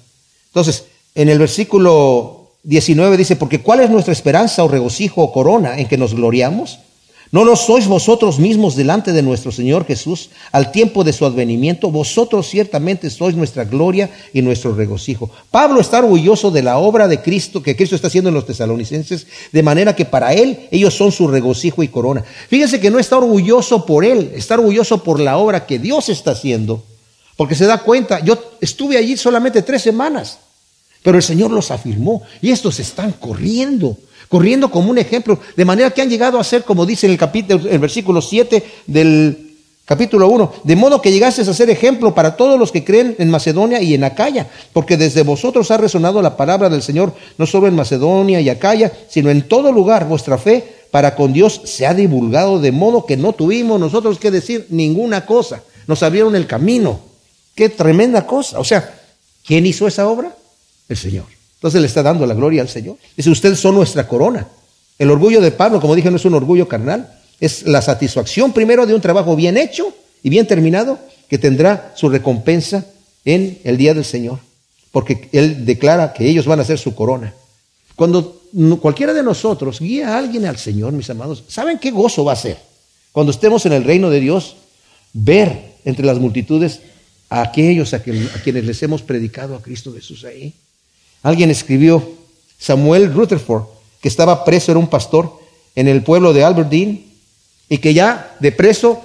Entonces, 0.48 0.86
en 1.16 1.30
el 1.30 1.40
versículo 1.40 2.50
19 2.64 3.16
dice, 3.16 3.38
porque 3.38 3.62
¿cuál 3.62 3.80
es 3.80 3.90
nuestra 3.90 4.12
esperanza 4.12 4.64
o 4.64 4.68
regocijo 4.68 5.22
o 5.22 5.32
corona 5.32 5.80
en 5.80 5.88
que 5.88 5.98
nos 5.98 6.14
gloriamos? 6.14 6.80
¿No 7.34 7.44
lo 7.44 7.56
sois 7.56 7.88
vosotros 7.88 8.38
mismos 8.38 8.76
delante 8.76 9.12
de 9.12 9.24
nuestro 9.24 9.52
Señor 9.52 9.88
Jesús 9.88 10.30
al 10.52 10.72
tiempo 10.72 11.04
de 11.04 11.14
su 11.14 11.26
advenimiento? 11.26 11.90
Vosotros 11.90 12.48
ciertamente 12.48 13.10
sois 13.10 13.36
nuestra 13.36 13.66
gloria 13.66 14.12
y 14.36 14.44
nuestro 14.44 14.76
regocijo. 14.76 15.32
Pablo 15.50 15.82
está 15.82 15.98
orgulloso 15.98 16.52
de 16.52 16.62
la 16.62 16.78
obra 16.78 17.08
de 17.08 17.24
Cristo 17.24 17.64
que 17.64 17.76
Cristo 17.76 17.96
está 17.96 18.06
haciendo 18.06 18.30
en 18.30 18.36
los 18.36 18.46
tesalonicenses, 18.46 19.26
de 19.52 19.64
manera 19.64 19.96
que 19.96 20.06
para 20.06 20.32
él 20.36 20.68
ellos 20.70 20.94
son 20.94 21.12
su 21.12 21.28
regocijo 21.28 21.82
y 21.82 21.88
corona. 21.88 22.24
Fíjense 22.50 22.80
que 22.80 22.92
no 22.92 23.00
está 23.00 23.18
orgulloso 23.18 23.84
por 23.84 24.06
él, 24.06 24.32
está 24.36 24.54
orgulloso 24.54 25.02
por 25.02 25.20
la 25.20 25.38
obra 25.38 25.66
que 25.66 25.80
Dios 25.80 26.10
está 26.10 26.34
haciendo, 26.34 26.84
porque 27.36 27.56
se 27.56 27.66
da 27.66 27.80
cuenta, 27.80 28.20
yo 28.24 28.38
estuve 28.62 28.96
allí 28.96 29.18
solamente 29.18 29.64
tres 29.64 29.82
semanas, 29.82 30.38
pero 31.02 31.18
el 31.18 31.24
Señor 31.24 31.50
los 31.50 31.72
afirmó 31.72 32.22
y 32.44 32.52
estos 32.52 32.80
están 32.80 33.12
corriendo 33.14 33.98
corriendo 34.30 34.70
como 34.72 34.90
un 34.90 34.98
ejemplo, 34.98 35.40
de 35.56 35.66
manera 35.66 35.92
que 35.92 36.02
han 36.02 36.10
llegado 36.10 36.40
a 36.40 36.44
ser, 36.44 36.64
como 36.64 36.86
dice 36.86 37.08
en 37.08 37.14
el, 37.14 37.18
capítulo, 37.18 37.70
el 37.70 37.80
versículo 37.80 38.22
7 38.22 38.64
del 38.88 39.54
capítulo 39.86 40.30
1, 40.30 40.54
de 40.64 40.76
modo 40.76 41.02
que 41.02 41.12
llegasteis 41.12 41.48
a 41.48 41.54
ser 41.54 41.70
ejemplo 41.70 42.16
para 42.16 42.38
todos 42.38 42.58
los 42.58 42.72
que 42.72 42.84
creen 42.84 43.16
en 43.20 43.30
Macedonia 43.30 43.82
y 43.82 43.94
en 43.94 44.04
Acaya, 44.04 44.48
porque 44.72 44.98
desde 44.98 45.24
vosotros 45.24 45.72
ha 45.72 45.78
resonado 45.78 46.22
la 46.22 46.38
palabra 46.38 46.70
del 46.70 46.82
Señor, 46.82 47.14
no 47.38 47.46
solo 47.46 47.68
en 47.68 47.76
Macedonia 47.76 48.40
y 48.40 48.50
Acaya, 48.50 48.92
sino 49.10 49.30
en 49.30 49.48
todo 49.48 49.72
lugar 49.72 50.08
vuestra 50.08 50.38
fe 50.38 50.84
para 50.94 51.16
con 51.16 51.34
Dios 51.34 51.62
se 51.66 51.88
ha 51.88 51.94
divulgado, 51.94 52.60
de 52.60 52.72
modo 52.72 53.06
que 53.06 53.18
no 53.18 53.34
tuvimos 53.34 53.80
nosotros 53.80 54.20
que 54.20 54.30
decir 54.30 54.68
ninguna 54.70 55.26
cosa, 55.26 55.64
nos 55.88 56.04
abrieron 56.04 56.36
el 56.36 56.46
camino. 56.46 57.00
Qué 57.56 57.70
tremenda 57.70 58.26
cosa. 58.26 58.60
O 58.60 58.64
sea, 58.64 58.94
¿quién 59.44 59.66
hizo 59.66 59.88
esa 59.88 60.08
obra? 60.08 60.36
El 60.88 60.98
Señor. 60.98 61.26
Entonces 61.64 61.80
le 61.80 61.88
está 61.88 62.04
dando 62.04 62.26
la 62.26 62.34
gloria 62.34 62.62
al 62.62 62.68
Señor. 62.68 62.98
Dice, 63.16 63.30
ustedes 63.30 63.58
son 63.58 63.76
nuestra 63.76 64.06
corona. 64.06 64.46
El 65.00 65.10
orgullo 65.10 65.40
de 65.40 65.50
Pablo, 65.50 65.80
como 65.80 65.96
dije, 65.96 66.12
no 66.12 66.18
es 66.18 66.26
un 66.26 66.34
orgullo 66.34 66.68
carnal, 66.68 67.18
es 67.40 67.64
la 67.64 67.82
satisfacción 67.82 68.52
primero 68.52 68.86
de 68.86 68.94
un 68.94 69.00
trabajo 69.00 69.34
bien 69.38 69.56
hecho 69.56 69.96
y 70.22 70.30
bien 70.30 70.46
terminado 70.46 71.00
que 71.30 71.38
tendrá 71.38 71.94
su 71.96 72.10
recompensa 72.10 72.86
en 73.24 73.60
el 73.64 73.78
día 73.78 73.94
del 73.94 74.04
Señor. 74.04 74.40
Porque 74.92 75.30
Él 75.32 75.66
declara 75.66 76.12
que 76.12 76.28
ellos 76.28 76.46
van 76.46 76.60
a 76.60 76.66
ser 76.66 76.78
su 76.78 76.94
corona. 76.96 77.34
Cuando 77.96 78.42
cualquiera 78.82 79.14
de 79.14 79.24
nosotros 79.24 79.80
guía 79.80 80.10
a 80.10 80.18
alguien 80.18 80.46
al 80.46 80.58
Señor, 80.58 80.92
mis 80.92 81.10
amados, 81.10 81.46
¿saben 81.48 81.80
qué 81.80 81.92
gozo 81.92 82.26
va 82.26 82.34
a 82.34 82.36
ser? 82.36 82.58
Cuando 83.14 83.32
estemos 83.32 83.66
en 83.66 83.72
el 83.72 83.86
reino 83.86 84.10
de 84.10 84.20
Dios, 84.20 84.58
ver 85.14 85.76
entre 85.86 86.06
las 86.06 86.20
multitudes 86.20 86.82
a 87.30 87.42
aquellos 87.42 87.94
a, 87.94 88.04
quienes 88.04 88.66
les 88.66 88.84
hemos 88.84 89.02
predicado 89.02 89.56
a 89.56 89.62
Cristo 89.62 89.94
Jesús 89.94 90.26
ahí. 90.26 90.54
Alguien 91.24 91.50
escribió 91.50 92.08
Samuel 92.60 93.14
Rutherford, 93.14 93.64
que 94.02 94.10
estaba 94.10 94.44
preso, 94.46 94.72
era 94.72 94.80
un 94.80 94.88
pastor 94.88 95.40
en 95.76 95.88
el 95.88 96.04
pueblo 96.04 96.34
de 96.34 96.44
Aberdeen, 96.44 97.06
y 97.70 97.78
que 97.80 97.94
ya 97.94 98.36
de 98.40 98.52
preso 98.52 99.02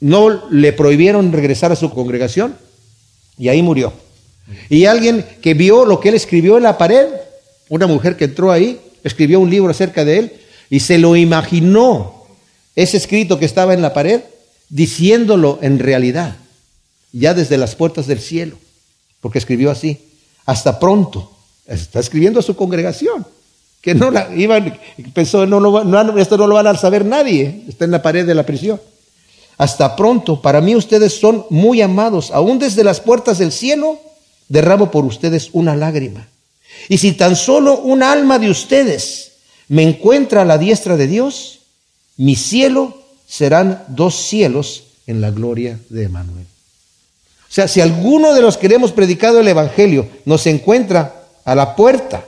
no 0.00 0.48
le 0.50 0.72
prohibieron 0.72 1.32
regresar 1.32 1.72
a 1.72 1.76
su 1.76 1.90
congregación, 1.90 2.56
y 3.36 3.48
ahí 3.48 3.60
murió. 3.60 3.92
Y 4.70 4.86
alguien 4.86 5.26
que 5.42 5.54
vio 5.54 5.84
lo 5.84 6.00
que 6.00 6.10
él 6.10 6.14
escribió 6.14 6.56
en 6.56 6.62
la 6.62 6.78
pared, 6.78 7.06
una 7.68 7.86
mujer 7.86 8.16
que 8.16 8.24
entró 8.24 8.50
ahí, 8.50 8.80
escribió 9.04 9.40
un 9.40 9.50
libro 9.50 9.70
acerca 9.70 10.04
de 10.04 10.18
él, 10.18 10.32
y 10.70 10.80
se 10.80 10.98
lo 10.98 11.16
imaginó, 11.16 12.24
ese 12.76 12.96
escrito 12.96 13.38
que 13.38 13.44
estaba 13.44 13.74
en 13.74 13.82
la 13.82 13.92
pared, 13.92 14.22
diciéndolo 14.68 15.58
en 15.62 15.80
realidad, 15.80 16.36
ya 17.12 17.34
desde 17.34 17.58
las 17.58 17.74
puertas 17.74 18.06
del 18.06 18.20
cielo, 18.20 18.56
porque 19.20 19.38
escribió 19.38 19.70
así, 19.70 19.98
hasta 20.46 20.78
pronto, 20.78 21.37
está 21.68 22.00
escribiendo 22.00 22.40
a 22.40 22.42
su 22.42 22.56
congregación, 22.56 23.26
que 23.80 23.94
no 23.94 24.10
la 24.10 24.34
iban, 24.34 24.78
pensó, 25.14 25.46
no, 25.46 25.60
no, 25.60 26.18
esto 26.18 26.36
no 26.36 26.46
lo 26.46 26.54
van 26.54 26.66
a 26.66 26.76
saber 26.76 27.04
nadie, 27.04 27.64
está 27.68 27.84
en 27.84 27.90
la 27.90 28.02
pared 28.02 28.26
de 28.26 28.34
la 28.34 28.44
prisión. 28.46 28.80
Hasta 29.58 29.94
pronto, 29.96 30.40
para 30.40 30.60
mí 30.60 30.74
ustedes 30.74 31.18
son 31.18 31.44
muy 31.50 31.82
amados, 31.82 32.30
aún 32.30 32.58
desde 32.58 32.84
las 32.84 33.00
puertas 33.00 33.38
del 33.38 33.52
cielo 33.52 34.00
derramo 34.48 34.90
por 34.90 35.04
ustedes 35.04 35.50
una 35.52 35.76
lágrima. 35.76 36.28
Y 36.88 36.98
si 36.98 37.12
tan 37.12 37.36
solo 37.36 37.78
un 37.78 38.02
alma 38.02 38.38
de 38.38 38.50
ustedes 38.50 39.32
me 39.68 39.82
encuentra 39.82 40.42
a 40.42 40.44
la 40.44 40.58
diestra 40.58 40.96
de 40.96 41.06
Dios, 41.06 41.60
mi 42.16 42.34
cielo 42.34 43.02
serán 43.26 43.84
dos 43.88 44.14
cielos 44.14 44.84
en 45.06 45.20
la 45.20 45.30
gloria 45.30 45.78
de 45.88 46.04
Emanuel. 46.04 46.46
O 47.48 47.52
sea, 47.52 47.66
si 47.66 47.80
alguno 47.80 48.34
de 48.34 48.42
los 48.42 48.56
que 48.56 48.66
hemos 48.66 48.92
predicado 48.92 49.40
el 49.40 49.48
Evangelio 49.48 50.06
nos 50.24 50.46
encuentra 50.46 51.17
a 51.48 51.54
la 51.54 51.74
puerta, 51.74 52.26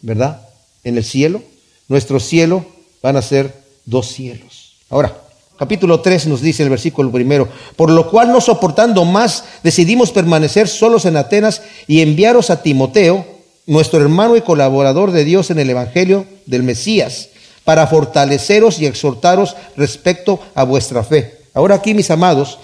¿verdad? 0.00 0.40
En 0.82 0.96
el 0.96 1.04
cielo, 1.04 1.42
nuestro 1.86 2.18
cielo 2.18 2.66
van 3.00 3.16
a 3.16 3.22
ser 3.22 3.54
dos 3.84 4.08
cielos. 4.08 4.78
Ahora, 4.90 5.16
capítulo 5.56 6.00
3 6.00 6.26
nos 6.26 6.40
dice 6.40 6.64
el 6.64 6.70
versículo 6.70 7.12
primero, 7.12 7.48
por 7.76 7.88
lo 7.88 8.10
cual 8.10 8.32
no 8.32 8.40
soportando 8.40 9.04
más, 9.04 9.44
decidimos 9.62 10.10
permanecer 10.10 10.66
solos 10.66 11.04
en 11.04 11.16
Atenas 11.16 11.62
y 11.86 12.00
enviaros 12.00 12.50
a 12.50 12.64
Timoteo, 12.64 13.24
nuestro 13.64 14.00
hermano 14.00 14.36
y 14.36 14.40
colaborador 14.40 15.12
de 15.12 15.24
Dios 15.24 15.52
en 15.52 15.60
el 15.60 15.70
Evangelio 15.70 16.26
del 16.46 16.64
Mesías, 16.64 17.28
para 17.62 17.86
fortaleceros 17.86 18.80
y 18.80 18.86
exhortaros 18.86 19.54
respecto 19.76 20.40
a 20.56 20.64
vuestra 20.64 21.04
fe. 21.04 21.42
Ahora 21.54 21.76
aquí, 21.76 21.94
mis 21.94 22.10
amados, 22.10 22.58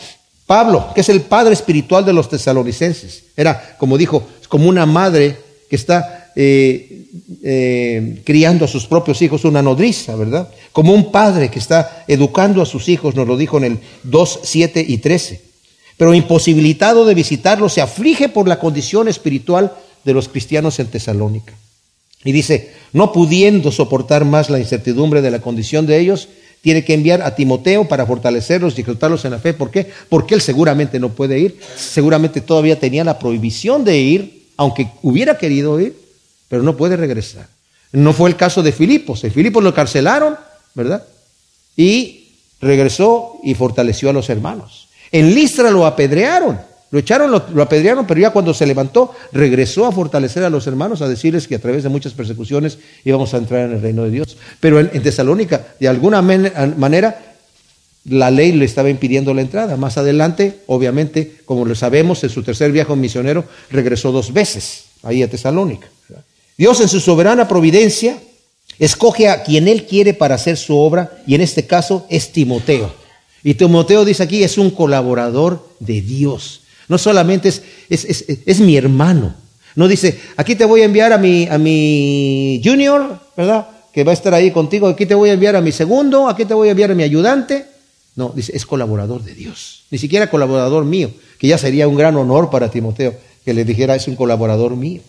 Pablo, 0.45 0.89
que 0.93 1.03
es 1.03 1.09
el 1.09 1.21
padre 1.21 1.55
espiritual 1.55 2.05
de 2.05 2.13
los 2.13 2.29
tesalonicenses, 2.29 3.27
era, 3.37 3.77
como 3.79 3.97
dijo, 3.97 4.25
como 4.49 4.69
una 4.69 4.87
madre 4.87 5.52
que 5.73 5.77
está 5.77 6.31
eh, 6.37 7.07
eh, 7.43 8.21
criando 8.25 8.67
a 8.67 8.69
sus 8.69 8.87
propios 8.87 9.23
hijos, 9.23 9.47
una 9.47 9.63
nodriza, 9.63 10.15
¿verdad? 10.17 10.51
Como 10.71 10.93
un 10.93 11.11
padre 11.11 11.49
que 11.49 11.59
está 11.59 12.05
educando 12.09 12.61
a 12.61 12.67
sus 12.67 12.91
hijos, 12.91 13.15
nos 13.15 13.27
lo 13.27 13.39
dijo 13.39 13.57
en 13.57 13.65
el 13.65 13.79
2, 14.03 14.41
7 14.43 14.85
y 14.87 14.99
13. 14.99 15.41
Pero 15.97 16.13
imposibilitado 16.13 17.07
de 17.07 17.15
visitarlo, 17.15 17.71
se 17.71 17.81
aflige 17.81 18.29
por 18.29 18.49
la 18.49 18.59
condición 18.59 19.09
espiritual 19.09 19.73
de 20.05 20.13
los 20.13 20.29
cristianos 20.29 20.79
en 20.79 20.89
Tesalónica. 20.89 21.55
Y 22.23 22.33
dice, 22.33 22.73
no 22.93 23.11
pudiendo 23.11 23.73
soportar 23.73 24.27
más 24.27 24.51
la 24.51 24.59
incertidumbre 24.59 25.23
de 25.23 25.31
la 25.31 25.41
condición 25.41 25.87
de 25.87 26.01
ellos, 26.01 26.29
tiene 26.61 26.85
que 26.85 26.93
enviar 26.93 27.23
a 27.23 27.35
Timoteo 27.35 27.89
para 27.89 28.05
fortalecerlos 28.05 28.77
y 28.77 28.83
exaltarlos 28.83 29.25
en 29.25 29.31
la 29.31 29.39
fe. 29.39 29.55
¿Por 29.55 29.71
qué? 29.71 29.87
Porque 30.11 30.35
él 30.35 30.43
seguramente 30.43 31.01
no 31.01 31.09
puede 31.15 31.39
ir. 31.39 31.59
Seguramente 31.77 32.43
todavía 32.43 32.79
tenía 32.79 33.05
la 33.05 33.19
prohibición 33.19 33.85
de 33.85 33.99
ir, 33.99 34.42
aunque 34.63 34.89
hubiera 35.03 35.37
querido 35.37 35.79
ir, 35.81 35.97
pero 36.49 36.63
no 36.63 36.77
puede 36.77 36.97
regresar. 36.97 37.49
No 37.93 38.13
fue 38.13 38.31
el 38.31 38.37
caso 38.37 38.63
de 38.63 38.73
Filipos. 38.73 39.23
En 39.25 39.33
Filipos 39.33 39.63
lo 39.63 39.75
carcelaron, 39.75 40.37
¿verdad? 40.75 41.05
Y 41.77 42.29
regresó 42.61 43.39
y 43.43 43.55
fortaleció 43.55 44.11
a 44.11 44.13
los 44.13 44.31
hermanos. 44.31 44.89
En 45.11 45.35
Listra 45.35 45.71
lo 45.71 45.85
apedrearon 45.85 46.59
lo 46.93 46.99
echaron, 46.99 47.31
lo, 47.31 47.63
apedrearon, 47.63 48.07
pero 48.07 48.21
ya 48.21 48.31
cuando 48.31 48.53
se 48.53 48.67
levantó, 48.67 49.15
regresó 49.33 49.87
a 49.87 49.93
fortalecer 49.93 50.45
a 50.45 50.51
los 50.51 50.67
hermanos, 50.67 51.01
a 51.01 51.09
decirles 51.09 51.49
que 51.49 51.55
a 51.55 51.59
través 51.59 51.83
de 51.83 51.89
muchas 51.89 52.13
persecuciones 52.13 52.79
íbamos 53.03 53.33
a 53.33 53.39
entrar 53.39 53.65
en 53.65 53.73
el 53.73 53.81
reino 53.81 54.05
de 54.05 54.11
Dios. 54.11 54.37
Pero 54.61 54.79
en, 54.79 55.03
Tesalónica, 55.03 55.69
de 55.81 55.89
alguna 55.89 56.21
manera, 56.21 57.32
la 58.05 58.31
ley 58.31 58.53
le 58.53 58.65
estaba 58.65 58.91
impidiendo 58.91 59.33
la 59.35 59.43
entrada. 59.43 59.77
Más 59.77 59.97
adelante, 59.97 60.61
obviamente, 60.67 61.37
como 61.45 61.65
lo 61.65 61.75
sabemos, 61.75 62.23
en 62.25 62.31
su 62.31 62.43
tercer 62.43 62.73
viaje 62.73 62.95
misionero 62.97 63.45
regresó 63.71 64.13
dos 64.13 64.33
veces 64.33 64.85
ahí 65.03 65.23
a 65.23 65.31
Tesalónica. 65.31 65.89
Dios 66.57 66.81
en 66.81 66.89
su 66.89 67.01
soberana 67.01 67.49
providencia 67.49 68.19
escoge 68.79 69.29
a 69.29 69.43
quien 69.43 69.69
Él 69.69 69.87
quiere 69.87 70.15
para 70.15 70.35
hacer 70.35 70.57
su 70.57 70.77
obra 70.77 71.23
y 71.27 71.35
en 71.35 71.41
este 71.41 71.67
caso 71.67 72.07
es 72.09 72.33
Timoteo. 72.33 72.93
Y 73.45 73.55
Timoteo 73.55 74.05
dice 74.05 74.23
aquí 74.23 74.43
es 74.43 74.59
un 74.59 74.71
colaborador 74.71 75.69
de 75.81 76.01
Dios. 76.01 76.61
No 76.89 76.99
solamente 76.99 77.49
es, 77.49 77.63
es, 77.89 78.61
mi 78.61 78.77
hermano. 78.77 79.35
No 79.75 79.89
dice, 79.89 80.21
aquí 80.37 80.55
te 80.55 80.65
voy 80.65 80.83
a 80.83 80.85
enviar 80.85 81.13
a 81.13 81.19
mi, 81.19 81.47
a 81.47 81.57
mi 81.57 82.61
junior, 82.63 83.19
¿verdad? 83.37 83.69
Que 83.93 84.05
va 84.05 84.11
a 84.11 84.15
estar 84.15 84.35
ahí 84.35 84.51
contigo. 84.51 84.89
Aquí 84.89 85.07
te 85.07 85.15
voy 85.15 85.31
a 85.31 85.33
enviar 85.33 85.57
a 85.57 85.61
mi 85.61 85.73
segundo, 85.73 86.29
aquí 86.29 86.45
te 86.45 86.53
voy 86.53 86.69
a 86.69 86.73
enviar 86.73 86.91
a 86.91 86.95
mi 86.95 87.03
ayudante. 87.03 87.72
No, 88.15 88.33
dice, 88.35 88.55
es 88.55 88.67
colaborador 88.67 89.23
de 89.23 89.35
Dios. 89.35 89.85
Ni 89.91 89.99
siquiera 89.99 90.29
colaborador 90.29 90.85
mío, 90.85 91.11
que 91.39 91.49
ya 91.49 91.59
sería 91.59 91.89
un 91.89 91.97
gran 91.97 92.17
honor 92.17 92.51
para 92.51 92.71
Timoteo 92.71 93.15
que 93.45 93.55
le 93.55 93.65
dijera, 93.65 93.97
es 93.97 94.09
un 94.09 94.17
colaborador 94.17 94.77
mío. 94.77 95.01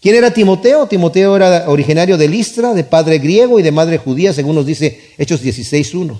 ¿Quién 0.00 0.16
era 0.16 0.32
Timoteo? 0.32 0.86
Timoteo 0.86 1.36
era 1.36 1.68
originario 1.68 2.16
de 2.16 2.28
Listra, 2.28 2.74
de 2.74 2.84
padre 2.84 3.18
griego 3.18 3.58
y 3.58 3.62
de 3.62 3.72
madre 3.72 3.98
judía, 3.98 4.32
según 4.32 4.56
nos 4.56 4.66
dice 4.66 5.00
Hechos 5.16 5.42
16.1. 5.42 6.18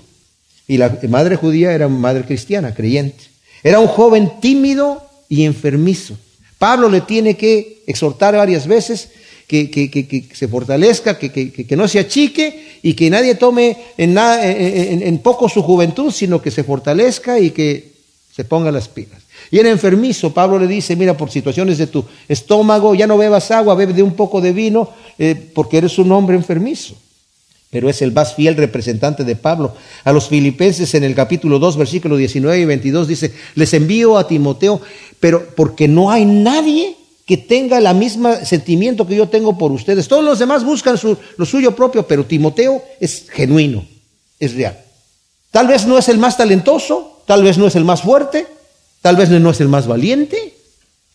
Y 0.67 0.77
la 0.77 0.97
madre 1.09 1.35
judía 1.35 1.73
era 1.73 1.87
madre 1.87 2.23
cristiana, 2.23 2.73
creyente. 2.73 3.23
Era 3.61 3.79
un 3.79 3.87
joven 3.87 4.39
tímido 4.41 5.05
y 5.27 5.43
enfermizo. 5.43 6.17
Pablo 6.57 6.89
le 6.89 7.01
tiene 7.01 7.35
que 7.35 7.83
exhortar 7.85 8.35
varias 8.35 8.67
veces 8.67 9.09
que, 9.53 10.25
se 10.33 10.47
fortalezca, 10.47 11.17
que, 11.17 11.75
no 11.77 11.87
se 11.87 11.99
achique 11.99 12.79
y 12.81 12.93
que 12.93 13.09
nadie 13.09 13.35
tome 13.35 13.77
en, 13.97 15.19
poco 15.19 15.47
su 15.47 15.61
juventud, 15.61 16.11
sino 16.11 16.41
que 16.41 16.49
se 16.49 16.63
fortalezca 16.63 17.39
y 17.39 17.51
que 17.51 17.93
se 18.35 18.45
ponga 18.45 18.71
las 18.71 18.87
pilas. 18.87 19.21
Y 19.51 19.59
era 19.59 19.69
enfermizo, 19.69 20.33
Pablo 20.33 20.57
le 20.57 20.67
dice, 20.67 20.95
mira, 20.95 21.15
por 21.15 21.29
situaciones 21.29 21.77
de 21.77 21.87
tu 21.87 22.03
estómago, 22.27 22.95
ya 22.95 23.05
no 23.05 23.17
bebas 23.17 23.51
agua, 23.51 23.75
bebe 23.75 23.93
de 23.93 24.01
un 24.01 24.13
poco 24.13 24.41
de 24.41 24.53
vino, 24.53 24.89
eh, 25.19 25.35
porque 25.53 25.77
eres 25.77 25.99
un 25.99 26.11
hombre 26.11 26.35
enfermizo 26.35 26.95
pero 27.69 27.89
es 27.89 28.03
el 28.03 28.11
más 28.11 28.35
fiel 28.35 28.55
representante 28.55 29.23
de 29.23 29.35
Pablo. 29.35 29.73
A 30.03 30.11
los 30.13 30.29
filipenses 30.29 30.93
en 30.93 31.03
el 31.03 31.15
capítulo 31.15 31.57
2, 31.57 31.75
versículos 31.77 32.19
19 32.19 32.59
y 32.59 32.65
22 32.65 33.07
dice, 33.07 33.33
les 33.55 33.73
envío 33.73 34.15
a 34.15 34.27
Timoteo, 34.27 34.79
pero 35.19 35.43
porque 35.55 35.87
no 35.87 36.11
hay 36.11 36.23
nadie 36.23 36.95
que 37.25 37.37
tenga 37.37 37.77
el 37.77 37.95
mismo 37.95 38.35
sentimiento 38.45 39.07
que 39.07 39.15
yo 39.15 39.29
tengo 39.29 39.57
por 39.57 39.71
ustedes. 39.71 40.07
Todos 40.07 40.23
los 40.23 40.39
demás 40.39 40.63
buscan 40.63 40.97
lo 41.37 41.45
suyo 41.45 41.75
propio, 41.75 42.05
pero 42.05 42.25
Timoteo 42.25 42.83
es 42.99 43.29
genuino, 43.29 43.85
es 44.39 44.53
real. 44.55 44.77
Tal 45.51 45.67
vez 45.67 45.85
no 45.85 45.97
es 45.97 46.09
el 46.09 46.17
más 46.17 46.37
talentoso, 46.37 47.21
tal 47.25 47.43
vez 47.43 47.57
no 47.57 47.67
es 47.67 47.75
el 47.75 47.85
más 47.85 48.01
fuerte, 48.01 48.47
tal 49.01 49.15
vez 49.15 49.29
no 49.29 49.49
es 49.49 49.61
el 49.61 49.69
más 49.69 49.87
valiente, 49.87 50.53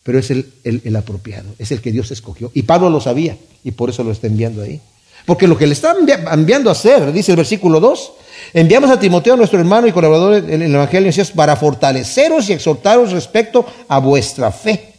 pero 0.03 0.19
es 0.19 0.31
el, 0.31 0.53
el 0.65 0.97
apropiado, 0.97 1.55
es 1.59 1.73
el 1.73 1.81
que 1.81 1.93
Dios 1.93 2.11
escogió. 2.11 2.51
Y 2.55 2.63
Pablo 2.63 2.89
lo 2.89 3.01
sabía 3.01 3.37
y 3.65 3.73
por 3.73 3.91
eso 3.91 4.05
lo 4.05 4.13
está 4.13 4.29
enviando 4.29 4.63
ahí. 4.63 4.81
Porque 5.27 5.47
lo 5.47 5.59
que 5.59 5.67
le 5.67 5.75
está 5.75 5.95
enviando 6.33 6.71
a 6.71 6.73
hacer, 6.73 7.13
dice 7.13 7.33
el 7.33 7.37
versículo 7.37 7.81
2, 7.81 8.13
enviamos 8.55 8.89
a 8.89 8.99
Timoteo, 8.99 9.37
nuestro 9.37 9.59
hermano 9.59 9.87
y 9.87 9.93
colaborador 9.93 10.37
en 10.37 10.63
el 10.63 10.75
Evangelio, 10.75 11.13
para 11.35 11.55
fortaleceros 11.55 12.49
y 12.49 12.55
exhortaros 12.55 13.13
respecto 13.13 13.67
a 13.89 13.99
vuestra 13.99 14.51
fe. 14.51 14.95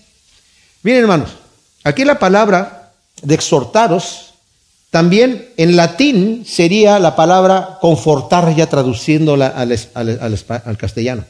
Miren 0.82 1.02
hermanos, 1.02 1.32
aquí 1.84 2.06
la 2.06 2.20
palabra 2.20 2.92
de 3.22 3.36
exhortaros, 3.36 4.34
también 4.90 5.50
en 5.58 5.76
latín 5.76 6.46
sería 6.46 7.00
la 7.00 7.16
palabra 7.16 7.78
confortar, 7.82 8.56
ya 8.56 8.68
traduciéndola 8.68 9.48
al 9.48 10.78
castellano. 10.78 11.26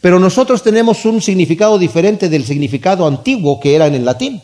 Pero 0.00 0.18
nosotros 0.18 0.62
tenemos 0.62 1.04
un 1.04 1.20
significado 1.20 1.78
diferente 1.78 2.28
del 2.28 2.44
significado 2.44 3.06
antiguo 3.06 3.60
que 3.60 3.74
era 3.74 3.86
en 3.86 3.94
el 3.94 4.04
latín. 4.04 4.42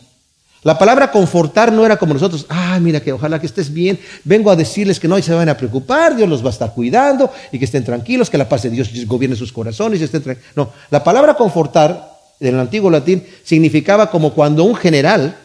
La 0.65 0.79
palabra 0.79 1.11
confortar 1.11 1.73
no 1.73 1.85
era 1.85 1.97
como 1.97 2.15
nosotros, 2.15 2.47
ah, 2.49 2.79
mira 2.81 3.01
que 3.01 3.13
ojalá 3.13 3.41
que 3.41 3.47
estés 3.47 3.73
bien, 3.73 3.99
vengo 4.23 4.49
a 4.49 4.55
decirles 4.55 5.01
que 5.01 5.09
no 5.09 5.21
se 5.21 5.35
van 5.35 5.49
a 5.49 5.57
preocupar, 5.57 6.15
Dios 6.15 6.29
los 6.29 6.45
va 6.45 6.49
a 6.49 6.53
estar 6.53 6.73
cuidando 6.73 7.33
y 7.51 7.59
que 7.59 7.65
estén 7.65 7.85
tranquilos, 7.85 8.31
que 8.31 8.39
la 8.39 8.49
paz 8.49 8.63
de 8.63 8.71
Dios 8.71 8.89
gobierne 9.07 9.35
sus 9.35 9.53
corazones 9.53 10.01
y 10.01 10.05
estén 10.05 10.23
tranquilos. 10.23 10.53
No, 10.55 10.71
la 10.91 11.03
palabra 11.03 11.35
confortar 11.35 12.12
en 12.49 12.55
el 12.55 12.61
antiguo 12.61 12.91
latín 12.91 13.25
significaba 13.45 14.11
como 14.11 14.33
cuando 14.33 14.65
un 14.65 14.75
general 14.75 15.37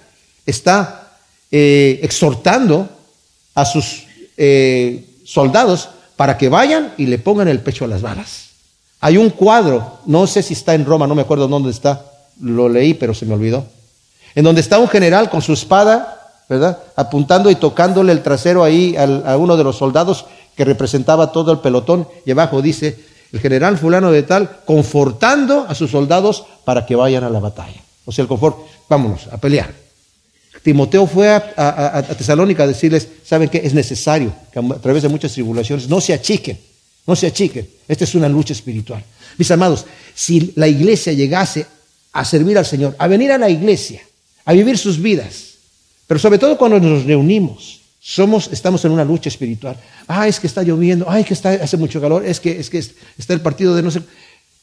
está 0.45 1.13
eh, 1.51 1.99
exhortando 2.03 2.89
a 3.55 3.65
sus 3.65 4.03
eh, 4.37 5.05
soldados 5.23 5.89
para 6.15 6.37
que 6.37 6.49
vayan 6.49 6.93
y 6.97 7.05
le 7.05 7.19
pongan 7.19 7.47
el 7.47 7.59
pecho 7.59 7.85
a 7.85 7.87
las 7.87 8.01
balas. 8.01 8.49
Hay 8.99 9.17
un 9.17 9.29
cuadro, 9.29 9.99
no 10.05 10.25
sé 10.27 10.41
si 10.41 10.53
está 10.53 10.73
en 10.73 10.85
Roma, 10.85 11.07
no 11.07 11.15
me 11.15 11.21
acuerdo 11.21 11.47
dónde 11.47 11.71
está, 11.71 12.05
lo 12.41 12.67
leí 12.67 12.93
pero 12.93 13.13
se 13.13 13.25
me 13.25 13.33
olvidó 13.33 13.65
en 14.35 14.43
donde 14.43 14.61
está 14.61 14.77
un 14.77 14.87
general 14.87 15.31
con 15.31 15.41
su 15.41 15.53
espada 15.53 16.17
¿verdad? 16.49 16.77
Apuntando 16.95 17.49
y 17.49 17.55
tocándole 17.55 18.11
el 18.11 18.23
trasero 18.23 18.63
ahí 18.63 18.95
a 18.95 19.35
uno 19.35 19.57
de 19.57 19.63
los 19.63 19.77
soldados 19.77 20.25
que 20.55 20.63
representaba 20.63 21.31
todo 21.31 21.51
el 21.51 21.59
pelotón. 21.59 22.07
Y 22.25 22.31
abajo 22.31 22.61
dice, 22.61 22.97
el 23.31 23.39
general 23.39 23.77
fulano 23.77 24.11
de 24.11 24.23
tal, 24.23 24.61
confortando 24.65 25.65
a 25.67 25.75
sus 25.75 25.91
soldados 25.91 26.45
para 26.65 26.85
que 26.85 26.95
vayan 26.95 27.23
a 27.23 27.29
la 27.29 27.39
batalla. 27.39 27.81
O 28.05 28.11
sea, 28.11 28.23
el 28.23 28.27
confort, 28.27 28.57
vámonos, 28.89 29.27
a 29.31 29.37
pelear. 29.37 29.73
Timoteo 30.63 31.07
fue 31.07 31.29
a, 31.29 32.03
Tesalónica 32.17 32.63
a 32.63 32.67
decirles, 32.67 33.07
¿saben 33.23 33.49
qué? 33.49 33.61
Es 33.63 33.73
necesario 33.73 34.33
que 34.51 34.59
a 34.59 34.63
través 34.81 35.03
de 35.03 35.09
muchas 35.09 35.31
tribulaciones 35.31 35.87
no 35.87 36.01
se 36.01 36.13
achiquen, 36.13 36.59
no 37.05 37.15
se 37.15 37.27
achiquen. 37.27 37.67
Esta 37.87 38.03
es 38.03 38.15
una 38.15 38.27
lucha 38.27 38.53
espiritual. 38.53 39.03
Mis 39.37 39.49
amados, 39.51 39.85
si 40.13 40.53
la 40.55 40.67
iglesia 40.67 41.13
llegase 41.13 41.65
a 42.11 42.25
servir 42.25 42.57
al 42.57 42.65
Señor, 42.65 42.95
a 42.97 43.07
venir 43.07 43.31
a 43.31 43.37
la 43.37 43.49
iglesia, 43.49 44.01
a 44.45 44.53
vivir 44.53 44.77
sus 44.77 45.01
vidas, 45.01 45.53
pero 46.07 46.19
sobre 46.19 46.39
todo 46.39 46.57
cuando 46.57 46.79
nos 46.79 47.05
reunimos, 47.05 47.76
somos, 48.07 48.47
estamos 48.53 48.85
en 48.85 48.91
una 48.91 49.03
lucha 49.03 49.27
espiritual. 49.27 49.75
Ah, 50.07 50.29
es 50.29 50.39
que 50.39 50.47
está 50.47 50.63
lloviendo, 50.63 51.05
ay, 51.09 51.25
que 51.25 51.33
está, 51.33 51.49
hace 51.49 51.75
mucho 51.75 51.99
calor, 51.99 52.25
es 52.25 52.39
que, 52.39 52.57
es 52.57 52.69
que 52.69 52.77
está 52.77 53.33
el 53.33 53.41
partido 53.41 53.75
de 53.75 53.83
no 53.83 53.91
sé. 53.91 54.01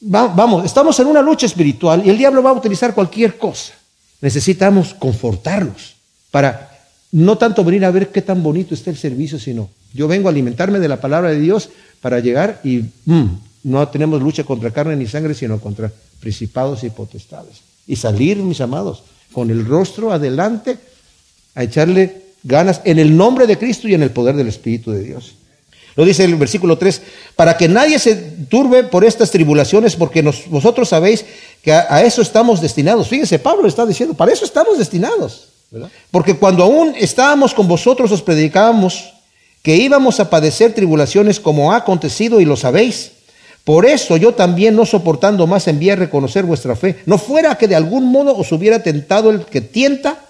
vamos, 0.01 0.65
estamos 0.65 0.99
en 0.99 1.09
una 1.09 1.21
lucha 1.21 1.45
espiritual 1.45 2.03
y 2.07 2.09
el 2.09 2.17
diablo 2.17 2.43
va 2.43 2.51
a 2.51 2.55
utilizar 2.55 2.95
cualquier 2.95 3.37
cosa. 3.37 3.75
Necesitamos 4.23 4.95
confortarnos 4.95 5.97
para 6.31 6.71
no 7.13 7.37
tanto 7.37 7.63
venir 7.65 7.85
a 7.85 7.91
ver 7.91 8.09
qué 8.09 8.23
tan 8.23 8.43
bonito 8.43 8.75
está 8.75 8.89
el 8.89 8.97
servicio, 8.97 9.39
sino 9.39 9.69
yo 9.93 10.09
vengo 10.09 10.29
a 10.29 10.31
alimentarme 10.31 10.79
de 10.79 10.89
la 10.89 11.03
palabra 11.03 11.29
de 11.29 11.39
Dios 11.39 11.69
para 12.01 12.21
llegar 12.21 12.63
y 12.65 12.85
mm, 13.05 13.27
no 13.65 13.87
tenemos 13.89 14.23
lucha 14.23 14.45
contra 14.45 14.71
carne 14.71 14.97
ni 14.97 15.07
sangre, 15.07 15.35
sino 15.35 15.61
contra 15.61 15.93
principados 16.19 16.83
y 16.83 16.89
potestades. 16.89 17.61
Y 17.87 17.97
salir, 17.97 18.39
mis 18.39 18.63
amados, 18.63 19.03
con 19.35 19.51
el 19.51 19.67
rostro 19.67 20.13
adelante 20.13 20.79
a 21.55 21.63
echarle 21.63 22.24
ganas 22.45 22.83
en 22.85 22.99
el 22.99 23.17
nombre 23.17 23.47
de 23.47 23.59
Cristo 23.59 23.89
y 23.89 23.95
en 23.95 24.03
el 24.03 24.11
poder 24.11 24.37
del 24.37 24.49
Espíritu 24.49 24.93
de 24.93 25.03
Dios. 25.03 25.35
Lo 25.97 26.05
dice 26.05 26.25
el 26.25 26.35
versículo 26.37 26.77
3, 26.77 27.03
para 27.37 27.57
que 27.57 27.69
nadie 27.69 27.99
se 27.99 28.17
turbe 28.49 28.85
por 28.85 29.05
estas 29.05 29.31
tribulaciones, 29.31 29.95
porque 29.97 30.23
vosotros 30.49 30.89
sabéis 30.89 31.25
que 31.63 31.73
a, 31.73 32.03
eso 32.03 32.21
estamos 32.21 32.61
destinados. 32.61 33.09
Fíjense, 33.09 33.39
Pablo 33.39 33.69
está 33.69 33.87
diciendo, 33.87 34.15
para 34.15 34.33
eso 34.33 34.45
estamos 34.45 34.79
destinados. 34.79 35.49
Porque 36.11 36.37
cuando 36.37 36.63
aún 36.63 36.95
estábamos 36.97 37.55
con 37.55 37.67
vosotros 37.67 38.13
os 38.13 38.23
predicábamos 38.23 39.13
que 39.63 39.77
íbamos 39.77 40.21
a 40.21 40.31
padecer 40.31 40.75
tribulaciones 40.75 41.41
como 41.41 41.73
ha 41.73 41.77
acontecido 41.77 42.41
y 42.41 42.45
lo 42.45 42.57
sabéis. 42.57 43.13
Por 43.65 43.87
eso 43.87 44.17
yo 44.19 44.35
también, 44.35 44.77
no 44.77 44.85
soportando 44.85 45.47
más, 45.47 45.67
envié 45.69 45.93
a 45.93 45.97
reconocer 45.97 46.45
vuestra 46.45 46.77
fe. 46.77 46.97
No 47.07 47.19
fuera 47.19 47.57
que 47.57 47.67
de 47.67 47.75
algún 47.75 48.13
modo 48.13 48.37
os 48.37 48.53
hubiera 48.53 48.83
tentado 48.83 49.31
el 49.31 49.47
que 49.47 49.63
tienta 49.63 50.24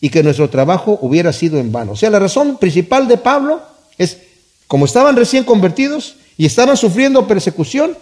y 0.00 0.10
que 0.10 0.22
nuestro 0.22 0.48
trabajo 0.48 0.98
hubiera 1.02 1.32
sido 1.32 1.58
en 1.58 1.72
vano. 1.72 1.92
O 1.92 1.96
sea, 1.96 2.10
la 2.10 2.18
razón 2.18 2.58
principal 2.58 3.08
de 3.08 3.16
Pablo 3.16 3.60
es, 3.96 4.18
como 4.66 4.84
estaban 4.84 5.16
recién 5.16 5.44
convertidos 5.44 6.16
y 6.36 6.46
estaban 6.46 6.76
sufriendo 6.76 7.26
persecución, 7.26 7.96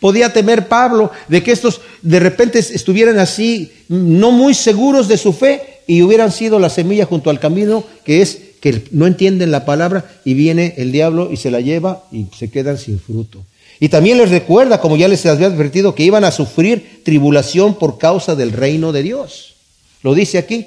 podía 0.00 0.32
temer 0.32 0.68
Pablo 0.68 1.10
de 1.28 1.42
que 1.42 1.52
estos 1.52 1.80
de 2.02 2.20
repente 2.20 2.58
estuvieran 2.58 3.18
así, 3.18 3.72
no 3.88 4.30
muy 4.30 4.54
seguros 4.54 5.08
de 5.08 5.16
su 5.16 5.32
fe 5.32 5.80
y 5.86 6.02
hubieran 6.02 6.30
sido 6.30 6.58
la 6.58 6.68
semilla 6.68 7.06
junto 7.06 7.30
al 7.30 7.40
camino, 7.40 7.84
que 8.04 8.20
es 8.20 8.38
que 8.60 8.84
no 8.90 9.06
entienden 9.06 9.50
la 9.50 9.64
palabra 9.64 10.04
y 10.24 10.34
viene 10.34 10.74
el 10.76 10.92
diablo 10.92 11.30
y 11.32 11.36
se 11.36 11.50
la 11.50 11.60
lleva 11.60 12.04
y 12.12 12.26
se 12.36 12.50
quedan 12.50 12.76
sin 12.76 13.00
fruto. 13.00 13.44
Y 13.80 13.88
también 13.88 14.18
les 14.18 14.30
recuerda, 14.30 14.80
como 14.80 14.96
ya 14.96 15.06
les 15.06 15.24
había 15.26 15.46
advertido, 15.46 15.94
que 15.94 16.02
iban 16.02 16.24
a 16.24 16.32
sufrir 16.32 17.02
tribulación 17.04 17.78
por 17.78 17.98
causa 17.98 18.34
del 18.34 18.52
reino 18.52 18.90
de 18.90 19.04
Dios. 19.04 19.54
Lo 20.02 20.14
dice 20.14 20.38
aquí. 20.38 20.66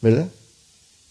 ¿Verdad? 0.00 0.28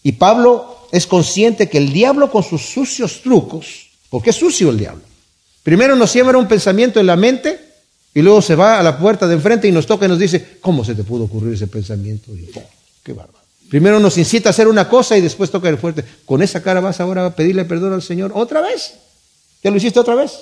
Y 0.02 0.12
Pablo 0.12 0.86
es 0.92 1.06
consciente 1.06 1.68
que 1.68 1.78
el 1.78 1.92
diablo 1.92 2.30
con 2.30 2.42
sus 2.42 2.62
sucios 2.62 3.22
trucos, 3.22 3.88
porque 4.10 4.30
es 4.30 4.36
sucio 4.36 4.70
el 4.70 4.78
diablo, 4.78 5.02
primero 5.62 5.96
nos 5.96 6.10
siembra 6.10 6.38
un 6.38 6.48
pensamiento 6.48 7.00
en 7.00 7.06
la 7.06 7.16
mente 7.16 7.60
y 8.14 8.22
luego 8.22 8.40
se 8.42 8.54
va 8.54 8.78
a 8.78 8.82
la 8.82 8.98
puerta 8.98 9.26
de 9.26 9.34
enfrente 9.34 9.68
y 9.68 9.72
nos 9.72 9.86
toca 9.86 10.06
y 10.06 10.08
nos 10.08 10.18
dice, 10.18 10.58
¿cómo 10.60 10.84
se 10.84 10.94
te 10.94 11.04
pudo 11.04 11.24
ocurrir 11.24 11.54
ese 11.54 11.66
pensamiento? 11.66 12.32
qué 13.02 13.12
bárbaro. 13.12 13.38
Primero 13.68 14.00
nos 14.00 14.16
incita 14.16 14.48
a 14.48 14.50
hacer 14.50 14.66
una 14.66 14.88
cosa 14.88 15.16
y 15.16 15.20
después 15.20 15.50
toca 15.50 15.68
el 15.68 15.76
fuerte. 15.76 16.04
¿Con 16.24 16.42
esa 16.42 16.62
cara 16.62 16.80
vas 16.80 17.00
ahora 17.00 17.26
a 17.26 17.36
pedirle 17.36 17.66
perdón 17.66 17.92
al 17.92 18.02
Señor 18.02 18.32
otra 18.34 18.62
vez? 18.62 18.94
¿Ya 19.62 19.70
lo 19.70 19.76
hiciste 19.76 20.00
otra 20.00 20.14
vez? 20.14 20.32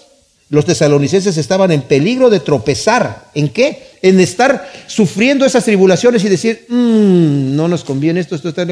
Los 0.49 0.65
tesalonicenses 0.65 1.37
estaban 1.37 1.73
en 1.73 1.83
peligro 1.83 2.31
de 2.31 2.41
tropezar. 2.41 3.31
¿En 3.35 3.49
qué? 3.49 3.99
En 4.01 4.21
estar 4.21 4.71
sufriendo 4.87 5.45
esas 5.45 5.65
tribulaciones 5.65 6.25
y 6.25 6.29
decir, 6.29 6.67
mm, 6.69 7.57
no 7.57 7.67
nos 7.67 7.83
conviene 7.83 8.21
esto, 8.21 8.37
esto, 8.37 8.51
esto. 8.51 8.65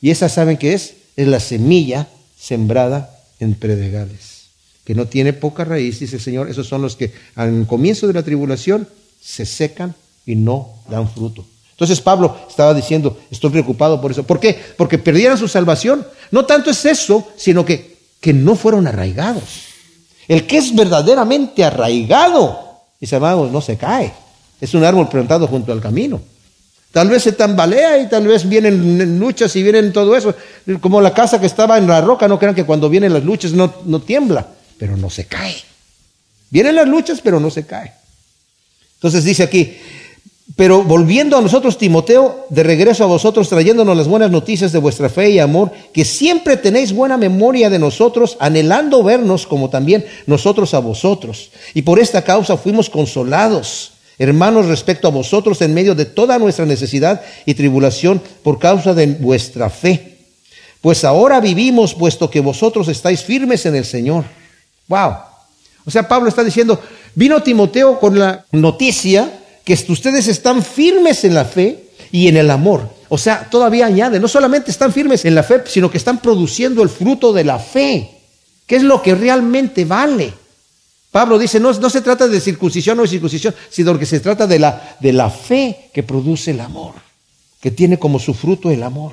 Y 0.00 0.10
esa, 0.10 0.28
¿saben 0.28 0.56
qué 0.56 0.72
es? 0.72 0.94
Es 1.16 1.28
la 1.28 1.40
semilla 1.40 2.08
sembrada 2.38 3.10
en 3.40 3.54
predegales, 3.54 4.48
que 4.84 4.94
no 4.94 5.06
tiene 5.06 5.32
poca 5.32 5.64
raíz, 5.64 6.00
dice 6.00 6.16
el 6.16 6.22
Señor. 6.22 6.48
Esos 6.48 6.66
son 6.66 6.80
los 6.80 6.96
que 6.96 7.12
al 7.34 7.66
comienzo 7.66 8.06
de 8.06 8.14
la 8.14 8.22
tribulación 8.22 8.88
se 9.20 9.44
secan 9.44 9.94
y 10.24 10.34
no 10.34 10.76
dan 10.88 11.10
fruto. 11.10 11.44
Entonces 11.72 12.00
Pablo 12.00 12.36
estaba 12.48 12.72
diciendo, 12.72 13.20
estoy 13.30 13.50
preocupado 13.50 14.00
por 14.00 14.10
eso. 14.10 14.22
¿Por 14.22 14.40
qué? 14.40 14.58
Porque 14.76 14.98
perdieron 14.98 15.36
su 15.36 15.46
salvación. 15.46 16.06
No 16.30 16.46
tanto 16.46 16.70
es 16.70 16.84
eso, 16.86 17.28
sino 17.36 17.64
que, 17.64 17.98
que 18.20 18.32
no 18.32 18.56
fueron 18.56 18.86
arraigados. 18.86 19.67
El 20.28 20.46
que 20.46 20.58
es 20.58 20.74
verdaderamente 20.74 21.64
arraigado, 21.64 22.82
mis 23.00 23.12
amados, 23.12 23.50
no 23.50 23.60
se 23.62 23.78
cae. 23.78 24.12
Es 24.60 24.74
un 24.74 24.84
árbol 24.84 25.08
plantado 25.08 25.46
junto 25.46 25.72
al 25.72 25.80
camino. 25.80 26.20
Tal 26.92 27.08
vez 27.08 27.22
se 27.22 27.32
tambalea 27.32 27.98
y 27.98 28.08
tal 28.08 28.26
vez 28.26 28.48
vienen 28.48 29.18
luchas 29.18 29.54
y 29.56 29.62
vienen 29.62 29.92
todo 29.92 30.16
eso. 30.16 30.34
Como 30.80 31.00
la 31.00 31.14
casa 31.14 31.40
que 31.40 31.46
estaba 31.46 31.78
en 31.78 31.86
la 31.86 32.00
roca, 32.00 32.28
no 32.28 32.38
crean 32.38 32.54
que 32.54 32.64
cuando 32.64 32.88
vienen 32.88 33.12
las 33.12 33.24
luchas 33.24 33.52
no, 33.52 33.72
no 33.84 34.00
tiembla, 34.00 34.46
pero 34.78 34.96
no 34.96 35.08
se 35.10 35.26
cae. 35.26 35.56
Vienen 36.50 36.76
las 36.76 36.88
luchas, 36.88 37.20
pero 37.22 37.40
no 37.40 37.50
se 37.50 37.66
cae. 37.66 37.92
Entonces 38.94 39.24
dice 39.24 39.44
aquí, 39.44 39.78
pero 40.56 40.82
volviendo 40.82 41.36
a 41.36 41.42
nosotros, 41.42 41.76
Timoteo, 41.76 42.46
de 42.48 42.62
regreso 42.62 43.04
a 43.04 43.06
vosotros, 43.06 43.48
trayéndonos 43.48 43.96
las 43.96 44.08
buenas 44.08 44.30
noticias 44.30 44.72
de 44.72 44.78
vuestra 44.78 45.08
fe 45.08 45.30
y 45.30 45.38
amor, 45.38 45.70
que 45.92 46.04
siempre 46.04 46.56
tenéis 46.56 46.92
buena 46.92 47.16
memoria 47.16 47.68
de 47.68 47.78
nosotros, 47.78 48.36
anhelando 48.40 49.02
vernos 49.02 49.46
como 49.46 49.68
también 49.68 50.06
nosotros 50.26 50.72
a 50.74 50.78
vosotros. 50.78 51.50
Y 51.74 51.82
por 51.82 51.98
esta 51.98 52.22
causa 52.22 52.56
fuimos 52.56 52.88
consolados, 52.88 53.92
hermanos, 54.18 54.66
respecto 54.66 55.06
a 55.06 55.12
vosotros 55.12 55.60
en 55.60 55.74
medio 55.74 55.94
de 55.94 56.06
toda 56.06 56.38
nuestra 56.38 56.64
necesidad 56.64 57.20
y 57.44 57.54
tribulación 57.54 58.20
por 58.42 58.58
causa 58.58 58.94
de 58.94 59.06
vuestra 59.06 59.68
fe. 59.68 60.16
Pues 60.80 61.04
ahora 61.04 61.40
vivimos 61.40 61.94
puesto 61.94 62.30
que 62.30 62.40
vosotros 62.40 62.88
estáis 62.88 63.22
firmes 63.22 63.66
en 63.66 63.76
el 63.76 63.84
Señor. 63.84 64.24
Wow. 64.88 65.12
O 65.84 65.90
sea, 65.90 66.08
Pablo 66.08 66.28
está 66.28 66.42
diciendo, 66.42 66.80
vino 67.14 67.42
Timoteo 67.42 68.00
con 68.00 68.18
la 68.18 68.44
noticia 68.52 69.37
que 69.68 69.92
ustedes 69.92 70.28
están 70.28 70.62
firmes 70.62 71.24
en 71.24 71.34
la 71.34 71.44
fe 71.44 71.90
y 72.10 72.28
en 72.28 72.38
el 72.38 72.50
amor. 72.50 72.88
O 73.10 73.18
sea, 73.18 73.50
todavía 73.50 73.84
añade, 73.84 74.18
no 74.18 74.26
solamente 74.26 74.70
están 74.70 74.94
firmes 74.94 75.26
en 75.26 75.34
la 75.34 75.42
fe, 75.42 75.62
sino 75.66 75.90
que 75.90 75.98
están 75.98 76.22
produciendo 76.22 76.82
el 76.82 76.88
fruto 76.88 77.34
de 77.34 77.44
la 77.44 77.58
fe, 77.58 78.10
que 78.66 78.76
es 78.76 78.82
lo 78.82 79.02
que 79.02 79.14
realmente 79.14 79.84
vale. 79.84 80.32
Pablo 81.10 81.38
dice, 81.38 81.60
no, 81.60 81.70
no 81.72 81.90
se 81.90 82.00
trata 82.00 82.28
de 82.28 82.40
circuncisión 82.40 82.98
o 82.98 83.06
circuncisión, 83.06 83.54
sino 83.68 83.98
que 83.98 84.06
se 84.06 84.20
trata 84.20 84.46
de 84.46 84.58
la, 84.58 84.96
de 85.00 85.12
la 85.12 85.28
fe 85.28 85.90
que 85.92 86.02
produce 86.02 86.52
el 86.52 86.60
amor, 86.60 86.94
que 87.60 87.70
tiene 87.70 87.98
como 87.98 88.18
su 88.18 88.32
fruto 88.32 88.70
el 88.70 88.82
amor. 88.82 89.12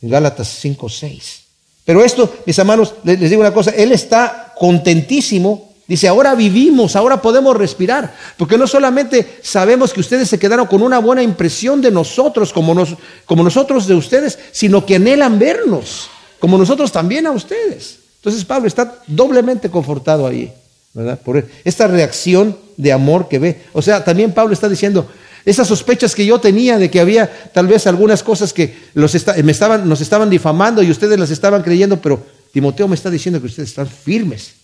En 0.00 0.10
Gálatas 0.10 0.46
5, 0.60 0.88
6. 0.88 1.40
Pero 1.84 2.04
esto, 2.04 2.32
mis 2.46 2.56
hermanos, 2.56 2.94
les 3.02 3.18
digo 3.18 3.40
una 3.40 3.52
cosa, 3.52 3.72
él 3.72 3.90
está 3.90 4.54
contentísimo 4.56 5.71
Dice, 5.86 6.06
ahora 6.06 6.34
vivimos, 6.34 6.94
ahora 6.94 7.20
podemos 7.20 7.56
respirar, 7.56 8.14
porque 8.36 8.56
no 8.56 8.66
solamente 8.66 9.38
sabemos 9.42 9.92
que 9.92 10.00
ustedes 10.00 10.28
se 10.28 10.38
quedaron 10.38 10.66
con 10.66 10.80
una 10.80 11.00
buena 11.00 11.22
impresión 11.22 11.80
de 11.80 11.90
nosotros, 11.90 12.52
como, 12.52 12.72
nos, 12.72 12.94
como 13.26 13.42
nosotros 13.42 13.88
de 13.88 13.94
ustedes, 13.94 14.38
sino 14.52 14.86
que 14.86 14.96
anhelan 14.96 15.38
vernos, 15.40 16.08
como 16.38 16.56
nosotros 16.56 16.92
también 16.92 17.26
a 17.26 17.32
ustedes. 17.32 17.98
Entonces 18.16 18.44
Pablo 18.44 18.68
está 18.68 19.02
doblemente 19.08 19.70
confortado 19.70 20.26
ahí, 20.26 20.52
¿verdad? 20.94 21.20
Por 21.20 21.44
esta 21.64 21.88
reacción 21.88 22.56
de 22.76 22.92
amor 22.92 23.28
que 23.28 23.40
ve. 23.40 23.62
O 23.72 23.82
sea, 23.82 24.04
también 24.04 24.32
Pablo 24.32 24.54
está 24.54 24.68
diciendo, 24.68 25.08
esas 25.44 25.66
sospechas 25.66 26.14
que 26.14 26.24
yo 26.24 26.38
tenía 26.38 26.78
de 26.78 26.92
que 26.92 27.00
había 27.00 27.50
tal 27.52 27.66
vez 27.66 27.88
algunas 27.88 28.22
cosas 28.22 28.52
que 28.52 28.76
los 28.94 29.12
me 29.42 29.50
estaban, 29.50 29.88
nos 29.88 30.00
estaban 30.00 30.30
difamando 30.30 30.80
y 30.80 30.92
ustedes 30.92 31.18
las 31.18 31.30
estaban 31.30 31.62
creyendo, 31.62 32.00
pero 32.00 32.24
Timoteo 32.52 32.86
me 32.86 32.94
está 32.94 33.10
diciendo 33.10 33.40
que 33.40 33.48
ustedes 33.48 33.70
están 33.70 33.88
firmes 33.88 34.61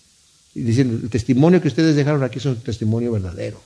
diciendo, 0.53 0.99
el 1.01 1.09
testimonio 1.09 1.61
que 1.61 1.67
ustedes 1.67 1.95
dejaron 1.95 2.23
aquí 2.23 2.39
es 2.39 2.45
un 2.45 2.61
testimonio 2.61 3.11
verdadero. 3.11 3.61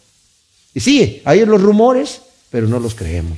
Y 0.74 0.80
sí, 0.80 1.22
hay 1.26 1.46
los 1.46 1.62
rumores, 1.62 2.22
pero 2.50 2.68
no 2.68 2.80
los 2.80 2.96
creemos. 2.96 3.38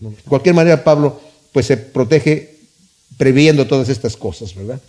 De 0.00 0.10
cualquier 0.28 0.54
manera, 0.54 0.84
Pablo 0.84 1.20
pues 1.52 1.66
se 1.66 1.76
protege 1.76 2.56
previendo 3.16 3.66
todas 3.66 3.88
estas 3.88 4.16
cosas, 4.16 4.54
¿verdad? 4.54 4.80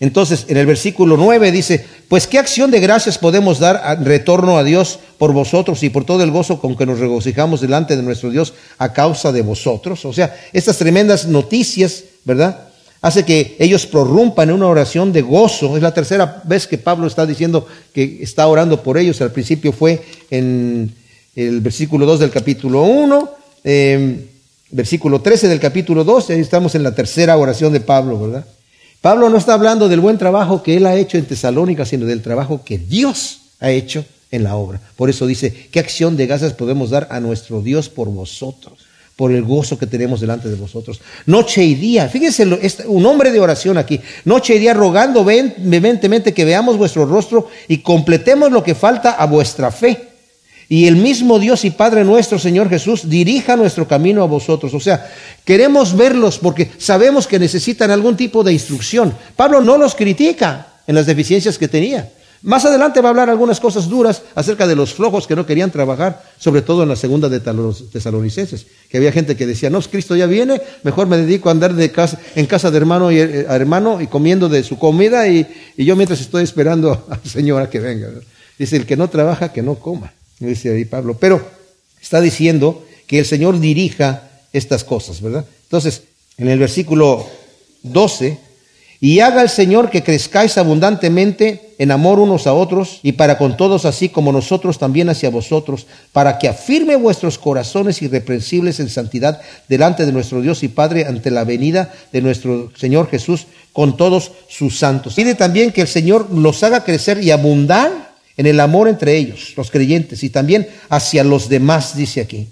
Entonces, 0.00 0.46
en 0.48 0.56
el 0.56 0.64
versículo 0.64 1.18
9 1.18 1.52
dice, 1.52 1.84
pues 2.08 2.26
qué 2.26 2.38
acción 2.38 2.70
de 2.70 2.80
gracias 2.80 3.18
podemos 3.18 3.58
dar 3.58 3.82
en 3.98 4.06
retorno 4.06 4.56
a 4.56 4.64
Dios 4.64 4.98
por 5.18 5.34
vosotros 5.34 5.82
y 5.82 5.90
por 5.90 6.06
todo 6.06 6.22
el 6.22 6.30
gozo 6.30 6.58
con 6.58 6.74
que 6.74 6.86
nos 6.86 7.00
regocijamos 7.00 7.60
delante 7.60 7.96
de 7.96 8.02
nuestro 8.02 8.30
Dios 8.30 8.54
a 8.78 8.94
causa 8.94 9.30
de 9.30 9.42
vosotros. 9.42 10.06
O 10.06 10.12
sea, 10.14 10.34
estas 10.54 10.78
tremendas 10.78 11.26
noticias, 11.26 12.04
¿verdad? 12.24 12.69
Hace 13.02 13.24
que 13.24 13.56
ellos 13.58 13.86
prorrumpan 13.86 14.50
en 14.50 14.56
una 14.56 14.66
oración 14.66 15.12
de 15.12 15.22
gozo. 15.22 15.76
Es 15.76 15.82
la 15.82 15.94
tercera 15.94 16.42
vez 16.44 16.66
que 16.66 16.76
Pablo 16.76 17.06
está 17.06 17.24
diciendo 17.24 17.66
que 17.94 18.18
está 18.22 18.46
orando 18.46 18.82
por 18.82 18.98
ellos. 18.98 19.20
Al 19.22 19.32
principio 19.32 19.72
fue 19.72 20.02
en 20.30 20.92
el 21.34 21.60
versículo 21.60 22.04
2 22.06 22.20
del 22.20 22.30
capítulo 22.30 22.82
1, 22.82 23.30
eh, 23.64 24.26
versículo 24.70 25.20
13 25.20 25.48
del 25.48 25.60
capítulo 25.60 26.04
2, 26.04 26.30
ahí 26.30 26.40
estamos 26.40 26.74
en 26.74 26.82
la 26.82 26.94
tercera 26.94 27.36
oración 27.36 27.72
de 27.72 27.80
Pablo, 27.80 28.20
¿verdad? 28.20 28.46
Pablo 29.00 29.30
no 29.30 29.38
está 29.38 29.54
hablando 29.54 29.88
del 29.88 30.00
buen 30.00 30.18
trabajo 30.18 30.62
que 30.62 30.76
él 30.76 30.86
ha 30.86 30.94
hecho 30.96 31.16
en 31.16 31.24
Tesalónica, 31.24 31.86
sino 31.86 32.04
del 32.04 32.20
trabajo 32.20 32.62
que 32.64 32.78
Dios 32.78 33.40
ha 33.58 33.70
hecho 33.70 34.04
en 34.30 34.44
la 34.44 34.56
obra. 34.56 34.80
Por 34.96 35.08
eso 35.08 35.26
dice, 35.26 35.68
¿qué 35.70 35.80
acción 35.80 36.16
de 36.16 36.26
gracias 36.26 36.52
podemos 36.52 36.90
dar 36.90 37.08
a 37.10 37.18
nuestro 37.20 37.62
Dios 37.62 37.88
por 37.88 38.08
vosotros? 38.08 38.79
Por 39.20 39.32
el 39.32 39.42
gozo 39.42 39.78
que 39.78 39.86
tenemos 39.86 40.18
delante 40.18 40.48
de 40.48 40.54
vosotros. 40.54 40.98
Noche 41.26 41.62
y 41.62 41.74
día, 41.74 42.08
fíjense, 42.08 42.46
un 42.86 43.04
hombre 43.04 43.30
de 43.30 43.38
oración 43.38 43.76
aquí, 43.76 44.00
noche 44.24 44.54
y 44.54 44.58
día 44.58 44.72
rogando 44.72 45.22
vehementemente 45.26 46.32
que 46.32 46.46
veamos 46.46 46.78
vuestro 46.78 47.04
rostro 47.04 47.46
y 47.68 47.82
completemos 47.82 48.50
lo 48.50 48.64
que 48.64 48.74
falta 48.74 49.10
a 49.10 49.26
vuestra 49.26 49.70
fe 49.70 50.08
y 50.70 50.86
el 50.86 50.96
mismo 50.96 51.38
Dios 51.38 51.66
y 51.66 51.70
Padre 51.70 52.02
nuestro, 52.02 52.38
Señor 52.38 52.70
Jesús, 52.70 53.10
dirija 53.10 53.56
nuestro 53.56 53.86
camino 53.86 54.22
a 54.22 54.26
vosotros. 54.26 54.72
O 54.72 54.80
sea, 54.80 55.06
queremos 55.44 55.94
verlos 55.94 56.38
porque 56.38 56.70
sabemos 56.78 57.26
que 57.26 57.38
necesitan 57.38 57.90
algún 57.90 58.16
tipo 58.16 58.42
de 58.42 58.54
instrucción. 58.54 59.12
Pablo 59.36 59.60
no 59.60 59.76
los 59.76 59.94
critica 59.94 60.80
en 60.86 60.94
las 60.94 61.04
deficiencias 61.04 61.58
que 61.58 61.68
tenía. 61.68 62.10
Más 62.42 62.64
adelante 62.64 63.00
va 63.00 63.08
a 63.08 63.10
hablar 63.10 63.28
algunas 63.28 63.60
cosas 63.60 63.88
duras 63.88 64.22
acerca 64.34 64.66
de 64.66 64.74
los 64.74 64.94
flojos 64.94 65.26
que 65.26 65.36
no 65.36 65.44
querían 65.44 65.70
trabajar, 65.70 66.22
sobre 66.38 66.62
todo 66.62 66.82
en 66.82 66.88
la 66.88 66.96
segunda 66.96 67.28
de 67.28 67.40
tesalonicenses, 67.40 68.66
que 68.88 68.96
había 68.96 69.12
gente 69.12 69.36
que 69.36 69.46
decía, 69.46 69.68
no, 69.68 69.80
Cristo 69.82 70.16
ya 70.16 70.26
viene, 70.26 70.60
mejor 70.82 71.06
me 71.06 71.18
dedico 71.18 71.50
a 71.50 71.52
andar 71.52 71.74
de 71.74 71.92
casa, 71.92 72.18
en 72.34 72.46
casa 72.46 72.70
de 72.70 72.78
hermano 72.78 73.12
y 73.12 73.18
eh, 73.18 73.46
hermano 73.48 74.00
y 74.00 74.06
comiendo 74.06 74.48
de 74.48 74.62
su 74.62 74.78
comida 74.78 75.28
y, 75.28 75.46
y 75.76 75.84
yo 75.84 75.96
mientras 75.96 76.20
estoy 76.20 76.44
esperando 76.44 77.06
al 77.10 77.22
Señor 77.30 77.60
a 77.60 77.68
que 77.68 77.80
venga. 77.80 78.08
Dice, 78.58 78.76
el 78.76 78.86
que 78.86 78.96
no 78.96 79.08
trabaja, 79.08 79.52
que 79.52 79.62
no 79.62 79.74
coma 79.74 80.12
dice 80.48 80.72
ahí 80.72 80.84
Pablo. 80.84 81.16
Pero 81.18 81.44
está 82.00 82.20
diciendo 82.20 82.86
que 83.06 83.20
el 83.20 83.26
Señor 83.26 83.60
dirija 83.60 84.30
estas 84.52 84.84
cosas, 84.84 85.20
¿verdad? 85.20 85.44
Entonces, 85.64 86.02
en 86.38 86.48
el 86.48 86.58
versículo 86.58 87.26
12, 87.82 88.38
y 89.00 89.20
haga 89.20 89.40
el 89.40 89.48
Señor 89.48 89.88
que 89.88 90.02
crezcáis 90.02 90.58
abundantemente 90.58 91.74
en 91.78 91.90
amor 91.90 92.18
unos 92.18 92.46
a 92.46 92.52
otros 92.52 93.00
y 93.02 93.12
para 93.12 93.38
con 93.38 93.56
todos 93.56 93.86
así 93.86 94.10
como 94.10 94.30
nosotros 94.30 94.78
también 94.78 95.08
hacia 95.08 95.30
vosotros, 95.30 95.86
para 96.12 96.38
que 96.38 96.48
afirme 96.48 96.96
vuestros 96.96 97.38
corazones 97.38 98.02
irreprensibles 98.02 98.78
en 98.78 98.90
santidad 98.90 99.40
delante 99.68 100.04
de 100.04 100.12
nuestro 100.12 100.42
Dios 100.42 100.62
y 100.62 100.68
Padre 100.68 101.06
ante 101.06 101.30
la 101.30 101.44
venida 101.44 101.94
de 102.12 102.20
nuestro 102.20 102.70
Señor 102.76 103.08
Jesús 103.08 103.46
con 103.72 103.96
todos 103.96 104.32
sus 104.48 104.78
santos. 104.78 105.14
Pide 105.14 105.34
también 105.34 105.72
que 105.72 105.80
el 105.80 105.88
Señor 105.88 106.30
los 106.30 106.62
haga 106.62 106.84
crecer 106.84 107.22
y 107.22 107.30
abundar 107.30 108.10
en 108.36 108.46
el 108.46 108.60
amor 108.60 108.88
entre 108.88 109.16
ellos, 109.16 109.54
los 109.56 109.70
creyentes, 109.70 110.22
y 110.22 110.30
también 110.30 110.68
hacia 110.90 111.24
los 111.24 111.48
demás, 111.48 111.96
dice 111.96 112.20
aquí. 112.20 112.48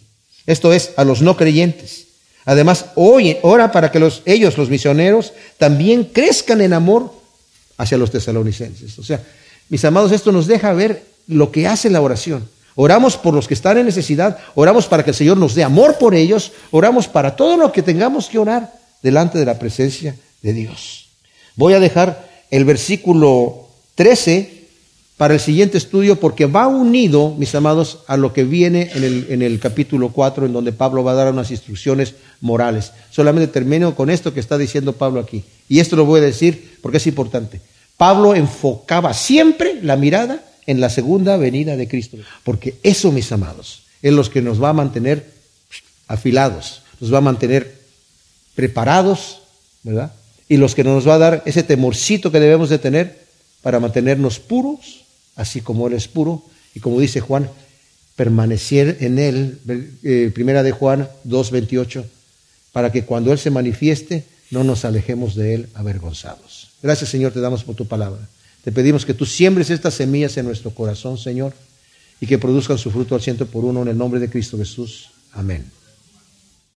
Esto 0.46 0.72
es, 0.72 0.92
a 0.96 1.05
los 1.05 1.20
no 1.20 1.36
creyentes. 1.36 2.07
Además, 2.49 2.86
ora 2.94 3.70
para 3.70 3.92
que 3.92 3.99
los, 3.99 4.22
ellos, 4.24 4.57
los 4.57 4.70
misioneros, 4.70 5.34
también 5.59 6.05
crezcan 6.05 6.62
en 6.62 6.72
amor 6.72 7.12
hacia 7.76 7.99
los 7.99 8.11
tesalonicenses. 8.11 8.99
O 8.99 9.03
sea, 9.03 9.22
mis 9.68 9.84
amados, 9.84 10.12
esto 10.12 10.32
nos 10.32 10.46
deja 10.46 10.72
ver 10.72 11.05
lo 11.26 11.53
que 11.53 11.66
hace 11.66 11.90
la 11.90 12.01
oración. 12.01 12.49
Oramos 12.74 13.18
por 13.18 13.34
los 13.34 13.46
que 13.46 13.53
están 13.53 13.76
en 13.76 13.84
necesidad, 13.84 14.38
oramos 14.55 14.86
para 14.86 15.05
que 15.05 15.11
el 15.11 15.16
Señor 15.16 15.36
nos 15.36 15.55
dé 15.55 15.62
amor 15.62 15.99
por 15.99 16.14
ellos, 16.14 16.53
oramos 16.70 17.07
para 17.07 17.36
todo 17.36 17.59
lo 17.59 17.70
que 17.70 17.82
tengamos 17.82 18.28
que 18.28 18.38
orar 18.38 18.72
delante 19.03 19.36
de 19.36 19.44
la 19.44 19.59
presencia 19.59 20.16
de 20.40 20.55
Dios. 20.55 21.11
Voy 21.55 21.74
a 21.74 21.80
dejar 21.80 22.30
el 22.51 22.64
versículo 22.64 23.68
13 23.94 24.57
para 25.19 25.35
el 25.35 25.41
siguiente 25.41 25.77
estudio 25.77 26.21
porque 26.21 26.47
va 26.47 26.69
unido, 26.69 27.35
mis 27.37 27.53
amados, 27.57 27.99
a 28.07 28.16
lo 28.16 28.33
que 28.33 28.45
viene 28.45 28.93
en 28.95 29.43
el, 29.43 29.59
capítulo 29.59 30.11
4, 30.11 30.47
en 30.47 30.53
donde 30.53 30.73
Pablo 30.73 31.03
va 31.03 31.11
a 31.11 31.16
dar 31.16 31.33
unas 31.33 31.51
instrucciones 31.51 32.14
morales. 32.41 32.93
Solamente 33.11 33.53
termino 33.53 33.97
con 33.97 34.11
esto 34.11 34.33
que 34.33 34.39
está 34.39 34.57
diciendo 34.57 34.93
Pablo 34.93 35.19
aquí. 35.19 35.43
Y 35.69 35.81
esto 35.81 35.97
lo 35.97 36.05
voy 36.05 36.21
a 36.21 36.25
decir 36.25 36.79
porque 36.81 36.99
es 36.99 37.07
importante. 37.09 37.61
Pablo 37.97 38.37
enfocaba 38.37 39.12
siempre 39.12 39.81
la 39.83 39.97
mirada 39.97 40.45
en 40.66 40.81
la 40.81 40.89
segunda 40.89 41.37
venida 41.37 41.77
de 41.77 41.89
Cristo. 41.89 42.16
Porque 42.45 42.77
eso, 42.85 43.11
mis 43.11 43.33
amados, 43.33 43.83
es 44.03 44.12
lo 44.12 44.23
que 44.31 44.41
nos 44.41 44.62
va 44.62 44.69
a 44.69 44.73
mantener 44.73 45.33
afilados, 46.07 46.83
nos 47.01 47.12
va 47.12 47.19
a 47.19 47.23
mantener 47.23 47.77
preparados, 48.55 49.41
¿verdad? 49.83 50.12
Y 50.49 50.59
los 50.59 50.77
que 50.77 50.85
nos 50.85 51.09
va 51.09 51.14
a 51.14 51.19
dar 51.19 51.43
ese 51.45 51.64
temorcito 51.64 52.31
que 52.31 52.39
debemos 52.39 52.71
de 52.71 52.79
tener 52.79 53.27
para 53.62 53.81
mantenernos 53.81 54.39
puros 54.39 55.07
así 55.39 55.62
como 55.62 55.86
Él 55.86 55.95
es 55.95 56.09
puro, 56.09 56.45
y 56.74 56.80
como 56.80 57.01
dice 57.01 57.20
Juan, 57.20 57.49
permanecer 58.16 58.99
en 59.01 59.18
Él, 59.18 59.59
eh, 60.03 60.30
primera 60.34 60.62
de 60.62 60.72
Juan 60.72 61.09
2.28, 61.26 62.05
para 62.72 62.93
que 62.93 63.05
cuando 63.05 63.32
Él 63.32 63.39
se 63.39 63.51
manifieste 63.51 64.24
no 64.51 64.64
nos 64.64 64.84
alejemos 64.84 65.34
de 65.34 65.55
Él 65.55 65.68
avergonzados. 65.74 66.68
Gracias 66.82 67.11
Señor, 67.11 67.32
te 67.32 67.41
damos 67.41 67.64
por 67.64 67.76
tu 67.76 67.86
palabra. 67.86 68.28
Te 68.64 68.72
pedimos 68.72 69.07
que 69.07 69.14
tú 69.14 69.24
siembres 69.24 69.70
estas 69.70 69.95
semillas 69.95 70.36
en 70.36 70.47
nuestro 70.47 70.72
corazón, 70.72 71.16
Señor, 71.16 71.55
y 72.20 72.26
que 72.26 72.39
produzcan 72.39 72.76
su 72.76 72.91
fruto 72.91 73.14
al 73.14 73.22
ciento 73.22 73.47
por 73.47 73.64
uno 73.64 73.82
en 73.82 73.89
el 73.89 73.97
nombre 73.97 74.20
de 74.20 74.28
Cristo 74.28 74.59
Jesús. 74.59 75.11
Amén. 75.32 75.64